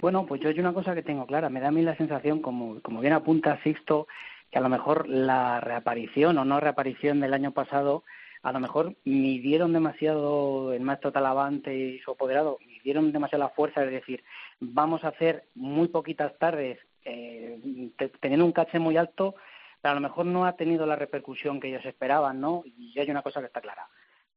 Bueno, 0.00 0.26
pues 0.26 0.42
yo 0.42 0.50
hay 0.50 0.60
una 0.60 0.74
cosa 0.74 0.94
que 0.94 1.02
tengo 1.02 1.26
clara. 1.26 1.48
Me 1.48 1.60
da 1.60 1.68
a 1.68 1.72
mí 1.72 1.80
la 1.80 1.96
sensación, 1.96 2.42
como, 2.42 2.82
como 2.82 3.00
bien 3.00 3.14
apunta 3.14 3.58
Sixto, 3.62 4.06
que 4.50 4.58
a 4.58 4.60
lo 4.60 4.68
mejor 4.68 5.08
la 5.08 5.60
reaparición 5.62 6.36
o 6.36 6.44
no 6.44 6.60
reaparición 6.60 7.20
del 7.20 7.32
año 7.32 7.52
pasado, 7.52 8.04
a 8.44 8.52
lo 8.52 8.60
mejor 8.60 8.94
midieron 9.04 9.72
demasiado 9.72 10.72
el 10.72 10.82
maestro 10.82 11.10
Talavante 11.10 11.74
y 11.74 11.98
su 12.00 12.12
apoderado, 12.12 12.58
midieron 12.66 13.10
demasiado 13.10 13.42
la 13.42 13.50
fuerza, 13.50 13.82
es 13.84 13.90
decir, 13.90 14.22
vamos 14.60 15.02
a 15.02 15.08
hacer 15.08 15.46
muy 15.54 15.88
poquitas 15.88 16.38
tardes 16.38 16.78
eh, 17.04 17.58
te- 17.96 18.08
teniendo 18.20 18.46
un 18.46 18.52
caché 18.52 18.78
muy 18.78 18.96
alto, 18.96 19.34
pero 19.82 19.92
a 19.92 19.94
lo 19.96 20.00
mejor 20.00 20.26
no 20.26 20.46
ha 20.46 20.56
tenido 20.56 20.86
la 20.86 20.96
repercusión 20.96 21.58
que 21.58 21.68
ellos 21.68 21.84
esperaban, 21.84 22.40
¿no? 22.40 22.62
Y 22.64 22.98
hay 22.98 23.10
una 23.10 23.22
cosa 23.22 23.40
que 23.40 23.46
está 23.46 23.60
clara. 23.60 23.88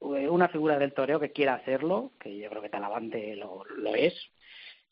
Eh, 0.02 0.28
Una 0.30 0.48
figura 0.50 0.78
del 0.78 0.94
toreo 0.94 1.20
que 1.20 1.32
quiera 1.32 1.56
hacerlo, 1.56 2.12
que 2.20 2.38
yo 2.38 2.50
creo 2.50 2.62
que 2.62 2.70
Talavante 2.70 3.36
lo 3.36 3.64
es, 3.96 4.14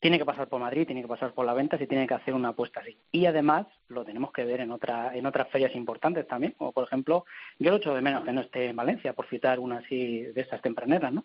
tiene 0.00 0.18
que 0.18 0.24
pasar 0.24 0.48
por 0.48 0.60
Madrid, 0.60 0.86
tiene 0.86 1.02
que 1.02 1.08
pasar 1.08 1.32
por 1.32 1.46
la 1.46 1.54
venta, 1.54 1.78
si 1.78 1.86
tiene 1.86 2.06
que 2.06 2.14
hacer 2.14 2.34
una 2.34 2.50
apuesta 2.50 2.80
así. 2.80 2.96
Y 3.10 3.26
además 3.26 3.66
lo 3.88 4.04
tenemos 4.04 4.32
que 4.32 4.44
ver 4.44 4.60
en 4.60 4.70
otra 4.70 5.16
en 5.16 5.26
otras 5.26 5.48
ferias 5.48 5.74
importantes 5.74 6.26
también, 6.26 6.54
como 6.58 6.72
por 6.72 6.84
ejemplo, 6.84 7.24
yo 7.58 7.70
lo 7.70 7.76
echo 7.76 7.94
de 7.94 8.02
menos 8.02 8.24
que 8.24 8.32
no 8.32 8.42
esté 8.42 8.66
en 8.66 8.76
Valencia, 8.76 9.12
por 9.14 9.28
citar 9.28 9.58
una 9.58 9.78
así 9.78 10.22
de 10.22 10.40
estas 10.40 10.60
tempraneras, 10.60 11.12
¿no? 11.12 11.24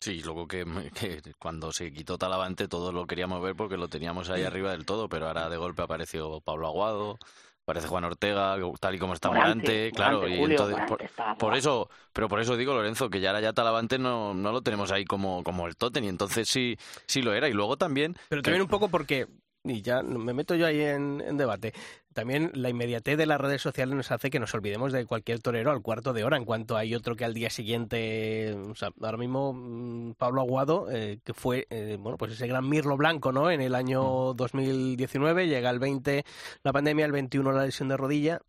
Sí, 0.00 0.22
luego 0.22 0.46
que, 0.46 0.64
que 0.98 1.20
cuando 1.38 1.72
se 1.72 1.92
quitó 1.92 2.18
Talavante 2.18 2.68
todos 2.68 2.92
lo 2.92 3.06
queríamos 3.06 3.42
ver 3.42 3.54
porque 3.56 3.76
lo 3.76 3.88
teníamos 3.88 4.30
ahí 4.30 4.42
arriba 4.42 4.72
del 4.72 4.86
todo, 4.86 5.08
pero 5.08 5.26
ahora 5.26 5.48
de 5.48 5.56
golpe 5.56 5.82
apareció 5.82 6.40
Pablo 6.40 6.66
Aguado, 6.66 7.18
aparece 7.64 7.88
Juan 7.88 8.04
Ortega, 8.04 8.56
tal 8.78 8.94
y 8.94 8.98
como 8.98 9.14
está 9.14 9.28
Morante, 9.28 9.48
Morante, 9.72 9.92
claro, 9.92 10.16
Morante, 10.18 10.36
y 10.36 10.40
Julio, 10.40 10.58
entonces 10.60 10.76
Morante 10.76 11.10
por, 11.38 11.56
eso, 11.56 11.88
pero 12.12 12.28
por 12.28 12.40
eso 12.40 12.56
digo 12.56 12.74
Lorenzo 12.74 13.08
que 13.10 13.20
ya 13.20 13.30
ahora 13.30 13.40
ya 13.40 13.52
Talavante 13.52 13.98
no, 13.98 14.34
no 14.34 14.52
lo 14.52 14.60
tenemos 14.62 14.92
ahí 14.92 15.04
como, 15.04 15.42
como 15.42 15.66
el 15.66 15.76
Totten 15.76 16.04
y 16.04 16.08
entonces 16.08 16.48
sí, 16.48 16.76
sí 17.06 17.22
lo 17.22 17.32
era 17.34 17.48
y 17.48 17.52
luego 17.52 17.76
también 17.76 18.14
Pero 18.28 18.42
que- 18.42 18.44
también 18.46 18.62
un 18.62 18.68
poco 18.68 18.88
porque, 18.88 19.26
y 19.64 19.82
ya 19.82 20.02
me 20.02 20.34
meto 20.34 20.54
yo 20.54 20.66
ahí 20.66 20.80
en, 20.80 21.22
en 21.26 21.36
debate, 21.36 21.72
también 22.12 22.50
la 22.54 22.68
inmediatez 22.68 23.16
de 23.18 23.26
las 23.26 23.40
redes 23.40 23.62
sociales 23.62 23.94
nos 23.94 24.10
hace 24.12 24.30
que 24.30 24.38
nos 24.38 24.54
olvidemos 24.54 24.92
de 24.92 25.06
cualquier 25.06 25.40
torero 25.40 25.70
al 25.70 25.82
cuarto 25.82 26.12
de 26.12 26.22
hora, 26.22 26.36
en 26.36 26.44
cuanto 26.44 26.76
hay 26.76 26.94
otro 26.94 27.16
que 27.16 27.24
al 27.24 27.34
día 27.34 27.50
siguiente, 27.50 28.54
o 28.54 28.74
sea, 28.74 28.90
ahora 29.00 29.18
mismo 29.18 29.52
mm, 29.52 30.12
Pablo 30.14 30.42
Aguado, 30.42 30.90
eh, 30.90 31.18
que 31.24 31.34
fue, 31.34 31.66
eh, 31.70 31.96
bueno, 31.98 32.18
pues 32.18 32.32
ese 32.32 32.46
gran 32.46 32.68
mirlo 32.68 32.96
blanco, 32.96 33.32
¿no? 33.32 33.50
En 33.50 33.60
el 33.60 33.74
año 33.74 34.34
2019, 34.34 35.48
llega 35.48 35.70
el 35.70 35.78
20 35.78 36.24
la 36.62 36.72
pandemia, 36.72 37.06
el 37.06 37.12
21 37.12 37.52
la 37.52 37.64
lesión 37.64 37.88
de 37.88 37.96
rodilla, 37.96 38.40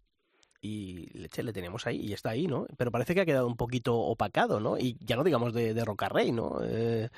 y 0.66 1.18
leche, 1.18 1.44
le 1.44 1.54
tenemos 1.54 1.86
ahí 1.88 1.98
y 2.02 2.14
está 2.14 2.32
ahí, 2.32 2.48
¿no? 2.48 2.66
Pero 2.78 2.92
parece 2.92 3.14
que 3.14 3.22
ha 3.22 3.26
quedado 3.26 3.48
un 3.48 3.56
poquito 3.58 3.96
opacado, 3.96 4.60
¿no? 4.60 4.78
Y 4.78 4.98
ya 5.00 5.16
no 5.16 5.24
digamos 5.24 5.54
de, 5.54 5.74
de 5.74 5.86
Rocarrey, 5.86 6.32
¿no? 6.32 6.60
Eh, 6.64 7.10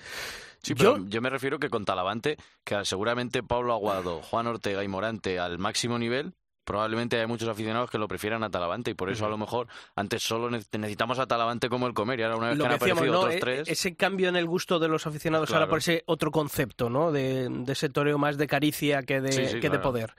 Sí, 0.64 0.74
yo- 0.74 0.96
pero 0.96 1.06
yo... 1.08 1.22
me 1.22 1.30
refiero 1.30 1.60
que 1.60 1.70
con 1.70 1.86
Talavante, 1.86 2.38
que 2.64 2.84
seguramente 2.84 3.44
Pablo 3.44 3.74
Aguado, 3.74 4.22
Juan 4.30 4.48
Ortega 4.48 4.84
y 4.84 4.88
Morante 4.88 5.40
al 5.40 5.60
máximo 5.60 5.98
nivel, 6.00 6.34
probablemente 6.66 7.18
hay 7.18 7.28
muchos 7.28 7.48
aficionados 7.48 7.90
que 7.90 7.98
lo 7.98 8.08
prefieran 8.10 8.44
a 8.44 8.50
Talavante 8.50 8.92
y 8.92 8.94
por 8.94 9.10
eso 9.10 9.26
a 9.26 9.30
lo 9.30 9.38
mejor 9.38 9.68
antes 9.96 10.22
solo 10.24 10.50
ne- 10.50 10.58
necesitamos 10.78 11.18
a 11.20 11.26
Talavante 11.26 11.70
como 11.70 11.88
el 11.88 11.94
comer 11.94 12.20
y 12.20 12.24
ahora 12.24 12.36
una 12.36 12.50
vez 12.50 12.58
Lo 12.58 12.66
que 12.66 12.68
han 12.74 12.80
decíamos, 12.80 13.04
aparecido 13.04 13.14
¿no? 13.14 13.20
otros 13.22 13.36
E- 13.36 13.40
tres... 13.40 13.70
Ese 13.70 13.96
cambio 13.96 14.28
en 14.28 14.36
el 14.36 14.46
gusto 14.48 14.78
de 14.80 14.90
los 14.90 15.08
aficionados 15.08 15.50
ahora 15.54 15.70
por 15.70 15.78
ese 15.78 16.04
otro 16.08 16.30
concepto, 16.32 16.90
¿no? 16.90 17.14
De, 17.14 17.48
de 17.50 17.72
ese 17.72 17.88
toreo 17.90 18.18
más 18.18 18.38
de 18.38 18.48
caricia 18.48 19.04
que 19.04 19.22
de, 19.22 19.32
Sí, 19.32 19.48
sí, 19.48 19.60
que 19.62 19.70
de 19.70 19.80
poder. 19.80 20.14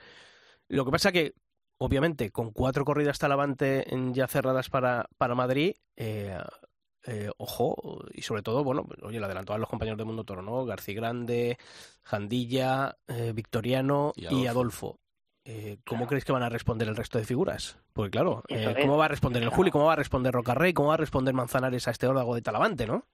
Lo 0.69 0.85
que 0.85 0.91
pasa 0.91 1.11
que, 1.11 1.33
obviamente, 1.79 2.29
con 2.29 2.51
cuatro 2.51 2.85
corridas 2.85 3.17
Talavante 3.17 3.91
en- 3.93 4.13
ya 4.13 4.27
cerradas 4.27 4.69
para, 4.69 5.07
para 5.17 5.33
Madrid, 5.35 5.73
eh, 5.95 6.37
eh, 7.07 7.29
ojo, 7.37 8.03
y 8.13 8.21
sobre 8.21 8.43
todo, 8.43 8.63
bueno, 8.63 8.85
oye, 9.01 9.19
le 9.19 9.25
adelantaban 9.25 9.61
los 9.61 9.69
compañeros 9.69 9.97
de 9.97 10.03
Mundo 10.05 10.23
Toro, 10.25 10.41
¿no? 10.43 10.63
García 10.65 10.95
Grande, 10.95 11.57
Jandilla, 12.03 12.97
eh, 13.07 13.31
Victoriano 13.33 14.13
Y 14.15 14.27
y 14.27 14.47
Adolfo. 14.47 14.99
Eh, 15.45 15.77
¿Cómo 15.85 16.05
crees 16.05 16.25
que 16.25 16.31
van 16.33 16.43
a 16.43 16.49
responder 16.49 16.87
el 16.87 16.95
resto 16.95 17.17
de 17.17 17.23
figuras? 17.23 17.79
Porque 17.93 18.11
claro, 18.11 18.43
eh. 18.49 18.75
¿cómo 18.81 18.97
va 18.97 19.05
a 19.05 19.07
responder 19.07 19.41
el. 19.41 19.49
Juli? 19.49 19.71
¿Cómo 19.71 19.85
va 19.85 19.93
a 19.93 19.95
responder 19.95 20.33
Rocarrey? 20.33 20.73
¿Cómo 20.73 20.89
va 20.89 20.93
a 20.95 20.97
responder 20.97 21.33
Manzanares 21.33 21.87
a 21.87 21.91
este 21.91 22.05
órdago 22.07 22.35
de 22.35 22.41
Talavante, 22.41 22.85
no? 22.85 23.05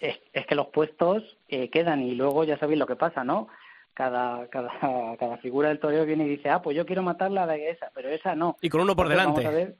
es, 0.00 0.18
es 0.32 0.46
que 0.46 0.54
los 0.54 0.68
puestos 0.68 1.22
eh, 1.46 1.70
quedan 1.70 2.02
y 2.02 2.14
luego 2.14 2.42
ya 2.44 2.58
sabéis 2.58 2.78
lo 2.80 2.86
que 2.86 2.96
pasa, 2.96 3.22
¿no? 3.22 3.48
Cada, 3.94 4.46
cada, 4.48 5.16
cada 5.16 5.36
figura 5.38 5.68
del 5.68 5.78
toreo 5.78 6.04
viene 6.04 6.24
y 6.26 6.30
dice, 6.30 6.50
ah, 6.50 6.60
pues 6.60 6.76
yo 6.76 6.84
quiero 6.84 7.02
matarla 7.02 7.46
de 7.46 7.70
esa, 7.70 7.90
pero 7.94 8.08
esa 8.10 8.34
no. 8.34 8.56
Y 8.60 8.68
con 8.68 8.80
uno 8.80 8.94
por 8.96 9.06
Entonces, 9.06 9.26
vamos 9.26 9.40
delante. 9.40 9.56
a 9.56 9.64
ver. 9.64 9.76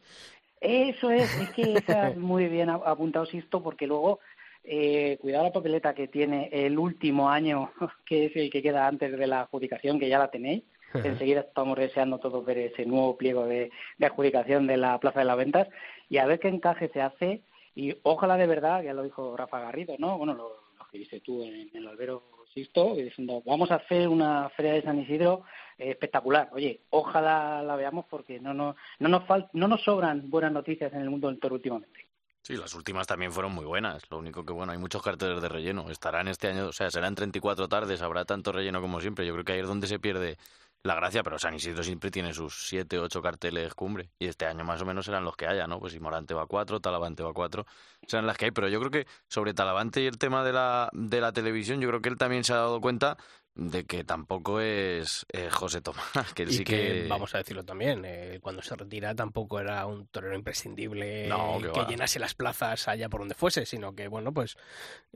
Eso 0.60 1.10
es, 1.10 1.22
es 1.40 1.50
que 1.50 1.78
esa 1.78 2.10
es 2.10 2.16
muy 2.16 2.48
bien 2.48 2.70
ap- 2.70 2.86
apuntado 2.86 3.26
Sisto, 3.26 3.62
porque 3.62 3.86
luego, 3.86 4.20
eh, 4.62 5.18
cuidado 5.20 5.44
la 5.44 5.52
papeleta 5.52 5.94
que 5.94 6.08
tiene 6.08 6.48
el 6.52 6.78
último 6.78 7.28
año, 7.28 7.72
que 8.06 8.26
es 8.26 8.36
el 8.36 8.50
que 8.50 8.62
queda 8.62 8.86
antes 8.86 9.18
de 9.18 9.26
la 9.26 9.40
adjudicación, 9.42 9.98
que 9.98 10.08
ya 10.08 10.18
la 10.18 10.30
tenéis. 10.30 10.62
Enseguida 11.02 11.40
estamos 11.40 11.76
deseando 11.76 12.18
todos 12.20 12.44
ver 12.44 12.56
ese 12.56 12.86
nuevo 12.86 13.16
pliego 13.16 13.46
de, 13.46 13.72
de 13.98 14.06
adjudicación 14.06 14.68
de 14.68 14.76
la 14.76 14.96
Plaza 15.00 15.18
de 15.18 15.24
las 15.24 15.36
Ventas 15.36 15.66
y 16.08 16.18
a 16.18 16.26
ver 16.26 16.38
qué 16.38 16.46
encaje 16.46 16.88
se 16.90 17.02
hace. 17.02 17.42
Y 17.74 17.96
ojalá 18.04 18.36
de 18.36 18.46
verdad, 18.46 18.80
ya 18.80 18.94
lo 18.94 19.02
dijo 19.02 19.36
Rafa 19.36 19.58
Garrido, 19.58 19.96
¿no? 19.98 20.16
Bueno, 20.18 20.34
lo, 20.34 20.50
lo 20.78 20.86
que 20.92 20.98
viste 20.98 21.18
tú 21.18 21.42
en, 21.42 21.68
el 21.74 21.88
albero 21.88 22.22
Sisto, 22.54 22.94
y 22.96 23.02
diciendo, 23.02 23.42
vamos 23.44 23.70
a 23.72 23.76
hacer 23.76 24.06
una 24.08 24.48
feria 24.50 24.74
de 24.74 24.82
San 24.82 24.98
Isidro 25.00 25.42
eh, 25.76 25.90
espectacular. 25.90 26.50
Oye, 26.52 26.82
ojalá 26.90 27.62
la 27.64 27.74
veamos 27.74 28.04
porque 28.08 28.38
no, 28.38 28.54
no, 28.54 28.76
no, 29.00 29.08
nos 29.08 29.24
fal- 29.24 29.50
no 29.54 29.66
nos 29.66 29.82
sobran 29.82 30.30
buenas 30.30 30.52
noticias 30.52 30.92
en 30.92 31.00
el 31.00 31.10
mundo 31.10 31.26
del 31.28 31.40
toro 31.40 31.56
últimamente. 31.56 32.06
Sí, 32.42 32.56
las 32.56 32.74
últimas 32.74 33.06
también 33.06 33.32
fueron 33.32 33.52
muy 33.54 33.64
buenas. 33.64 34.08
Lo 34.10 34.18
único 34.18 34.44
que, 34.44 34.52
bueno, 34.52 34.70
hay 34.70 34.78
muchos 34.78 35.02
carteles 35.02 35.40
de 35.42 35.48
relleno. 35.48 35.90
Estarán 35.90 36.28
este 36.28 36.48
año, 36.48 36.66
o 36.68 36.72
sea, 36.72 36.90
serán 36.90 37.14
34 37.14 37.68
tardes, 37.68 38.02
habrá 38.02 38.24
tanto 38.24 38.52
relleno 38.52 38.80
como 38.80 39.00
siempre. 39.00 39.26
Yo 39.26 39.32
creo 39.32 39.44
que 39.44 39.52
ahí 39.54 39.60
es 39.60 39.66
donde 39.66 39.86
se 39.88 39.98
pierde 39.98 40.36
la 40.84 40.94
gracia, 40.94 41.22
pero 41.22 41.38
San 41.38 41.54
Isidro 41.54 41.82
siempre 41.82 42.10
tiene 42.10 42.34
sus 42.34 42.68
7, 42.68 42.98
8 42.98 43.22
carteles 43.22 43.74
cumbre. 43.74 44.10
Y 44.18 44.26
este 44.26 44.44
año 44.44 44.64
más 44.64 44.82
o 44.82 44.84
menos 44.84 45.06
serán 45.06 45.24
los 45.24 45.34
que 45.34 45.46
haya, 45.46 45.66
¿no? 45.66 45.80
Pues 45.80 45.98
Morante 45.98 46.34
va 46.34 46.42
a 46.42 46.46
4, 46.46 46.80
Talavante 46.80 47.22
va 47.22 47.30
a 47.30 47.32
4, 47.32 47.66
serán 48.06 48.26
las 48.26 48.36
que 48.36 48.44
hay. 48.46 48.50
Pero 48.50 48.68
yo 48.68 48.78
creo 48.80 48.90
que 48.90 49.06
sobre 49.26 49.54
Talavante 49.54 50.02
y 50.02 50.06
el 50.06 50.18
tema 50.18 50.44
de 50.44 50.52
la, 50.52 50.90
de 50.92 51.20
la 51.22 51.32
televisión, 51.32 51.80
yo 51.80 51.88
creo 51.88 52.02
que 52.02 52.10
él 52.10 52.18
también 52.18 52.44
se 52.44 52.52
ha 52.52 52.56
dado 52.56 52.82
cuenta 52.82 53.16
de 53.56 53.84
que 53.84 54.02
tampoco 54.02 54.58
es 54.60 55.26
eh, 55.32 55.48
José 55.48 55.80
Tomás, 55.80 56.04
que 56.34 56.42
él 56.42 56.50
Y 56.50 56.54
sí 56.54 56.64
que, 56.64 57.02
que... 57.02 57.06
vamos 57.08 57.34
a 57.34 57.38
decirlo 57.38 57.64
también, 57.64 58.02
eh, 58.04 58.40
cuando 58.42 58.62
se 58.62 58.74
retira 58.74 59.14
tampoco 59.14 59.60
era 59.60 59.86
un 59.86 60.06
torero 60.08 60.34
imprescindible 60.34 61.28
No, 61.28 61.58
que 61.60 61.68
va. 61.80 61.86
llenase 61.86 62.18
las 62.18 62.34
plazas 62.34 62.88
allá 62.88 63.08
por 63.08 63.20
donde 63.20 63.34
fuese, 63.36 63.64
sino 63.64 63.94
que, 63.94 64.08
bueno, 64.08 64.32
pues 64.32 64.56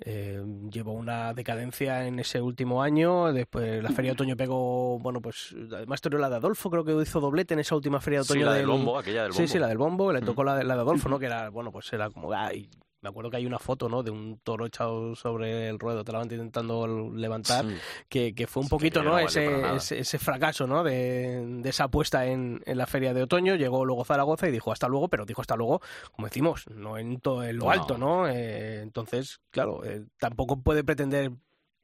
eh, 0.04 0.40
llevó 0.70 0.92
una 0.92 1.34
decadencia 1.34 2.06
en 2.06 2.20
ese 2.20 2.40
último 2.40 2.80
año. 2.82 3.32
Después 3.32 3.82
la 3.82 3.90
Feria 3.90 4.10
de 4.10 4.14
Otoño 4.14 4.36
pegó, 4.36 4.98
bueno, 5.00 5.20
pues 5.20 5.54
además 5.72 6.00
toreó 6.00 6.20
la 6.20 6.30
de 6.30 6.36
Adolfo, 6.36 6.70
creo 6.70 6.84
que 6.84 6.92
hizo 7.02 7.20
doblete 7.20 7.54
en 7.54 7.60
esa 7.60 7.74
última 7.74 8.00
Feria 8.00 8.20
de 8.20 8.24
Sí, 8.24 8.32
Otoño. 8.34 8.46
la 8.46 8.52
del 8.52 8.60
del 8.60 8.68
bombo, 8.68 8.98
aquella 8.98 9.24
del 9.24 9.32
Sí, 9.32 9.48
sí, 9.48 9.54
bombo. 9.54 9.60
la 9.62 9.68
del 9.68 9.78
bombo, 9.78 10.12
le 10.12 10.20
Mm. 10.20 10.24
tocó 10.24 10.44
la 10.44 10.54
de, 10.56 10.62
la 10.64 10.74
de 10.76 10.80
Adolfo, 10.82 11.08
¿no? 11.08 11.18
Que 11.18 11.26
era, 11.26 11.48
bueno, 11.50 11.72
pues 11.72 11.92
era 11.92 12.08
como, 12.10 12.32
ah, 12.32 12.54
y 12.54 12.68
me 13.00 13.08
acuerdo 13.08 13.30
que 13.30 13.36
hay 13.36 13.46
una 13.46 13.58
foto, 13.58 13.88
¿no? 13.88 14.02
De 14.02 14.10
un 14.10 14.38
toro 14.42 14.66
echado 14.66 15.14
sobre 15.14 15.68
el 15.68 15.78
ruedo, 15.78 16.02
Talavante 16.04 16.34
intentando 16.34 16.86
levantar 17.14 17.64
Sí. 17.64 17.76
que, 18.08 18.34
que 18.34 18.46
fue 18.46 18.62
un 18.62 18.66
Sí, 18.66 18.70
poquito 18.70 19.02
no 19.02 19.18
ese, 19.18 19.76
ese, 19.76 19.98
ese 20.00 20.18
fracaso 20.18 20.66
no 20.66 20.82
de, 20.82 21.44
de 21.62 21.68
esa 21.68 21.84
apuesta 21.84 22.26
en, 22.26 22.60
en 22.66 22.78
la 22.78 22.86
feria 22.86 23.14
de 23.14 23.22
otoño 23.22 23.54
llegó 23.54 23.84
luego 23.84 24.04
Zaragoza 24.04 24.48
y 24.48 24.50
dijo 24.50 24.72
hasta 24.72 24.88
luego 24.88 25.08
pero 25.08 25.24
dijo 25.24 25.40
hasta 25.40 25.56
luego 25.56 25.80
como 26.12 26.26
decimos 26.26 26.64
no 26.68 26.98
en 26.98 27.20
todo 27.20 27.44
en 27.44 27.56
lo 27.58 27.64
No. 27.66 27.70
alto 27.70 27.98
no 27.98 28.28
Eh, 28.28 28.80
entonces 28.82 29.40
claro 29.50 29.84
eh, 29.84 30.04
tampoco 30.18 30.60
puede 30.60 30.82
pretender 30.84 31.30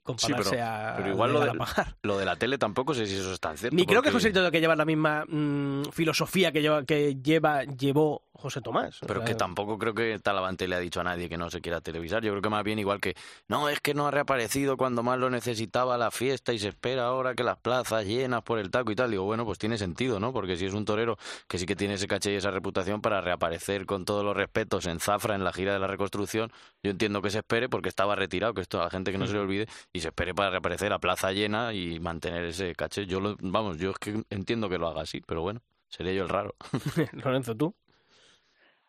compararse 0.05 0.51
pero- 0.51 0.65
a 0.65 0.95
pero 0.97 1.09
igual 1.11 1.33
lo 1.33 1.55
Pajar. 1.55 1.97
Lo 2.03 2.19
de 2.19 2.25
la 2.25 2.37
tele 2.37 2.59
tampoco 2.59 2.95
sé 2.95 3.07
si 3.07 3.17
eso 3.17 3.33
es 3.33 3.41
tan 3.41 3.57
cierto. 3.57 3.77
Ni 3.77 3.87
creo 3.87 4.03
que 4.03 4.11
José 4.11 4.31
tiene 4.31 4.51
que 4.51 4.61
llevar 4.61 4.77
la 4.77 4.85
misma 4.85 5.25
mm, 5.27 5.85
filosofía 5.93 6.53
que 6.53 6.63
lleva 6.63 6.85
que 6.85 7.17
lleva 7.17 7.65
llevó 7.65 8.23
José 8.37 8.61
Tomás 8.61 8.99
Pero 9.07 9.21
sea, 9.21 9.25
que 9.25 9.35
tampoco 9.35 9.79
creo 9.79 9.95
que 9.95 10.19
Talavante 10.19 10.67
le 10.67 10.75
ha 10.75 10.81
dicho 10.81 11.01
a 11.01 11.05
nadie 11.05 11.29
que 11.29 11.39
no 11.39 11.51
se 11.51 11.61
quiera 11.61 11.81
televisar. 11.81 12.23
Yo 12.23 12.33
creo 12.33 12.43
que 12.43 12.51
más 12.51 12.65
bien 12.65 12.79
igual 12.79 13.01
que, 13.01 13.15
no, 13.49 13.69
es 13.69 13.81
que 13.81 13.95
no 13.95 14.07
ha 14.07 14.11
reaparecido 14.11 14.77
cuando 14.77 15.03
más 15.03 15.19
lo 15.19 15.31
necesitaba 15.31 15.97
la 15.97 16.11
fiesta 16.11 16.53
y 16.53 16.59
se 16.59 16.69
espera 16.69 17.07
ahora 17.07 17.35
que 17.35 17.45
las 17.45 17.57
plazas 17.59 18.05
llenas 18.05 18.43
por 18.43 18.59
el 18.59 18.71
taco 18.71 18.91
y 18.91 18.97
tal. 18.97 19.11
Digo, 19.11 19.25
bueno, 19.25 19.45
pues 19.45 19.59
tiene 19.59 19.79
sentido, 19.79 20.19
¿no? 20.21 20.33
Porque 20.33 20.57
si 20.57 20.67
es 20.67 20.75
un 20.75 20.85
torero 20.85 21.17
que 21.49 21.59
sí 21.59 21.67
que 21.67 21.77
tiene 21.77 21.95
ese 21.95 22.09
caché 22.09 22.33
y 22.33 22.37
esa 22.37 22.51
reputación 22.51 23.01
para 23.01 23.21
reaparecer 23.21 23.87
con 23.87 24.05
todos 24.05 24.25
los 24.25 24.37
respetos 24.37 24.87
en 24.87 24.99
Zafra, 25.01 25.35
en 25.37 25.45
la 25.45 25.53
gira 25.53 25.73
de 25.73 25.79
la 25.79 25.87
reconstrucción, 25.87 26.53
yo 26.83 26.91
entiendo 26.91 27.23
que 27.23 27.31
se 27.31 27.39
espere 27.39 27.69
porque 27.69 27.89
estaba 27.89 28.17
retirado, 28.17 28.53
que 28.53 28.61
esto 28.61 28.81
a 28.81 28.85
la 28.85 28.91
gente 28.91 29.13
que 29.13 29.19
no 29.19 29.27
se 29.27 29.35
le 29.35 29.39
olvide, 29.39 29.69
y 29.95 30.01
se 30.01 30.09
espere 30.09 30.34
para 30.34 30.51
reaparecer 30.51 30.92
a 30.92 30.99
plaza 30.99 31.30
llena 31.30 31.72
y 31.72 32.01
mantener 32.01 32.45
ese 32.45 32.74
caché. 32.74 33.07
Yo 33.07 33.20
lo, 33.20 33.36
vamos, 33.40 33.78
yo 33.78 33.90
es 33.90 33.99
que 33.99 34.24
entiendo 34.28 34.68
que 34.68 34.76
lo 34.76 34.88
haga 34.88 35.03
así, 35.03 35.20
pero 35.20 35.40
bueno, 35.40 35.61
seré 35.88 36.16
yo 36.16 36.24
el 36.24 36.28
raro. 36.28 36.57
Lorenzo 37.12 37.57
tú 37.57 37.72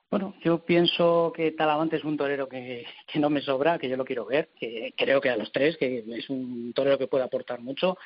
Bueno, 0.10 0.34
yo 0.44 0.66
pienso 0.66 1.32
que 1.36 1.52
Talavante 1.52 1.98
es 1.98 2.04
un 2.04 2.18
torero 2.18 2.50
que, 2.50 2.88
que 3.06 3.20
no 3.20 3.30
me 3.30 3.42
sobra, 3.42 3.78
que 3.78 3.88
yo 3.88 3.98
lo 3.98 4.04
quiero 4.04 4.26
ver, 4.26 4.50
que 4.60 4.96
creo 4.98 5.22
que 5.22 5.30
a 5.30 5.38
los 5.38 5.52
tres, 5.52 5.78
que 5.78 6.04
es 6.08 6.30
un 6.32 6.74
torero 6.74 6.98
que 6.98 7.08
puede 7.08 7.24
aportar 7.24 7.62
mucho, 7.62 8.00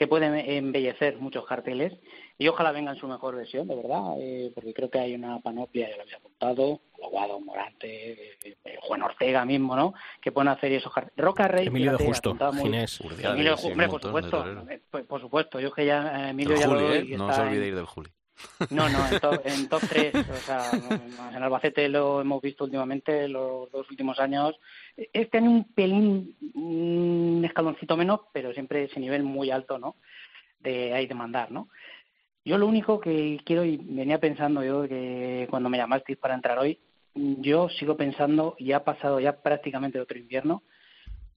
que 0.00 0.06
puede 0.06 0.56
embellecer 0.56 1.18
muchos 1.18 1.44
carteles 1.46 1.92
y 2.38 2.48
ojalá 2.48 2.72
venga 2.72 2.92
en 2.92 2.96
su 2.96 3.06
mejor 3.06 3.36
versión, 3.36 3.68
de 3.68 3.74
verdad, 3.76 4.14
eh, 4.18 4.50
porque 4.54 4.72
creo 4.72 4.88
que 4.88 4.98
hay 4.98 5.14
una 5.14 5.38
panoplia, 5.40 5.90
ya 5.90 5.96
lo 5.98 6.02
había 6.04 6.16
apuntado, 6.16 6.80
Aguado, 7.04 7.38
Morante, 7.38 8.32
eh, 8.42 8.56
Juan 8.80 9.02
Ortega 9.02 9.44
mismo, 9.44 9.76
¿no? 9.76 9.92
Que 10.22 10.32
pueden 10.32 10.48
hacer 10.48 10.72
esos 10.72 10.90
carteles. 10.90 11.22
Roca 11.22 11.48
Rey, 11.48 11.66
Emilio 11.66 11.98
de 11.98 12.06
Justo 12.06 12.34
muy- 12.34 12.62
Ginés 12.62 12.98
Urdiales, 13.00 13.34
Emilio, 13.34 13.54
hombre, 13.56 13.88
por 13.88 14.00
supuesto, 14.00 14.46
eh, 14.70 14.80
por, 14.90 15.06
por 15.06 15.20
supuesto, 15.20 15.60
yo 15.60 15.70
que 15.70 15.84
ya 15.84 16.28
eh, 16.28 16.30
Emilio 16.30 16.54
El 16.54 16.60
ya 16.60 16.66
Juli, 16.68 16.80
lo 16.80 16.94
¿eh? 16.94 17.04
y 17.06 17.16
No 17.18 17.24
está 17.30 17.34
se 17.42 17.42
olvide 17.48 17.62
en- 17.64 17.68
ir 17.68 17.74
del 17.74 17.84
Juli. 17.84 18.08
No, 18.70 18.88
no, 18.88 19.08
en 19.08 19.20
top, 19.20 19.40
en 19.44 19.68
top 19.68 19.82
3. 19.88 20.14
O 20.14 20.36
sea, 20.36 20.70
en 20.72 21.42
Albacete 21.42 21.88
lo 21.88 22.20
hemos 22.20 22.42
visto 22.42 22.64
últimamente, 22.64 23.28
los 23.28 23.70
dos 23.70 23.88
últimos 23.90 24.18
años. 24.20 24.58
Este 24.96 25.38
año 25.38 25.50
un 25.50 25.64
pelín, 25.72 26.36
un 26.54 27.42
escaloncito 27.44 27.96
menos, 27.96 28.20
pero 28.32 28.52
siempre 28.52 28.84
ese 28.84 29.00
nivel 29.00 29.22
muy 29.22 29.50
alto, 29.50 29.78
¿no? 29.78 29.96
De 30.58 30.92
ahí 30.92 31.06
de 31.06 31.14
mandar, 31.14 31.50
¿no? 31.50 31.68
Yo 32.44 32.58
lo 32.58 32.66
único 32.66 33.00
que 33.00 33.40
quiero, 33.44 33.64
y 33.64 33.76
venía 33.76 34.18
pensando 34.18 34.64
yo 34.64 34.88
que 34.88 35.46
cuando 35.50 35.68
me 35.68 35.78
llamasteis 35.78 36.18
para 36.18 36.34
entrar 36.34 36.58
hoy, 36.58 36.78
yo 37.14 37.68
sigo 37.68 37.96
pensando, 37.96 38.56
y 38.58 38.72
ha 38.72 38.84
pasado 38.84 39.20
ya 39.20 39.42
prácticamente 39.42 40.00
otro 40.00 40.18
invierno, 40.18 40.62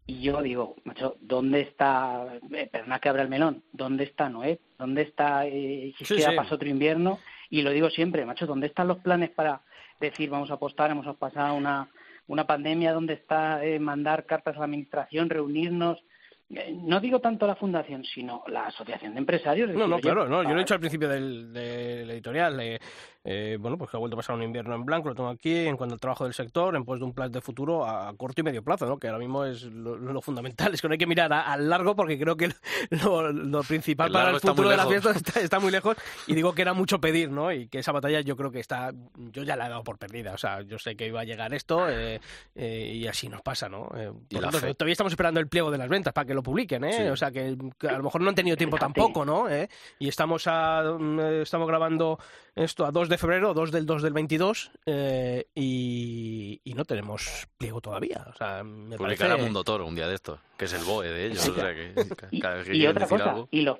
y 0.06 0.22
yo 0.22 0.42
digo, 0.42 0.76
macho, 0.84 1.16
¿dónde 1.22 1.62
está, 1.62 2.26
eh, 2.54 2.68
perdona 2.72 3.00
que 3.00 3.10
abra 3.10 3.22
el 3.24 3.30
melón, 3.30 3.64
¿dónde 3.72 4.04
está 4.04 4.30
Noé? 4.30 4.60
¿Dónde 4.78 5.04
está, 5.04 5.46
eh, 5.48 5.94
si 5.98 6.06
Sí, 6.06 6.24
pasó 6.36 6.56
otro 6.56 6.68
invierno? 6.70 7.20
Y 7.50 7.62
lo 7.62 7.72
digo 7.72 7.90
siempre, 7.90 8.26
macho, 8.26 8.46
¿dónde 8.46 8.68
están 8.68 8.88
los 8.88 8.98
planes 9.00 9.30
para 9.30 9.62
decir, 10.00 10.30
vamos 10.30 10.52
a 10.52 10.56
apostar, 10.56 10.92
hemos 10.92 11.16
pasado 11.18 11.56
una, 11.56 11.88
una 12.28 12.46
pandemia, 12.46 12.92
¿dónde 12.94 13.14
está 13.14 13.64
eh, 13.64 13.80
mandar 13.80 14.26
cartas 14.26 14.56
a 14.56 14.60
la 14.60 14.66
administración, 14.66 15.30
reunirnos? 15.30 16.04
Eh, 16.50 16.76
No 16.76 17.00
digo 17.00 17.20
tanto 17.20 17.48
la 17.48 17.56
fundación, 17.56 18.04
sino 18.04 18.44
la 18.48 18.68
asociación 18.68 19.14
de 19.14 19.20
empresarios. 19.20 19.70
No, 19.72 19.88
no, 19.88 20.00
claro, 20.00 20.28
no, 20.28 20.44
yo 20.44 20.50
lo 20.50 20.56
he 20.56 20.60
dicho 20.60 20.74
al 20.74 20.80
principio 20.82 21.08
del, 21.08 21.54
del 21.54 22.10
editorial. 22.12 22.60
eh, 22.60 22.80
eh, 23.24 23.58
bueno, 23.60 23.78
pues 23.78 23.90
que 23.90 23.98
ha 23.98 24.00
vuelto 24.00 24.16
a 24.16 24.20
pasar 24.20 24.36
un 24.36 24.44
invierno 24.44 24.76
en 24.76 24.86
blanco, 24.86 25.10
lo 25.10 25.16
tengo 25.16 25.30
aquí, 25.30 25.56
en 25.56 25.78
cuanto 25.78 25.94
al 25.96 26.00
trabajo 26.00 26.26
del 26.26 26.34
sector, 26.34 26.76
en 26.76 26.84
pos 26.84 27.00
de 27.00 27.06
un 27.06 27.14
plan 27.14 27.32
de 27.32 27.42
futuro 27.42 27.86
a 27.86 28.14
corto 28.16 28.42
y 28.42 28.44
medio 28.44 28.64
plazo, 28.64 28.86
¿no? 28.86 28.98
Que 28.98 29.08
ahora 29.08 29.20
mismo 29.20 29.46
es 29.46 29.64
lo, 29.64 29.96
lo 29.98 30.22
fundamental, 30.22 30.74
es 30.74 30.82
que 30.82 30.88
no 30.88 30.94
hay 30.94 30.98
que 30.98 31.08
mirar 31.08 31.32
al 31.32 31.70
largo 31.70 31.96
porque 31.96 32.20
creo 32.20 32.36
que 32.36 32.50
lo, 32.90 33.32
lo 33.32 33.64
principal 33.64 34.08
El 34.08 34.14
para 34.14 34.30
el 34.32 34.40
futuro 34.40 34.70
de 34.70 34.78
la 34.78 34.88
fiesta 34.88 35.12
está, 35.12 35.40
está 35.40 35.60
muy 35.60 35.72
lejos 35.72 35.96
y 36.28 36.36
digo 36.36 36.54
que 36.54 36.62
era 36.62 36.74
mucho 36.74 37.00
pedir, 37.00 37.32
¿no? 37.32 37.52
Y 37.52 37.68
que 37.68 37.80
esa 37.80 37.92
batalla 37.92 38.22
yo 38.22 38.36
creo 38.36 38.52
que 38.52 38.60
está, 38.60 38.92
yo 39.16 39.44
ya 39.44 39.56
la 39.56 39.68
he 39.68 39.70
dado 39.70 39.84
por 39.84 39.98
perdida, 39.98 40.34
o 40.34 40.38
sea, 40.38 40.62
yo 40.62 40.78
sé 40.80 40.96
que 40.96 41.08
iba 41.08 41.22
a 41.22 41.24
llegar 41.24 41.54
esto 41.54 41.90
eh, 41.90 42.20
eh, 42.56 42.92
y 42.94 43.08
así 43.08 43.30
nos 43.30 43.42
pasa, 43.42 43.70
¿no? 43.70 43.90
Eh, 43.96 44.12
Y 44.30 44.36
la 44.36 44.50
tanto, 44.50 44.74
todavía 44.76 44.94
estamos 44.94 45.14
esperando 45.14 45.40
el 45.40 45.48
pliego 45.48 45.72
de 45.72 45.78
las 45.78 45.90
ventas 45.90 46.14
para 46.14 46.26
que 46.26 46.34
lo 46.34 46.44
publiquen, 46.44 46.84
¿eh? 46.84 46.94
Sí. 46.94 47.04
O 47.04 47.16
sea, 47.16 47.32
que, 47.32 47.58
que 47.80 47.88
a 47.88 47.98
lo 47.98 48.04
mejor 48.04 48.22
no 48.22 48.30
han 48.30 48.36
tenido 48.36 48.58
tiempo 48.58 48.78
tampoco, 48.78 49.26
¿no? 49.26 49.50
¿Eh? 49.50 49.70
Y 50.00 50.08
estamos 50.08 50.46
a 50.48 50.84
mm, 51.00 51.20
eh, 51.20 51.42
estamos 51.42 51.68
grabando 51.68 52.20
esto 52.56 52.86
a 52.86 52.92
2 52.92 53.10
de 53.10 53.13
febrero, 53.18 53.54
2 53.54 53.72
del 53.72 53.86
2 53.86 54.02
del 54.04 54.14
22 54.14 54.72
eh, 54.86 55.46
y, 55.56 56.62
y 56.64 56.74
no 56.74 56.86
tenemos 56.86 57.48
pliego 57.58 57.82
todavía. 57.82 58.26
O 58.30 58.34
sea, 58.36 58.64
me 58.64 58.98
Publicará 58.98 59.30
parece... 59.32 59.46
Mundo 59.46 59.64
Toro 59.64 59.86
un 59.86 59.96
día 59.96 60.08
de 60.08 60.16
estos, 60.16 60.40
que 60.58 60.66
es 60.66 60.74
el 60.74 60.84
BOE 60.84 61.10
de 61.10 61.26
ellos. 61.28 61.48
o 61.50 61.54
sea 61.56 61.74
que 61.74 61.94
ca- 62.16 62.28
Y, 62.32 62.40
cada 62.40 62.56
vez 62.56 62.66
que 62.68 62.76
y 62.76 62.80
quieren 62.80 62.96
otra 62.98 63.08
cosa, 63.08 63.30
algo- 63.32 63.48
y 63.52 63.62
los 63.62 63.80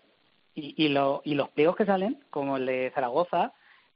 Y, 0.56 0.86
y, 0.86 0.90
lo, 0.90 1.22
y 1.26 1.34
los 1.36 1.50
pliegos 1.50 1.76
que 1.76 1.86
salen, 1.86 2.24
como 2.30 2.58
el 2.58 2.66
de 2.68 2.92
Zaragoza, 2.94 3.54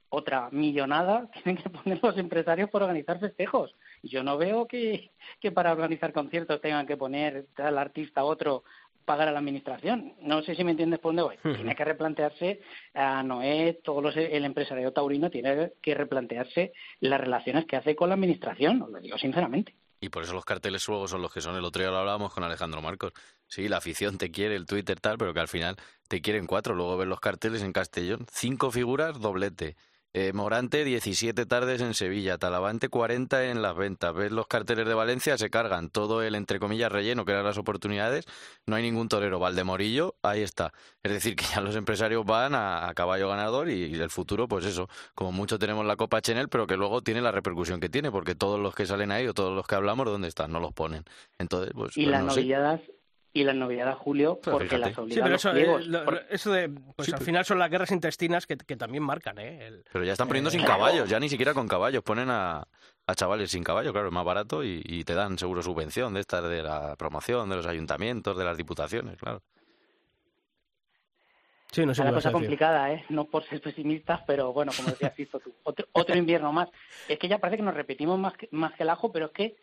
otra 0.09 0.49
millonada 0.51 1.29
tienen 1.43 1.61
que 1.61 1.69
poner 1.69 1.99
los 2.01 2.17
empresarios 2.17 2.69
por 2.69 2.81
organizar 2.83 3.19
festejos. 3.19 3.75
Yo 4.03 4.23
no 4.23 4.37
veo 4.37 4.65
que, 4.67 5.11
que 5.39 5.51
para 5.51 5.71
organizar 5.71 6.13
conciertos 6.13 6.61
tengan 6.61 6.87
que 6.87 6.97
poner 6.97 7.47
al 7.57 7.77
artista 7.77 8.23
otro 8.23 8.63
pagar 9.07 9.29
a 9.29 9.31
la 9.31 9.39
administración. 9.39 10.13
No 10.21 10.43
sé 10.43 10.53
si 10.53 10.65
me 10.65 10.71
entiendes 10.71 10.99
por 10.99 11.15
dónde 11.15 11.23
voy. 11.23 11.55
Tiene 11.55 11.75
que 11.75 11.85
replantearse 11.85 12.59
a 12.93 13.23
Noé, 13.23 13.79
todo 13.81 14.01
los, 14.01 14.17
el 14.17 14.43
empresario 14.43 14.91
taurino 14.91 15.31
tiene 15.31 15.71
que 15.81 15.95
replantearse 15.95 16.73
las 16.99 17.21
relaciones 17.21 17.65
que 17.65 17.77
hace 17.77 17.95
con 17.95 18.09
la 18.09 18.15
administración, 18.15 18.81
os 18.81 18.89
lo 18.89 18.99
digo 18.99 19.17
sinceramente. 19.17 19.73
Y 20.01 20.09
por 20.09 20.23
eso 20.23 20.33
los 20.33 20.43
carteles 20.43 20.85
luego 20.89 21.07
son 21.07 21.21
los 21.21 21.33
que 21.33 21.39
son. 21.39 21.55
El 21.55 21.63
otro 21.63 21.81
día 21.81 21.89
lo 21.89 21.97
hablábamos 21.97 22.33
con 22.33 22.43
Alejandro 22.43 22.81
Marcos. 22.81 23.13
Sí, 23.47 23.69
la 23.69 23.77
afición 23.77 24.17
te 24.17 24.29
quiere, 24.29 24.55
el 24.55 24.65
Twitter 24.65 24.99
tal, 24.99 25.17
pero 25.17 25.33
que 25.33 25.39
al 25.39 25.47
final 25.47 25.77
te 26.09 26.21
quieren 26.21 26.45
cuatro. 26.45 26.75
Luego 26.75 26.97
ves 26.97 27.07
los 27.07 27.21
carteles 27.21 27.63
en 27.63 27.71
Castellón. 27.71 28.25
Cinco 28.29 28.71
figuras, 28.71 29.19
doblete. 29.19 29.77
Eh, 30.13 30.33
Morante 30.33 30.83
17 30.83 31.45
tardes 31.45 31.81
en 31.81 31.93
Sevilla, 31.93 32.37
Talavante 32.37 32.89
40 32.89 33.45
en 33.51 33.61
las 33.61 33.75
ventas. 33.75 34.13
Ves 34.15 34.31
los 34.31 34.47
carteles 34.47 34.87
de 34.87 34.93
Valencia, 34.93 35.37
se 35.37 35.49
cargan 35.49 35.89
todo 35.89 36.23
el 36.23 36.35
entre 36.35 36.59
comillas 36.59 36.91
relleno 36.91 37.25
que 37.25 37.33
eran 37.33 37.43
las 37.43 37.57
oportunidades. 37.57 38.25
No 38.65 38.75
hay 38.75 38.83
ningún 38.83 39.09
torero. 39.09 39.39
Valdemorillo, 39.39 40.15
ahí 40.23 40.41
está. 40.41 40.73
Es 41.03 41.11
decir, 41.11 41.35
que 41.35 41.45
ya 41.45 41.61
los 41.61 41.75
empresarios 41.75 42.25
van 42.25 42.55
a, 42.55 42.89
a 42.89 42.93
caballo 42.93 43.29
ganador 43.29 43.69
y, 43.69 43.85
y, 43.85 43.95
el 43.95 44.09
futuro, 44.09 44.47
pues 44.47 44.65
eso. 44.65 44.89
Como 45.13 45.31
mucho 45.31 45.59
tenemos 45.59 45.85
la 45.85 45.95
Copa 45.95 46.21
Chenel, 46.21 46.49
pero 46.49 46.65
que 46.65 46.77
luego 46.77 47.01
tiene 47.01 47.21
la 47.21 47.31
repercusión 47.31 47.79
que 47.79 47.89
tiene, 47.89 48.11
porque 48.11 48.33
todos 48.33 48.59
los 48.59 48.73
que 48.73 48.85
salen 48.85 49.11
ahí 49.11 49.27
o 49.27 49.33
todos 49.33 49.55
los 49.55 49.67
que 49.67 49.75
hablamos, 49.75 50.07
¿dónde 50.07 50.29
están? 50.29 50.51
No 50.51 50.59
los 50.59 50.73
ponen. 50.73 51.03
Entonces, 51.37 51.71
pues. 51.75 51.95
Y 51.95 52.05
pues 52.05 52.11
las 52.11 52.23
no 52.23 52.31
sé. 52.31 52.96
Y 53.33 53.43
las 53.43 53.55
novilladas 53.55 53.97
Julio 53.97 54.39
Pero 54.43 54.57
porque 54.57 54.69
fíjate. 54.69 54.79
las 54.89 54.95
Sí, 54.95 55.01
obligan 55.01 55.23
pero 55.23 55.33
los 55.33 55.41
eso, 55.45 55.51
pliegos. 55.51 55.81
eh, 55.81 55.85
lo- 55.89 56.05
Por- 56.05 56.25
eso 56.29 56.51
de, 56.51 56.69
pues 56.69 57.05
Sí, 57.05 57.11
al 57.11 57.17
pero- 57.19 57.25
final 57.25 57.45
son 57.45 57.59
las 57.59 57.69
guerras 57.69 57.91
intestinas 57.91 58.47
que, 58.47 58.57
que 58.57 58.75
también 58.75 59.03
marcan, 59.03 59.37
¿eh? 59.39 59.67
El- 59.67 59.83
Pero 59.91 60.03
ya 60.05 60.13
están 60.13 60.27
poniendo 60.27 60.49
Eh, 60.49 60.51
sin 60.53 60.61
claro. 60.61 60.77
caballos, 60.79 61.09
ya 61.09 61.19
ni 61.19 61.29
siquiera 61.29 61.53
con 61.53 61.67
caballos. 61.67 62.01
Ponen 62.03 62.29
a, 62.31 62.67
a 63.05 63.15
chavales 63.15 63.51
sin 63.51 63.63
caballo, 63.63 63.91
claro, 63.93 64.07
es 64.07 64.13
más 64.13 64.25
barato 64.25 64.63
y, 64.63 64.81
y 64.83 65.03
te 65.03 65.13
dan 65.13 65.37
seguro 65.37 65.61
subvención 65.61 66.13
de 66.15 66.21
estas 66.21 66.43
de 66.49 66.63
la 66.63 66.95
promoción, 66.95 67.49
de 67.49 67.57
los 67.57 67.65
ayuntamientos, 67.67 68.37
de 68.37 68.43
las 68.45 68.57
diputaciones, 68.57 69.17
claro. 69.17 69.41
Sí, 71.71 71.85
no 71.85 71.93
sé 71.93 72.01
Está 72.01 72.03
qué 72.03 72.11
la 72.11 72.15
vas 72.15 72.25
a 72.25 72.29
cosa 72.29 72.31
complicada, 72.31 72.93
¿eh? 72.93 73.05
No 73.09 73.25
por 73.25 73.43
ser 73.43 73.61
pesimistas, 73.61 74.21
pero 74.25 74.53
bueno, 74.53 74.71
como 74.75 74.89
decías, 74.89 75.13
tú, 75.43 75.53
otro, 75.63 75.85
otro 75.91 76.15
invierno 76.17 76.51
más. 76.53 76.69
Es 77.07 77.19
que 77.19 77.27
ya 77.27 77.39
parece 77.39 77.57
que 77.57 77.63
nos 77.63 77.73
repetimos 77.75 78.17
más 78.17 78.33
que, 78.37 78.47
más 78.51 78.73
que 78.73 78.83
el 78.83 78.89
ajo, 78.89 79.11
pero 79.11 79.27
es 79.27 79.31
que 79.33 79.55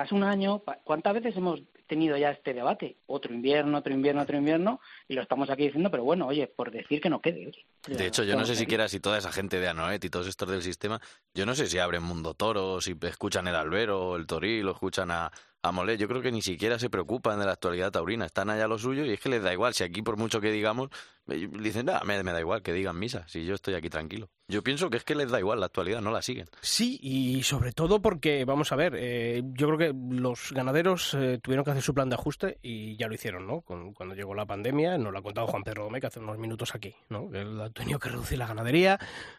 pasa 0.00 0.14
un 0.14 0.24
año, 0.24 0.62
¿cuántas 0.84 1.12
veces 1.12 1.36
hemos 1.36 1.60
tenido 1.86 2.16
ya 2.16 2.30
este 2.30 2.54
debate? 2.54 2.96
Otro 3.04 3.34
invierno, 3.34 3.76
otro 3.76 3.92
invierno, 3.92 4.22
otro 4.22 4.38
invierno, 4.38 4.80
y 5.06 5.12
lo 5.12 5.20
estamos 5.20 5.50
aquí 5.50 5.64
diciendo, 5.64 5.90
pero 5.90 6.04
bueno, 6.04 6.26
oye, 6.26 6.46
por 6.46 6.70
decir 6.70 7.02
que 7.02 7.10
no 7.10 7.20
quede. 7.20 7.48
oye. 7.48 7.66
De 7.86 8.06
hecho, 8.06 8.24
yo 8.24 8.34
no 8.34 8.46
sé 8.46 8.56
siquiera 8.56 8.88
si 8.88 8.98
toda 8.98 9.18
esa 9.18 9.30
gente 9.30 9.60
de 9.60 9.68
Anoet 9.68 10.02
y 10.02 10.08
todos 10.08 10.26
estos 10.26 10.48
del 10.48 10.62
sistema, 10.62 11.02
yo 11.34 11.44
no 11.44 11.54
sé 11.54 11.66
si 11.66 11.78
abren 11.78 12.02
Mundo 12.02 12.32
Toro, 12.32 12.80
si 12.80 12.96
escuchan 13.02 13.46
el 13.46 13.54
Albero, 13.54 14.16
el 14.16 14.26
Toril, 14.26 14.66
o 14.68 14.72
escuchan 14.72 15.10
a, 15.10 15.30
a 15.60 15.70
Molé. 15.70 15.98
Yo 15.98 16.08
creo 16.08 16.22
que 16.22 16.32
ni 16.32 16.40
siquiera 16.40 16.78
se 16.78 16.88
preocupan 16.88 17.38
de 17.38 17.44
la 17.44 17.52
actualidad 17.52 17.90
taurina. 17.90 18.24
Están 18.24 18.48
allá 18.48 18.66
lo 18.68 18.78
suyo 18.78 19.04
y 19.04 19.12
es 19.12 19.20
que 19.20 19.28
les 19.28 19.42
da 19.42 19.52
igual. 19.52 19.74
Si 19.74 19.84
aquí, 19.84 20.00
por 20.00 20.16
mucho 20.16 20.40
que 20.40 20.50
digamos, 20.50 20.88
eh, 21.28 21.46
dicen, 21.60 21.84
nada, 21.84 22.00
me, 22.04 22.22
me 22.22 22.32
da 22.32 22.40
igual 22.40 22.62
que 22.62 22.72
digan 22.72 22.98
misa, 22.98 23.28
si 23.28 23.44
yo 23.44 23.54
estoy 23.54 23.74
aquí 23.74 23.90
tranquilo. 23.90 24.30
Yo 24.50 24.62
pienso 24.62 24.90
que 24.90 24.96
es 24.98 25.04
que 25.04 25.14
les 25.14 25.30
da 25.30 25.38
igual 25.38 25.60
la 25.60 25.66
actualidad, 25.66 26.00
no 26.00 26.10
la 26.10 26.22
siguen. 26.22 26.48
Sí, 26.60 26.98
y 27.02 27.42
sobre 27.42 27.72
todo 27.72 28.02
porque, 28.02 28.44
vamos 28.44 28.72
a 28.72 28.76
ver, 28.76 28.94
eh, 28.96 29.42
yo 29.54 29.66
creo 29.68 29.78
que 29.78 29.94
los 30.16 30.52
ganaderos 30.52 31.14
eh, 31.14 31.38
tuvieron 31.42 31.64
que 31.64 31.70
hacer 31.70 31.82
su 31.82 31.94
plan 31.94 32.08
de 32.08 32.16
ajuste 32.16 32.58
y 32.62 32.96
ya 32.96 33.08
lo 33.08 33.14
hicieron, 33.14 33.46
¿no? 33.46 33.60
Con- 33.62 33.94
cuando 33.94 34.14
llegó 34.14 34.34
la 34.34 34.46
pandemia, 34.46 34.98
nos 34.98 35.12
lo 35.12 35.18
ha 35.18 35.22
contado 35.22 35.46
Juan 35.46 35.62
Pedro 35.62 35.84
Domecq 35.84 36.04
hace 36.04 36.20
unos 36.20 36.36
minutos 36.38 36.74
aquí, 36.74 36.94
¿no? 37.08 37.30
Que 37.30 37.40
él 37.42 37.60
ha 37.60 37.70
tenido 37.70 37.98
que 37.98 38.08
reducir 38.08 38.38
la 38.38 38.46
ganadería. 38.46 38.98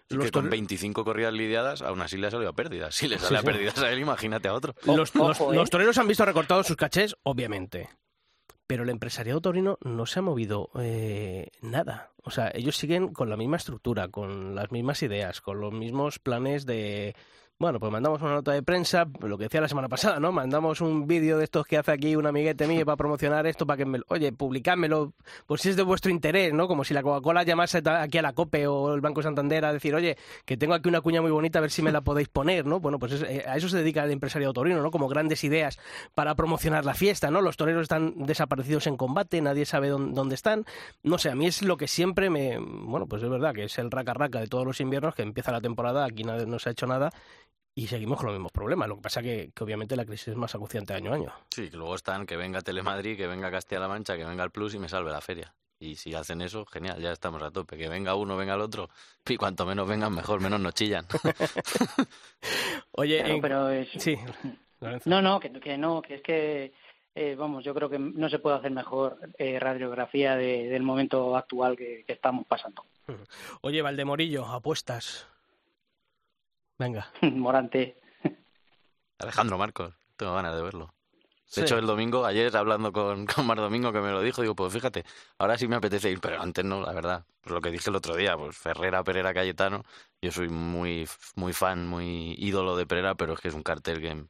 Y 0.09 0.15
Los, 0.15 0.25
que 0.25 0.31
con 0.31 0.45
tor- 0.45 0.51
25 0.51 1.03
corridas 1.03 1.33
lidiadas, 1.33 1.81
aún 1.81 2.01
así 2.01 2.17
le 2.17 2.27
ha 2.27 2.31
salido 2.31 2.49
a 2.49 2.53
pérdidas. 2.53 2.95
Si 2.95 3.07
le 3.07 3.17
Sí, 3.17 3.25
sale 3.25 3.37
a 3.37 3.41
sí. 3.41 3.45
pérdidas 3.45 3.77
a 3.79 3.91
él, 3.91 3.99
imagínate 3.99 4.47
a 4.47 4.53
otro. 4.53 4.73
los, 4.85 5.15
Ojo, 5.15 5.27
los- 5.27 5.41
¿eh? 5.41 5.55
los 5.55 5.69
toreros 5.69 5.97
han 5.97 6.07
visto 6.07 6.25
recortados 6.25 6.67
sus 6.67 6.75
cachés, 6.77 7.15
obviamente. 7.23 7.89
Pero 8.71 8.83
el 8.83 8.89
empresariado 8.89 9.41
torino 9.41 9.77
no 9.81 10.05
se 10.05 10.19
ha 10.19 10.21
movido 10.21 10.69
eh, 10.79 11.49
nada. 11.61 12.13
O 12.23 12.31
sea, 12.31 12.49
ellos 12.53 12.77
siguen 12.77 13.09
con 13.09 13.29
la 13.29 13.35
misma 13.35 13.57
estructura, 13.57 14.07
con 14.07 14.55
las 14.55 14.71
mismas 14.71 15.03
ideas, 15.03 15.41
con 15.41 15.59
los 15.59 15.73
mismos 15.73 16.19
planes 16.19 16.65
de... 16.65 17.13
Bueno, 17.61 17.79
pues 17.79 17.91
mandamos 17.91 18.19
una 18.23 18.31
nota 18.33 18.53
de 18.53 18.63
prensa, 18.63 19.05
lo 19.19 19.37
que 19.37 19.43
decía 19.43 19.61
la 19.61 19.67
semana 19.67 19.87
pasada, 19.87 20.19
¿no? 20.19 20.31
Mandamos 20.31 20.81
un 20.81 21.05
vídeo 21.05 21.37
de 21.37 21.43
estos 21.43 21.67
que 21.67 21.77
hace 21.77 21.91
aquí 21.91 22.15
un 22.15 22.25
amiguete 22.25 22.65
mío 22.65 22.87
para 22.87 22.95
promocionar 22.97 23.45
esto, 23.45 23.67
para 23.67 23.77
que 23.77 23.85
me... 23.85 23.99
Oye, 24.07 24.31
publicádmelo, 24.31 25.13
pues 25.45 25.61
si 25.61 25.69
es 25.69 25.75
de 25.75 25.83
vuestro 25.83 26.09
interés, 26.09 26.55
¿no? 26.55 26.67
Como 26.67 26.83
si 26.83 26.95
la 26.95 27.03
Coca-Cola 27.03 27.43
llamase 27.43 27.83
aquí 27.85 28.17
a 28.17 28.23
la 28.23 28.33
COPE 28.33 28.65
o 28.65 28.95
el 28.95 29.01
Banco 29.01 29.21
Santander 29.21 29.63
a 29.63 29.73
decir, 29.73 29.93
oye, 29.93 30.17
que 30.43 30.57
tengo 30.57 30.73
aquí 30.73 30.89
una 30.89 31.01
cuña 31.01 31.21
muy 31.21 31.29
bonita, 31.29 31.59
a 31.59 31.61
ver 31.61 31.69
si 31.69 31.83
me 31.83 31.91
la 31.91 32.01
podéis 32.01 32.29
poner, 32.29 32.65
¿no? 32.65 32.79
Bueno, 32.79 32.97
pues 32.97 33.11
es- 33.11 33.21
eh, 33.29 33.45
a 33.47 33.57
eso 33.57 33.69
se 33.69 33.77
dedica 33.77 34.03
el 34.05 34.09
empresario 34.09 34.51
torino, 34.53 34.81
¿no? 34.81 34.89
Como 34.89 35.07
grandes 35.07 35.43
ideas 35.43 35.77
para 36.15 36.33
promocionar 36.33 36.83
la 36.83 36.95
fiesta, 36.95 37.29
¿no? 37.29 37.41
Los 37.41 37.57
toreros 37.57 37.83
están 37.83 38.25
desaparecidos 38.25 38.87
en 38.87 38.97
combate, 38.97 39.39
nadie 39.39 39.67
sabe 39.67 39.89
dónde, 39.89 40.33
están. 40.33 40.65
No 41.03 41.19
sé, 41.19 41.29
a 41.29 41.35
mí 41.35 41.45
es 41.45 41.61
lo 41.61 41.77
que 41.77 41.87
siempre 41.87 42.31
me... 42.31 42.57
Bueno, 42.57 43.05
pues 43.05 43.21
es 43.21 43.29
verdad 43.29 43.53
que 43.53 43.65
es 43.65 43.77
el 43.77 43.91
raca-raca 43.91 44.39
de 44.39 44.47
todos 44.47 44.65
los 44.65 44.81
inviernos, 44.81 45.13
que 45.13 45.21
empieza 45.21 45.51
la 45.51 45.61
temporada, 45.61 46.05
aquí 46.05 46.23
no 46.23 46.57
se 46.57 46.69
ha 46.69 46.71
hecho 46.71 46.87
nada 46.87 47.11
y 47.75 47.87
seguimos 47.87 48.17
con 48.17 48.27
los 48.27 48.35
mismos 48.35 48.51
problemas. 48.51 48.87
Lo 48.89 48.95
que 48.97 49.01
pasa 49.01 49.21
que, 49.21 49.51
que 49.55 49.63
obviamente 49.63 49.95
la 49.95 50.05
crisis 50.05 50.29
es 50.29 50.35
más 50.35 50.53
acuciante 50.55 50.93
año 50.93 51.11
a 51.11 51.15
año. 51.15 51.33
Sí, 51.49 51.69
que 51.69 51.77
luego 51.77 51.95
están 51.95 52.25
que 52.25 52.35
venga 52.37 52.61
Telemadrid, 52.61 53.15
que 53.17 53.27
venga 53.27 53.49
Castilla-La 53.51 53.87
Mancha, 53.87 54.17
que 54.17 54.25
venga 54.25 54.43
el 54.43 54.51
Plus 54.51 54.75
y 54.75 54.79
me 54.79 54.89
salve 54.89 55.11
la 55.11 55.21
feria. 55.21 55.53
Y 55.79 55.95
si 55.95 56.13
hacen 56.13 56.41
eso, 56.41 56.63
genial, 56.67 57.01
ya 57.01 57.11
estamos 57.11 57.41
a 57.41 57.49
tope. 57.49 57.75
Que 57.75 57.89
venga 57.89 58.13
uno, 58.13 58.37
venga 58.37 58.53
el 58.53 58.61
otro. 58.61 58.89
Y 59.27 59.35
cuanto 59.35 59.65
menos 59.65 59.87
vengan, 59.87 60.13
mejor, 60.13 60.39
menos 60.39 60.59
nos 60.59 60.75
chillan. 60.75 61.07
Oye, 62.91 63.17
Claro, 63.19 63.33
en- 63.35 63.41
pero 63.41 63.69
es... 63.69 63.89
sí. 63.97 64.17
No, 65.05 65.21
no, 65.21 65.39
que, 65.39 65.51
que 65.53 65.77
no, 65.77 66.01
que 66.01 66.15
es 66.15 66.21
que, 66.21 66.73
eh, 67.15 67.35
vamos, 67.35 67.63
yo 67.63 67.73
creo 67.73 67.89
que 67.89 67.99
no 67.99 68.29
se 68.29 68.39
puede 68.39 68.57
hacer 68.57 68.71
mejor 68.71 69.17
eh, 69.37 69.59
radiografía 69.59 70.35
de- 70.35 70.67
del 70.69 70.83
momento 70.83 71.35
actual 71.37 71.77
que, 71.77 72.03
que 72.05 72.13
estamos 72.13 72.45
pasando. 72.47 72.83
Oye, 73.61 73.81
Valdemorillo, 73.81 74.45
apuestas. 74.47 75.27
Venga. 76.77 77.11
Morante, 77.21 77.97
Alejandro 79.19 79.57
Marcos, 79.57 79.93
tengo 80.17 80.33
ganas 80.33 80.55
de 80.55 80.61
verlo. 80.61 80.87
De 80.87 81.55
Sí. 81.55 81.61
hecho, 81.63 81.77
el 81.77 81.85
domingo, 81.85 82.25
ayer 82.25 82.55
hablando 82.55 82.93
con, 82.93 83.25
con 83.27 83.45
Mar 83.45 83.57
Domingo, 83.57 83.91
que 83.91 83.99
me 83.99 84.11
lo 84.11 84.21
dijo, 84.21 84.41
digo, 84.41 84.55
pues 84.55 84.71
fíjate, 84.71 85.03
ahora 85.37 85.57
sí 85.57 85.67
me 85.67 85.75
apetece 85.75 86.09
ir, 86.09 86.21
pero 86.21 86.41
antes 86.41 86.63
no, 86.63 86.81
la 86.81 86.93
verdad. 86.93 87.25
Pues 87.41 87.53
lo 87.53 87.59
que 87.61 87.71
dije 87.71 87.89
el 87.89 87.95
otro 87.97 88.15
día, 88.15 88.37
pues 88.37 88.55
Ferrera, 88.57 89.03
Pereira, 89.03 89.33
Cayetano, 89.33 89.83
yo 90.21 90.31
soy 90.31 90.47
muy, 90.47 91.07
muy 91.35 91.51
fan, 91.53 91.87
muy 91.87 92.35
ídolo 92.37 92.77
de 92.77 92.85
Pereira, 92.85 93.15
pero 93.15 93.33
es 93.33 93.41
que 93.41 93.49
es 93.49 93.53
un 93.53 93.63
cartel 93.63 93.99
que, 93.99 94.23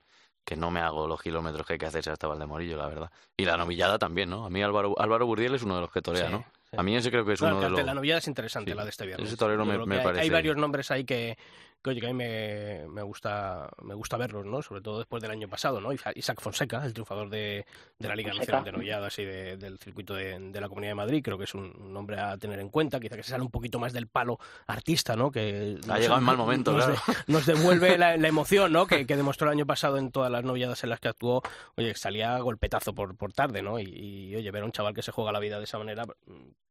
que 0.43 0.55
no 0.55 0.71
me 0.71 0.79
hago 0.79 1.07
los 1.07 1.21
kilómetros 1.21 1.67
que 1.67 1.73
hay 1.73 1.79
que 1.79 1.85
hacerse 1.85 2.09
hasta 2.09 2.27
Valdemorillo, 2.27 2.75
la 2.75 2.87
verdad. 2.87 3.11
Y 3.37 3.45
la 3.45 3.55
novillada 3.55 3.99
también, 3.99 4.29
¿no? 4.31 4.45
A 4.45 4.49
mí 4.49 4.63
Álvaro, 4.63 4.95
Álvaro 4.99 5.27
Burdiel 5.27 5.53
es 5.53 5.61
uno 5.61 5.75
de 5.75 5.81
los 5.81 5.91
que 5.91 6.01
torea, 6.01 6.25
Sí, 6.25 6.31
¿no? 6.31 6.39
sí. 6.71 6.77
A 6.77 6.81
mí 6.81 6.95
ese 6.95 7.11
creo 7.11 7.23
que 7.23 7.33
es 7.33 7.41
No, 7.41 7.49
uno 7.49 7.61
de 7.61 7.69
los... 7.69 7.83
La 7.83 7.93
novillada 7.93 8.17
es 8.17 8.27
interesante, 8.27 8.71
Sí. 8.71 8.77
la 8.77 8.83
de 8.83 8.89
este 8.89 9.05
viernes. 9.05 9.27
Ese 9.27 9.37
torero 9.37 9.63
me- 9.63 9.73
hay- 9.97 10.03
parece- 10.03 10.21
Hay 10.21 10.29
varios 10.31 10.55
nombres 10.57 10.89
ahí 10.89 11.03
que, 11.03 11.37
que, 11.83 11.89
oye, 11.89 11.99
que 12.01 12.07
a 12.07 12.09
mí 12.09 12.15
me, 12.15 12.87
me 12.87 13.01
gusta 13.01 13.69
me 13.83 13.93
gusta 13.93 14.17
verlos, 14.17 14.45
¿no? 14.45 14.61
Sobre 14.61 14.81
todo 14.81 14.99
después 14.99 15.21
del 15.21 15.31
año 15.31 15.47
pasado, 15.47 15.81
¿no? 15.81 15.91
Isa- 15.93 16.11
Isaac 16.15 16.39
Fonseca, 16.41 16.83
el 16.85 16.93
triunfador 16.93 17.29
de, 17.29 17.65
de 17.99 18.07
la 18.07 18.15
Liga 18.15 18.29
Fonseca. 18.31 18.51
Nacional 18.53 18.63
de 18.65 18.71
Novilladas 18.71 19.19
y 19.19 19.25
de- 19.25 19.57
del 19.57 19.77
circuito 19.79 20.13
de, 20.13 20.37
de 20.39 20.61
la 20.61 20.67
Comunidad 20.69 20.91
de 20.91 20.95
Madrid, 20.95 21.21
creo 21.23 21.37
que 21.37 21.45
es 21.45 21.53
un, 21.55 21.73
nombre 21.93 22.19
a 22.19 22.37
tener 22.37 22.59
en 22.59 22.69
cuenta, 22.69 22.99
quizá 22.99 23.15
que 23.15 23.23
se 23.23 23.31
sale 23.31 23.43
un 23.43 23.51
poquito 23.51 23.79
más 23.79 23.93
del 23.93 24.07
palo 24.07 24.39
artista, 24.67 25.15
¿no? 25.15 25.31
Que 25.31 25.77
Ha 25.89 25.97
llegado 25.99 26.19
en 26.19 26.23
mal 26.23 26.37
momento, 26.37 26.71
nos, 26.73 26.85
claro. 26.85 27.01
nos 27.27 27.45
devuelve 27.45 27.97
la, 27.97 28.17
la 28.17 28.27
emoción, 28.27 28.71
¿no? 28.71 28.85
Que, 28.87 29.05
que 29.05 29.15
demostró 29.17 29.47
el 29.47 29.57
año 29.57 29.65
pasado 29.65 29.97
en 29.97 30.11
todas 30.11 30.31
las 30.31 30.43
novilladas 30.43 30.83
en 30.83 30.89
las 30.91 30.99
que 30.99 31.07
actuó, 31.09 31.41
oye, 31.75 31.93
que 31.93 31.97
salía 31.97 32.37
golpetazo 32.39 32.93
por, 32.93 33.15
por 33.17 33.33
tarde, 33.33 33.61
¿no? 33.61 33.79
Y, 33.79 33.83
y, 33.83 34.35
oye, 34.35 34.51
ver 34.51 34.63
a 34.63 34.65
un 34.65 34.71
chaval 34.71 34.93
que 34.93 35.01
se 35.01 35.11
juega 35.11 35.31
la 35.31 35.39
vida 35.39 35.57
de 35.57 35.63
esa 35.65 35.77
manera... 35.77 36.03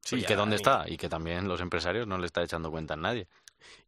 Sí, 0.02 0.16
oye, 0.16 0.24
que 0.24 0.34
dónde 0.34 0.56
está 0.56 0.84
y 0.88 0.96
que 0.96 1.11
también 1.11 1.46
los 1.46 1.61
empresarios 1.61 2.06
no 2.06 2.16
le 2.16 2.24
está 2.24 2.42
echando 2.42 2.70
cuenta 2.70 2.94
a 2.94 2.96
nadie. 2.96 3.28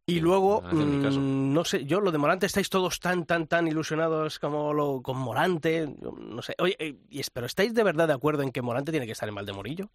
Y 0.05 0.19
luego, 0.19 0.61
mm, 0.61 1.53
no 1.53 1.63
sé, 1.63 1.85
yo 1.85 2.01
lo 2.01 2.11
de 2.11 2.17
Morante 2.17 2.45
estáis 2.45 2.69
todos 2.69 2.99
tan, 2.99 3.25
tan, 3.25 3.47
tan 3.47 3.67
ilusionados 3.67 4.37
como 4.37 4.73
lo 4.73 5.01
con 5.01 5.17
Morante, 5.17 5.87
no 6.01 6.41
sé. 6.41 6.55
Oye, 6.59 6.75
eh, 6.79 6.97
pero 7.31 7.45
¿estáis 7.45 7.73
de 7.73 7.83
verdad 7.83 8.07
de 8.07 8.13
acuerdo 8.13 8.43
en 8.43 8.51
que 8.51 8.61
Morante 8.61 8.91
tiene 8.91 9.05
que 9.05 9.13
estar 9.13 9.29
en 9.29 9.35
Valdemorillo? 9.35 9.89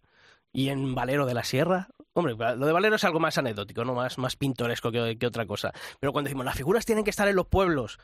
¿Y 0.51 0.69
en 0.69 0.95
Valero 0.95 1.27
de 1.27 1.35
la 1.35 1.43
Sierra? 1.43 1.89
Hombre, 2.13 2.35
lo 2.35 2.65
de 2.65 2.73
Valero 2.73 2.95
es 2.95 3.03
algo 3.03 3.19
más 3.19 3.37
anecdótico, 3.37 3.85
¿no? 3.85 3.93
Más, 3.93 4.17
más 4.17 4.35
pintoresco 4.35 4.91
que, 4.91 5.15
que 5.19 5.27
otra 5.27 5.45
cosa. 5.45 5.71
Pero 5.99 6.11
cuando 6.11 6.27
decimos, 6.27 6.45
las 6.45 6.55
figuras 6.55 6.85
tienen 6.85 7.03
que 7.03 7.11
estar 7.11 7.27
en 7.27 7.35
los 7.35 7.45
pueblos, 7.45 7.99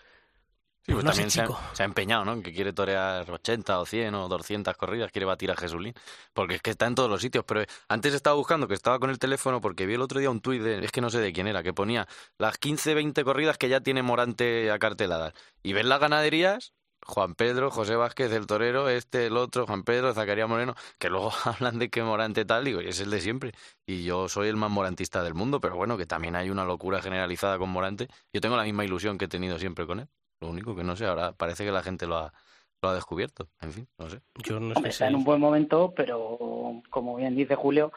Sí, 0.85 0.93
pues 0.93 1.03
no 1.03 1.13
sé, 1.13 1.21
también 1.21 1.31
se 1.31 1.41
ha, 1.41 1.47
chico. 1.47 1.59
se 1.73 1.81
ha 1.81 1.85
empeñado, 1.85 2.25
¿no? 2.25 2.33
En 2.33 2.43
que 2.43 2.53
quiere 2.53 2.71
torear 2.71 3.29
80 3.29 3.79
o 3.79 3.85
100 3.87 4.13
o 4.13 4.27
200 4.27 4.77
corridas, 4.77 5.11
quiere 5.11 5.25
batir 5.25 5.49
a 5.49 5.55
Jesulín. 5.55 5.95
Porque 6.31 6.55
es 6.55 6.61
que 6.61 6.69
está 6.69 6.85
en 6.85 6.93
todos 6.93 7.09
los 7.09 7.21
sitios. 7.21 7.43
Pero 7.43 7.63
antes 7.87 8.13
estaba 8.13 8.35
buscando, 8.35 8.67
que 8.67 8.75
estaba 8.75 8.99
con 8.99 9.09
el 9.09 9.17
teléfono, 9.17 9.61
porque 9.61 9.87
vi 9.87 9.95
el 9.95 10.01
otro 10.01 10.19
día 10.19 10.29
un 10.29 10.41
tuit, 10.41 10.61
de, 10.61 10.85
es 10.85 10.91
que 10.91 11.01
no 11.01 11.09
sé 11.09 11.19
de 11.21 11.33
quién 11.33 11.47
era, 11.47 11.63
que 11.63 11.73
ponía 11.73 12.07
las 12.37 12.59
15, 12.59 12.93
20 12.93 13.23
corridas 13.23 13.57
que 13.57 13.67
ya 13.67 13.81
tiene 13.81 14.03
Morante 14.03 14.69
acarteladas. 14.69 15.33
Y 15.63 15.73
ves 15.73 15.85
las 15.85 15.99
ganaderías, 15.99 16.73
Juan 17.01 17.33
Pedro, 17.33 17.71
José 17.71 17.95
Vázquez, 17.95 18.31
el 18.31 18.45
torero, 18.45 18.87
este, 18.87 19.25
el 19.25 19.37
otro, 19.37 19.65
Juan 19.65 19.83
Pedro, 19.83 20.13
Zacarías 20.13 20.47
Moreno, 20.47 20.75
que 20.99 21.09
luego 21.09 21.31
hablan 21.45 21.79
de 21.79 21.89
que 21.89 22.03
Morante 22.03 22.45
tal, 22.45 22.63
digo, 22.63 22.79
y 22.81 22.89
es 22.89 22.99
el 22.99 23.09
de 23.09 23.21
siempre. 23.21 23.53
Y 23.87 24.03
yo 24.03 24.29
soy 24.29 24.49
el 24.49 24.55
más 24.55 24.69
morantista 24.69 25.23
del 25.23 25.33
mundo, 25.33 25.59
pero 25.59 25.75
bueno, 25.75 25.97
que 25.97 26.05
también 26.05 26.35
hay 26.35 26.51
una 26.51 26.63
locura 26.63 27.01
generalizada 27.01 27.57
con 27.57 27.69
Morante. 27.71 28.07
Yo 28.31 28.39
tengo 28.39 28.55
la 28.55 28.63
misma 28.63 28.85
ilusión 28.85 29.17
que 29.17 29.25
he 29.25 29.27
tenido 29.27 29.57
siempre 29.57 29.87
con 29.87 30.01
él. 30.01 30.09
Lo 30.41 30.49
único 30.49 30.75
que 30.75 30.83
no 30.83 30.95
sé, 30.95 31.05
ahora 31.05 31.31
parece 31.31 31.63
que 31.65 31.71
la 31.71 31.83
gente 31.83 32.05
lo 32.07 32.17
ha, 32.17 32.33
lo 32.81 32.89
ha 32.89 32.93
descubierto. 32.95 33.47
En 33.61 33.71
fin, 33.73 33.87
no 33.97 34.09
sé. 34.09 34.19
Yo 34.43 34.59
no 34.59 34.73
sé 34.75 34.89
está 34.89 35.05
si... 35.05 35.09
en 35.11 35.15
un 35.15 35.23
buen 35.23 35.39
momento, 35.39 35.93
pero 35.95 36.81
como 36.89 37.15
bien 37.15 37.35
dice 37.35 37.55
Julio, 37.55 37.91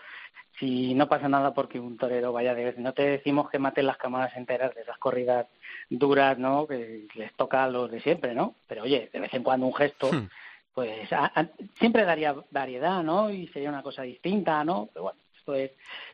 si 0.59 0.95
no 0.95 1.09
pasa 1.09 1.28
nada 1.28 1.55
porque 1.55 1.78
un 1.78 1.97
torero 1.97 2.32
vaya 2.32 2.55
de 2.55 2.64
vez, 2.64 2.78
no 2.78 2.93
te 2.93 3.03
decimos 3.03 3.49
que 3.51 3.59
maten 3.59 3.86
las 3.86 3.97
camadas 3.97 4.36
enteras 4.36 4.74
de 4.74 4.82
esas 4.82 4.99
corridas 4.99 5.47
duras, 5.89 6.36
¿no? 6.39 6.66
Que 6.66 7.07
les 7.14 7.32
toca 7.34 7.64
a 7.64 7.68
los 7.68 7.91
de 7.91 8.01
siempre, 8.01 8.34
¿no? 8.34 8.55
Pero 8.66 8.82
oye, 8.82 9.09
de 9.12 9.20
vez 9.20 9.32
en 9.34 9.43
cuando 9.45 9.66
un 9.66 9.74
gesto, 9.74 10.11
Hmm. 10.12 10.28
pues 10.74 11.12
a- 11.12 11.32
a- 11.34 11.49
siempre 11.78 12.05
daría 12.05 12.34
variedad, 12.51 13.03
¿no? 13.03 13.30
Y 13.30 13.47
sería 13.49 13.68
una 13.68 13.82
cosa 13.82 14.03
distinta, 14.03 14.64
¿no? 14.64 14.89
Pero 14.93 15.05
bueno, 15.05 15.18
esto 15.36 15.55
es 15.55 15.70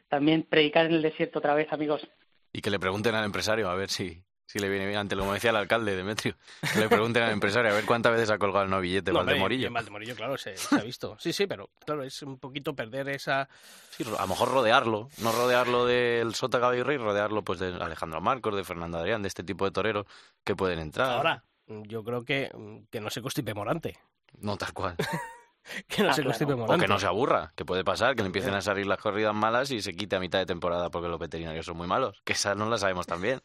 también 0.09 0.43
predicar 0.43 0.87
en 0.87 0.93
el 0.95 1.03
desierto 1.03 1.39
otra 1.39 1.55
vez, 1.55 1.73
amigos. 1.73 2.07
Y 2.53 2.61
que 2.61 2.71
le 2.71 2.79
pregunten 2.79 3.15
al 3.15 3.25
empresario 3.25 3.69
a 3.71 3.75
ver 3.75 3.89
si, 3.91 4.23
si 4.47 4.59
le 4.59 4.69
viene 4.69 4.87
bien, 4.87 4.99
ante 4.99 5.17
lo 5.17 5.25
que 5.25 5.33
decía 5.33 5.51
el 5.51 5.57
alcalde 5.57 5.97
Demetrio, 5.97 6.37
que 6.73 6.79
le 6.81 6.89
pregunten 6.89 7.23
al 7.23 7.33
empresario 7.33 7.71
a 7.71 7.75
ver 7.75 7.85
cuántas 7.85 8.13
veces 8.13 8.31
ha 8.31 8.39
colgado 8.39 8.65
el 8.65 8.71
novillete 8.71 9.11
No, 9.13 9.19
Valdemorillo. 9.25 9.67
en 9.69 9.73
Valdemorillo, 9.75 10.15
claro, 10.15 10.37
se, 10.39 10.57
se 10.57 10.77
ha 10.77 10.83
visto. 10.83 11.17
Sí, 11.19 11.33
sí, 11.33 11.47
pero 11.47 11.71
claro, 11.85 12.03
es 12.03 12.23
un 12.23 12.39
poquito 12.39 12.75
perder 12.75 13.09
esa... 13.09 13.49
Sí, 13.91 14.05
a 14.05 14.23
lo 14.23 14.29
mejor 14.29 14.51
rodearlo, 14.51 15.09
no 15.19 15.33
rodearlo 15.33 15.87
del 15.87 16.35
Sota 16.35 16.61
Caballo 16.61 16.81
y 16.81 16.83
Rey, 16.85 16.97
rodearlo 16.99 17.43
pues 17.43 17.59
de 17.61 17.69
Alejandro 17.69 18.21
Marcos, 18.21 18.55
de 18.55 18.65
Fernando 18.65 18.99
Adrián, 18.99 19.23
de 19.23 19.29
este 19.29 19.43
tipo 19.45 19.65
de 19.65 19.71
toreros 19.71 20.07
que 20.45 20.55
pueden 20.55 20.79
entrar. 20.79 21.11
Ahora, 21.11 21.45
yo 21.67 22.05
creo 22.05 22.25
que, 22.25 22.51
que 22.91 23.01
no 23.01 23.11
se 23.11 23.23
constipe 23.23 23.55
Morante. 23.55 23.99
No 24.41 24.57
tal 24.57 24.73
cual. 24.73 24.97
Que 25.89 26.03
no 26.03 26.11
Ah, 26.11 26.13
se 26.13 26.23
claro. 26.23 26.39
constipe 26.39 26.53
O 26.53 26.79
que 26.79 26.89
no 26.89 26.99
se 26.99 27.07
aburra, 27.07 27.53
que 27.57 27.65
puede 27.65 27.85
pasar, 27.85 28.15
que 28.15 28.23
le 28.23 28.27
empiecen 28.27 28.55
a 28.55 28.61
salir 28.61 28.87
las 28.87 28.99
corridas 28.99 29.35
malas 29.35 29.71
y 29.71 29.81
se 29.81 29.95
quite 29.95 30.17
a 30.17 30.21
mitad 30.21 30.39
de 30.39 30.47
temporada 30.47 30.91
porque 30.91 31.09
los 31.09 31.19
veterinarios 31.19 31.67
son 31.67 31.77
muy 31.77 31.87
malos. 31.87 32.21
Que 32.25 32.35
esa 32.35 32.55
no 32.55 32.69
la 32.69 32.79
sabemos 32.79 33.07
también. 33.07 33.41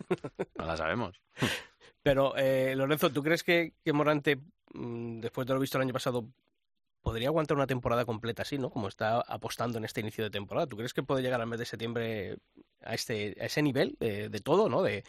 No 0.57 0.65
la 0.65 0.75
sabemos. 0.77 1.21
Pero, 2.03 2.33
eh, 2.37 2.73
Lorenzo, 2.75 3.09
¿tú 3.09 3.21
crees 3.23 3.43
que, 3.43 3.73
que 3.83 3.93
Morante, 3.93 4.39
mm, 4.73 5.19
después 5.19 5.47
de 5.47 5.53
lo 5.53 5.59
visto 5.59 5.77
el 5.77 5.83
año 5.83 5.93
pasado, 5.93 6.25
podría 7.01 7.29
aguantar 7.29 7.55
una 7.57 7.67
temporada 7.67 8.05
completa 8.05 8.41
así, 8.43 8.57
¿no? 8.57 8.69
Como 8.69 8.87
está 8.87 9.21
apostando 9.21 9.77
en 9.77 9.85
este 9.85 10.01
inicio 10.01 10.23
de 10.23 10.29
temporada. 10.29 10.67
¿Tú 10.67 10.75
crees 10.77 10.93
que 10.93 11.03
puede 11.03 11.21
llegar 11.21 11.39
al 11.41 11.47
mes 11.47 11.59
de 11.59 11.65
septiembre 11.65 12.37
a 12.83 12.93
este 12.93 13.35
a 13.41 13.45
ese 13.45 13.61
nivel 13.61 13.95
de, 13.99 14.29
de 14.29 14.39
todo, 14.39 14.69
¿no? 14.69 14.81
De, 14.81 15.03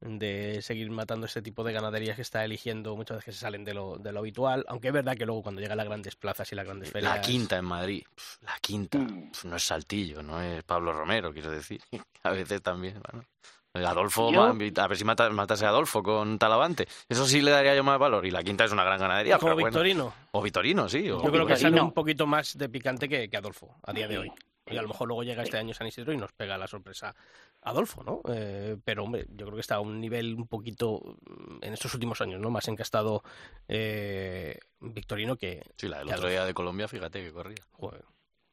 de 0.00 0.60
seguir 0.62 0.90
matando 0.90 1.26
este 1.26 1.40
tipo 1.42 1.64
de 1.64 1.72
ganaderías 1.72 2.16
que 2.16 2.22
está 2.22 2.44
eligiendo 2.44 2.94
muchas 2.96 3.16
veces 3.16 3.24
que 3.24 3.32
se 3.32 3.38
salen 3.38 3.64
de 3.64 3.74
lo, 3.74 3.96
de 3.98 4.12
lo 4.12 4.18
habitual. 4.20 4.64
Aunque 4.68 4.88
es 4.88 4.94
verdad 4.94 5.16
que 5.16 5.24
luego 5.26 5.42
cuando 5.42 5.60
llegan 5.60 5.78
las 5.78 5.86
grandes 5.86 6.16
plazas 6.16 6.50
y 6.52 6.54
las 6.54 6.66
grandes 6.66 6.90
ferias... 6.90 7.14
La 7.14 7.20
quinta 7.22 7.56
en 7.56 7.64
Madrid, 7.64 8.04
la 8.42 8.58
quinta, 8.60 8.98
Mm. 8.98 9.30
no 9.44 9.56
es 9.56 9.62
Saltillo, 9.62 10.22
no 10.22 10.40
es 10.42 10.62
Pablo 10.64 10.92
Romero, 10.92 11.32
quiero 11.32 11.50
decir. 11.50 11.80
A 12.22 12.30
veces 12.30 12.60
también, 12.62 13.00
bueno. 13.10 13.26
Adolfo, 13.84 14.30
Yo- 14.32 14.42
a 14.44 14.86
ver 14.88 14.96
si 14.96 15.04
mata, 15.04 15.28
matase 15.30 15.66
a 15.66 15.70
Adolfo 15.70 16.02
con 16.02 16.38
Talavante. 16.38 16.86
Eso 17.08 17.26
sí 17.26 17.42
le 17.42 17.50
daría 17.50 17.74
yo 17.74 17.82
más 17.84 17.98
valor. 17.98 18.24
Y 18.26 18.30
la 18.30 18.42
quinta 18.44 18.64
es 18.64 18.72
una 18.72 18.84
gran 18.84 18.98
ganadería. 19.00 19.38
como 19.38 19.48
pero 19.48 19.54
bueno. 19.56 19.66
Victorino. 19.68 20.14
O 20.32 20.42
Vitorino, 20.42 20.88
sí. 20.88 21.10
o- 21.10 21.22
Yo 21.22 21.30
creo 21.30 21.46
que 21.46 21.54
Victorino. 21.54 21.70
sale 21.70 21.80
un 21.82 21.92
poquito 21.92 22.26
más 22.26 22.56
de 22.56 22.68
picante 22.68 23.08
que, 23.08 23.28
que 23.28 23.36
Adolfo 23.36 23.74
a 23.82 23.92
día 23.92 24.06
de 24.08 24.18
hoy. 24.18 24.32
Y 24.68 24.76
a 24.76 24.82
lo 24.82 24.88
mejor 24.88 25.06
luego 25.06 25.22
llega 25.22 25.44
este 25.44 25.58
año 25.58 25.72
San 25.74 25.86
Isidro 25.86 26.12
y 26.12 26.16
nos 26.16 26.32
pega 26.32 26.58
la 26.58 26.66
sorpresa 26.66 27.14
Adolfo, 27.62 28.02
¿no? 28.02 28.20
Eh, 28.34 28.76
pero, 28.84 29.04
hombre, 29.04 29.24
yo 29.30 29.46
creo 29.46 29.54
que 29.54 29.60
está 29.60 29.76
a 29.76 29.80
un 29.80 30.00
nivel 30.00 30.34
un 30.34 30.48
poquito, 30.48 31.00
mm, 31.24 31.58
en 31.62 31.72
estos 31.72 31.94
últimos 31.94 32.20
años, 32.20 32.40
¿no? 32.40 32.50
Más 32.50 32.66
encastado 32.66 33.22
eh, 33.68 34.58
Victorino 34.80 35.36
que, 35.36 35.62
Sí, 35.76 35.88
la 35.88 35.98
del 35.98 36.10
otro 36.12 36.28
día 36.28 36.44
de 36.44 36.52
Colombia, 36.54 36.88
fíjate 36.88 37.22
que 37.22 37.32
corría. 37.32 37.56
joder, 37.72 38.04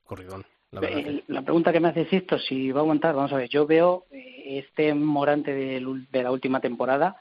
corridón. 0.03 0.45
La 0.73 0.81
verdad 0.81 1.03
que- 1.03 1.09
Eh, 1.09 1.23
La 1.27 1.41
pregunta 1.43 1.71
que 1.71 1.79
me 1.79 1.89
hace 1.89 2.05
Sisto, 2.05 2.37
si 2.39 2.71
va 2.71 2.79
a 2.79 2.83
aguantar, 2.83 3.15
vamos 3.15 3.31
a 3.31 3.37
ver, 3.37 3.47
yo 3.49 3.65
veo 3.65 4.05
este 4.11 4.93
Morante 4.93 5.53
de, 5.53 5.79
la 6.21 6.31
última 6.31 6.59
temporada, 6.59 7.15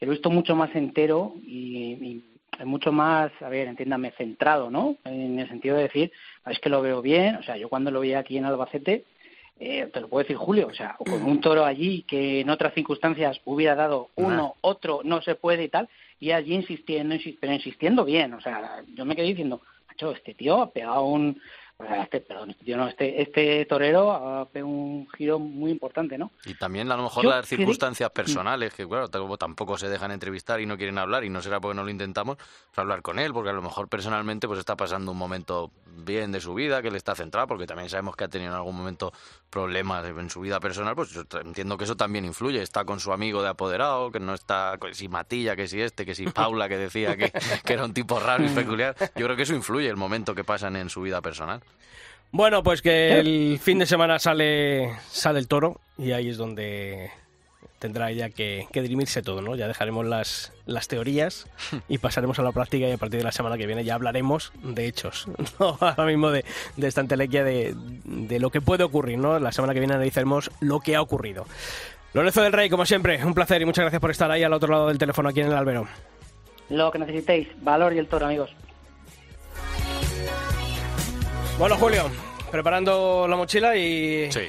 lo 0.00 0.06
he 0.08 0.10
visto 0.10 0.30
mucho 0.30 0.56
más 0.56 0.74
entero 0.74 1.34
y, 1.46 1.92
y 1.92 2.24
mucho 2.64 2.90
más, 2.92 3.30
a 3.40 3.48
ver, 3.48 3.68
entiéndame, 3.68 4.12
centrado, 4.12 4.70
¿no? 4.70 4.96
En 5.04 5.38
el 5.38 5.48
sentido 5.48 5.76
de 5.76 5.84
decir, 5.84 6.12
es 6.46 6.58
que 6.58 6.70
lo 6.70 6.80
veo 6.82 7.02
bien, 7.02 7.36
o 7.36 7.42
sea, 7.42 7.56
yo 7.56 7.68
cuando 7.68 7.90
lo 7.90 8.00
veía 8.00 8.20
aquí 8.20 8.36
en 8.38 8.46
Albacete, 8.46 9.04
eh, 9.58 9.88
te 9.92 10.00
lo 10.00 10.08
puedo 10.08 10.22
decir 10.22 10.36
Julio, 10.36 10.66
o 10.68 10.74
sea, 10.74 10.96
con 10.98 11.22
un 11.22 11.40
toro 11.40 11.64
allí 11.64 12.02
que 12.02 12.40
en 12.40 12.50
otras 12.50 12.74
circunstancias 12.74 13.40
hubiera 13.44 13.74
dado 13.74 14.10
uno, 14.16 14.54
otro, 14.60 15.00
no 15.04 15.22
se 15.22 15.34
puede 15.34 15.64
y 15.64 15.68
tal, 15.68 15.88
y 16.20 16.30
allí 16.30 16.54
insistiendo, 16.54 17.14
insistiendo, 17.14 17.40
pero 17.40 17.52
insistiendo 17.52 18.04
bien, 18.04 18.34
o 18.34 18.40
sea, 18.40 18.82
yo 18.94 19.04
me 19.04 19.16
quedé 19.16 19.26
diciendo, 19.28 19.60
macho, 19.88 20.12
este 20.12 20.34
tío 20.34 20.60
ha 20.60 20.70
pegado 20.70 21.04
un, 21.04 21.40
este, 22.06 22.20
perdón, 22.20 22.56
no, 22.66 22.88
este, 22.88 23.20
este 23.22 23.66
torero 23.66 24.48
pegado 24.52 24.68
un 24.68 25.08
giro 25.16 25.38
muy 25.38 25.70
importante, 25.70 26.16
¿no? 26.16 26.30
Y 26.44 26.54
también 26.54 26.90
a 26.90 26.96
lo 26.96 27.02
mejor 27.02 27.24
Yo 27.24 27.30
las 27.30 27.46
circunstancias 27.46 28.10
personales, 28.10 28.72
que 28.72 28.86
claro, 28.88 29.08
tampoco- 29.08 29.76
se 29.76 29.88
dejan 29.88 30.10
entrevistar 30.10 30.60
y 30.60 30.66
no 30.66 30.76
quieren 30.76 30.98
hablar, 30.98 31.24
y 31.24 31.30
no 31.30 31.42
será 31.42 31.60
porque 31.60 31.74
no 31.74 31.84
lo 31.84 31.90
intentamos, 31.90 32.36
pues 32.36 32.78
hablar 32.78 33.02
con 33.02 33.18
él, 33.18 33.32
porque 33.32 33.50
a 33.50 33.52
lo 33.52 33.62
mejor 33.62 33.88
personalmente 33.88 34.46
pues 34.46 34.58
está 34.58 34.76
pasando 34.76 35.12
un 35.12 35.18
momento 35.18 35.70
bien 35.98 36.32
de 36.32 36.40
su 36.40 36.54
vida, 36.54 36.80
que 36.82 36.90
le 36.90 36.96
está 36.98 37.14
centrado, 37.14 37.46
porque 37.46 37.66
también 37.66 37.88
sabemos 37.90 38.16
que 38.16 38.24
ha 38.24 38.28
tenido 38.28 38.52
en 38.52 38.56
algún 38.56 38.76
momento 38.76 39.12
problemas 39.50 40.04
en 40.06 40.30
su 40.30 40.40
vida 40.40 40.60
personal, 40.60 40.94
pues 40.94 41.10
yo 41.10 41.22
entiendo 41.44 41.76
que 41.76 41.84
eso 41.84 41.96
también 41.96 42.24
influye. 42.24 42.62
Está 42.62 42.84
con 42.84 43.00
su 43.00 43.12
amigo 43.12 43.42
de 43.42 43.48
apoderado, 43.48 44.10
que 44.10 44.20
no 44.20 44.34
está, 44.34 44.78
que 44.80 44.94
si 44.94 45.08
Matilla, 45.08 45.56
que 45.56 45.68
si 45.68 45.80
este, 45.80 46.04
que 46.04 46.14
si 46.14 46.26
Paula, 46.26 46.68
que 46.68 46.76
decía 46.76 47.16
que, 47.16 47.30
que 47.64 47.72
era 47.72 47.84
un 47.84 47.94
tipo 47.94 48.20
raro 48.20 48.44
y 48.44 48.48
peculiar. 48.48 48.94
Yo 49.16 49.24
creo 49.26 49.36
que 49.36 49.42
eso 49.42 49.54
influye 49.54 49.88
el 49.88 49.96
momento 49.96 50.34
que 50.34 50.44
pasan 50.44 50.76
en 50.76 50.90
su 50.90 51.02
vida 51.02 51.20
personal. 51.22 51.62
Bueno, 52.32 52.62
pues 52.62 52.82
que 52.82 53.18
el 53.18 53.58
fin 53.60 53.78
de 53.78 53.86
semana 53.86 54.18
sale, 54.18 54.90
sale 55.08 55.38
el 55.38 55.48
toro 55.48 55.80
y 55.96 56.12
ahí 56.12 56.28
es 56.28 56.36
donde 56.36 57.10
tendrá 57.78 58.10
ya 58.10 58.30
que, 58.30 58.66
que 58.72 58.82
dirimirse 58.82 59.22
todo, 59.22 59.42
¿no? 59.42 59.54
Ya 59.54 59.68
dejaremos 59.68 60.04
las, 60.06 60.52
las 60.66 60.88
teorías 60.88 61.46
y 61.88 61.98
pasaremos 61.98 62.38
a 62.38 62.42
la 62.42 62.52
práctica 62.52 62.88
y 62.88 62.92
a 62.92 62.98
partir 62.98 63.18
de 63.18 63.24
la 63.24 63.32
semana 63.32 63.56
que 63.56 63.66
viene 63.66 63.84
ya 63.84 63.94
hablaremos 63.94 64.52
de 64.62 64.86
hechos, 64.86 65.28
¿no? 65.60 65.78
Ahora 65.80 66.04
mismo 66.04 66.30
de, 66.30 66.44
de 66.76 66.88
esta 66.88 67.00
entelequia 67.00 67.44
de, 67.44 67.74
de 67.76 68.38
lo 68.38 68.50
que 68.50 68.60
puede 68.60 68.84
ocurrir, 68.84 69.18
¿no? 69.18 69.38
La 69.38 69.52
semana 69.52 69.72
que 69.72 69.80
viene 69.80 69.94
analizaremos 69.94 70.50
lo 70.60 70.80
que 70.80 70.96
ha 70.96 71.02
ocurrido. 71.02 71.46
Lorenzo 72.12 72.42
del 72.42 72.52
Rey, 72.52 72.70
como 72.70 72.86
siempre, 72.86 73.22
un 73.24 73.34
placer 73.34 73.60
y 73.60 73.66
muchas 73.66 73.82
gracias 73.84 74.00
por 74.00 74.10
estar 74.10 74.30
ahí 74.30 74.42
al 74.42 74.52
otro 74.52 74.72
lado 74.72 74.88
del 74.88 74.98
teléfono 74.98 75.28
aquí 75.28 75.40
en 75.40 75.48
el 75.48 75.54
albero. 75.54 75.86
Lo 76.70 76.90
que 76.90 76.98
necesitéis, 76.98 77.48
valor 77.62 77.92
y 77.92 77.98
el 77.98 78.08
toro, 78.08 78.26
amigos. 78.26 78.54
Bueno, 81.58 81.76
Julio, 81.76 82.10
preparando 82.50 83.26
la 83.28 83.36
mochila 83.36 83.74
y, 83.76 84.30
Sí. 84.30 84.40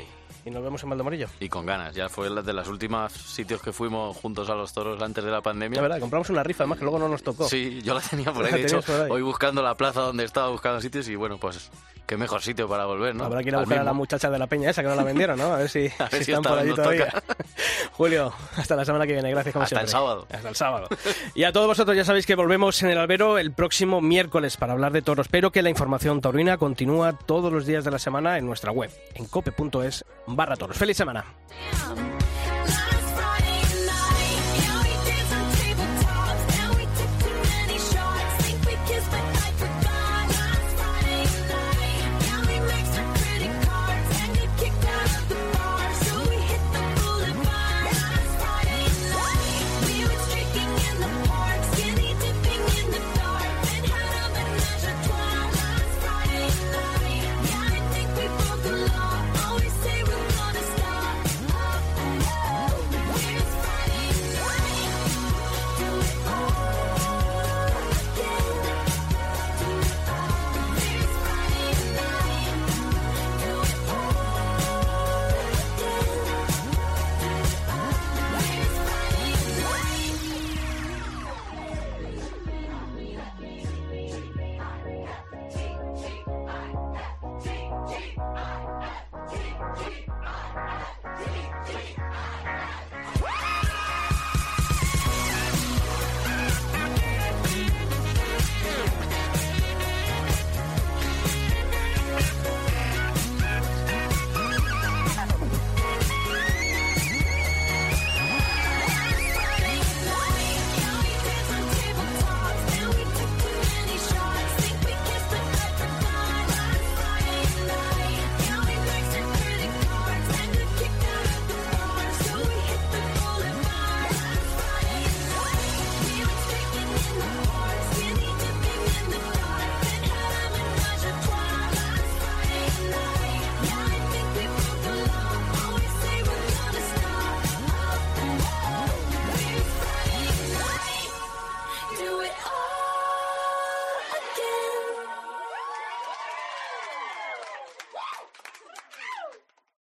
y 0.45 0.49
nos 0.51 0.61
vemos 0.61 0.83
en 0.83 0.89
Valdemorillo. 0.89 1.27
Y 1.39 1.47
con 1.47 1.65
ganas. 1.65 1.95
Ya 1.95 2.09
fue 2.09 2.29
de 2.29 2.53
los 2.53 2.67
últimos 2.67 3.13
sitios 3.13 3.61
que 3.61 3.71
fuimos 3.71 4.17
juntos 4.17 4.49
a 4.49 4.55
los 4.55 4.73
toros 4.73 5.01
antes 5.01 5.23
de 5.23 5.31
la 5.31 5.41
pandemia. 5.41 5.77
La 5.77 5.83
verdad, 5.83 5.99
compramos 6.01 6.29
una 6.29 6.43
rifa, 6.43 6.63
además 6.63 6.79
que 6.79 6.83
luego 6.85 6.99
no 6.99 7.07
nos 7.07 7.23
tocó. 7.23 7.47
Sí, 7.47 7.81
yo 7.81 7.93
la 7.93 8.01
tenía 8.01 8.33
por 8.33 8.45
ahí. 8.45 8.51
De 8.51 8.61
hecho, 8.63 8.81
tenías 8.81 8.85
por 8.85 9.01
ahí. 9.05 9.11
hoy 9.11 9.21
buscando 9.21 9.61
la 9.63 9.75
plaza 9.75 10.01
donde 10.01 10.25
estaba 10.25 10.49
buscando 10.49 10.81
sitios 10.81 11.07
y 11.07 11.15
bueno, 11.15 11.37
pues 11.37 11.71
qué 12.07 12.17
mejor 12.17 12.41
sitio 12.41 12.67
para 12.67 12.85
volver, 12.85 13.13
¿no? 13.13 13.25
Habrá 13.25 13.43
que 13.43 13.49
ir 13.49 13.55
a 13.55 13.59
buscar 13.59 13.79
a 13.79 13.83
la 13.83 13.93
muchacha 13.93 14.31
de 14.31 14.39
la 14.39 14.47
peña 14.47 14.69
esa 14.69 14.81
que 14.81 14.87
no 14.87 14.95
la 14.95 15.03
vendieron, 15.03 15.37
¿no? 15.37 15.53
A 15.53 15.57
ver 15.57 15.69
si, 15.69 15.87
A 15.99 16.05
ver 16.05 16.19
si 16.19 16.23
si 16.23 16.31
están 16.31 16.43
por 16.43 16.57
allí 16.57 16.73
todavía. 16.73 17.07
toca. 17.07 17.23
Julio, 17.91 18.33
hasta 18.55 18.75
la 18.75 18.85
semana 18.85 19.05
que 19.05 19.13
viene. 19.13 19.29
Gracias 19.29 19.53
como 19.53 19.63
Hasta 19.63 19.81
el 19.81 19.87
sábado. 19.89 20.25
Hasta 20.31 20.49
el 20.49 20.55
sábado. 20.55 20.87
Y 21.35 21.43
a 21.43 21.51
todos 21.51 21.67
vosotros 21.67 21.95
ya 21.95 22.05
sabéis 22.05 22.25
que 22.25 22.35
volvemos 22.35 22.81
en 22.81 22.89
el 22.89 22.97
albero 22.97 23.37
el 23.37 23.51
próximo 23.51 24.01
miércoles 24.01 24.57
para 24.57 24.73
hablar 24.73 24.93
de 24.93 25.01
toros, 25.01 25.27
pero 25.27 25.51
que 25.51 25.61
la 25.61 25.69
información 25.69 26.21
taurina 26.21 26.57
continúa 26.57 27.13
todos 27.13 27.51
los 27.51 27.65
días 27.65 27.83
de 27.83 27.91
la 27.91 27.99
semana 27.99 28.37
en 28.37 28.45
nuestra 28.45 28.71
web, 28.71 28.89
en 29.13 29.25
cope.es 29.25 30.05
barra 30.27 30.55
toros. 30.55 30.77
¡Feliz 30.77 30.97
semana! 30.97 31.25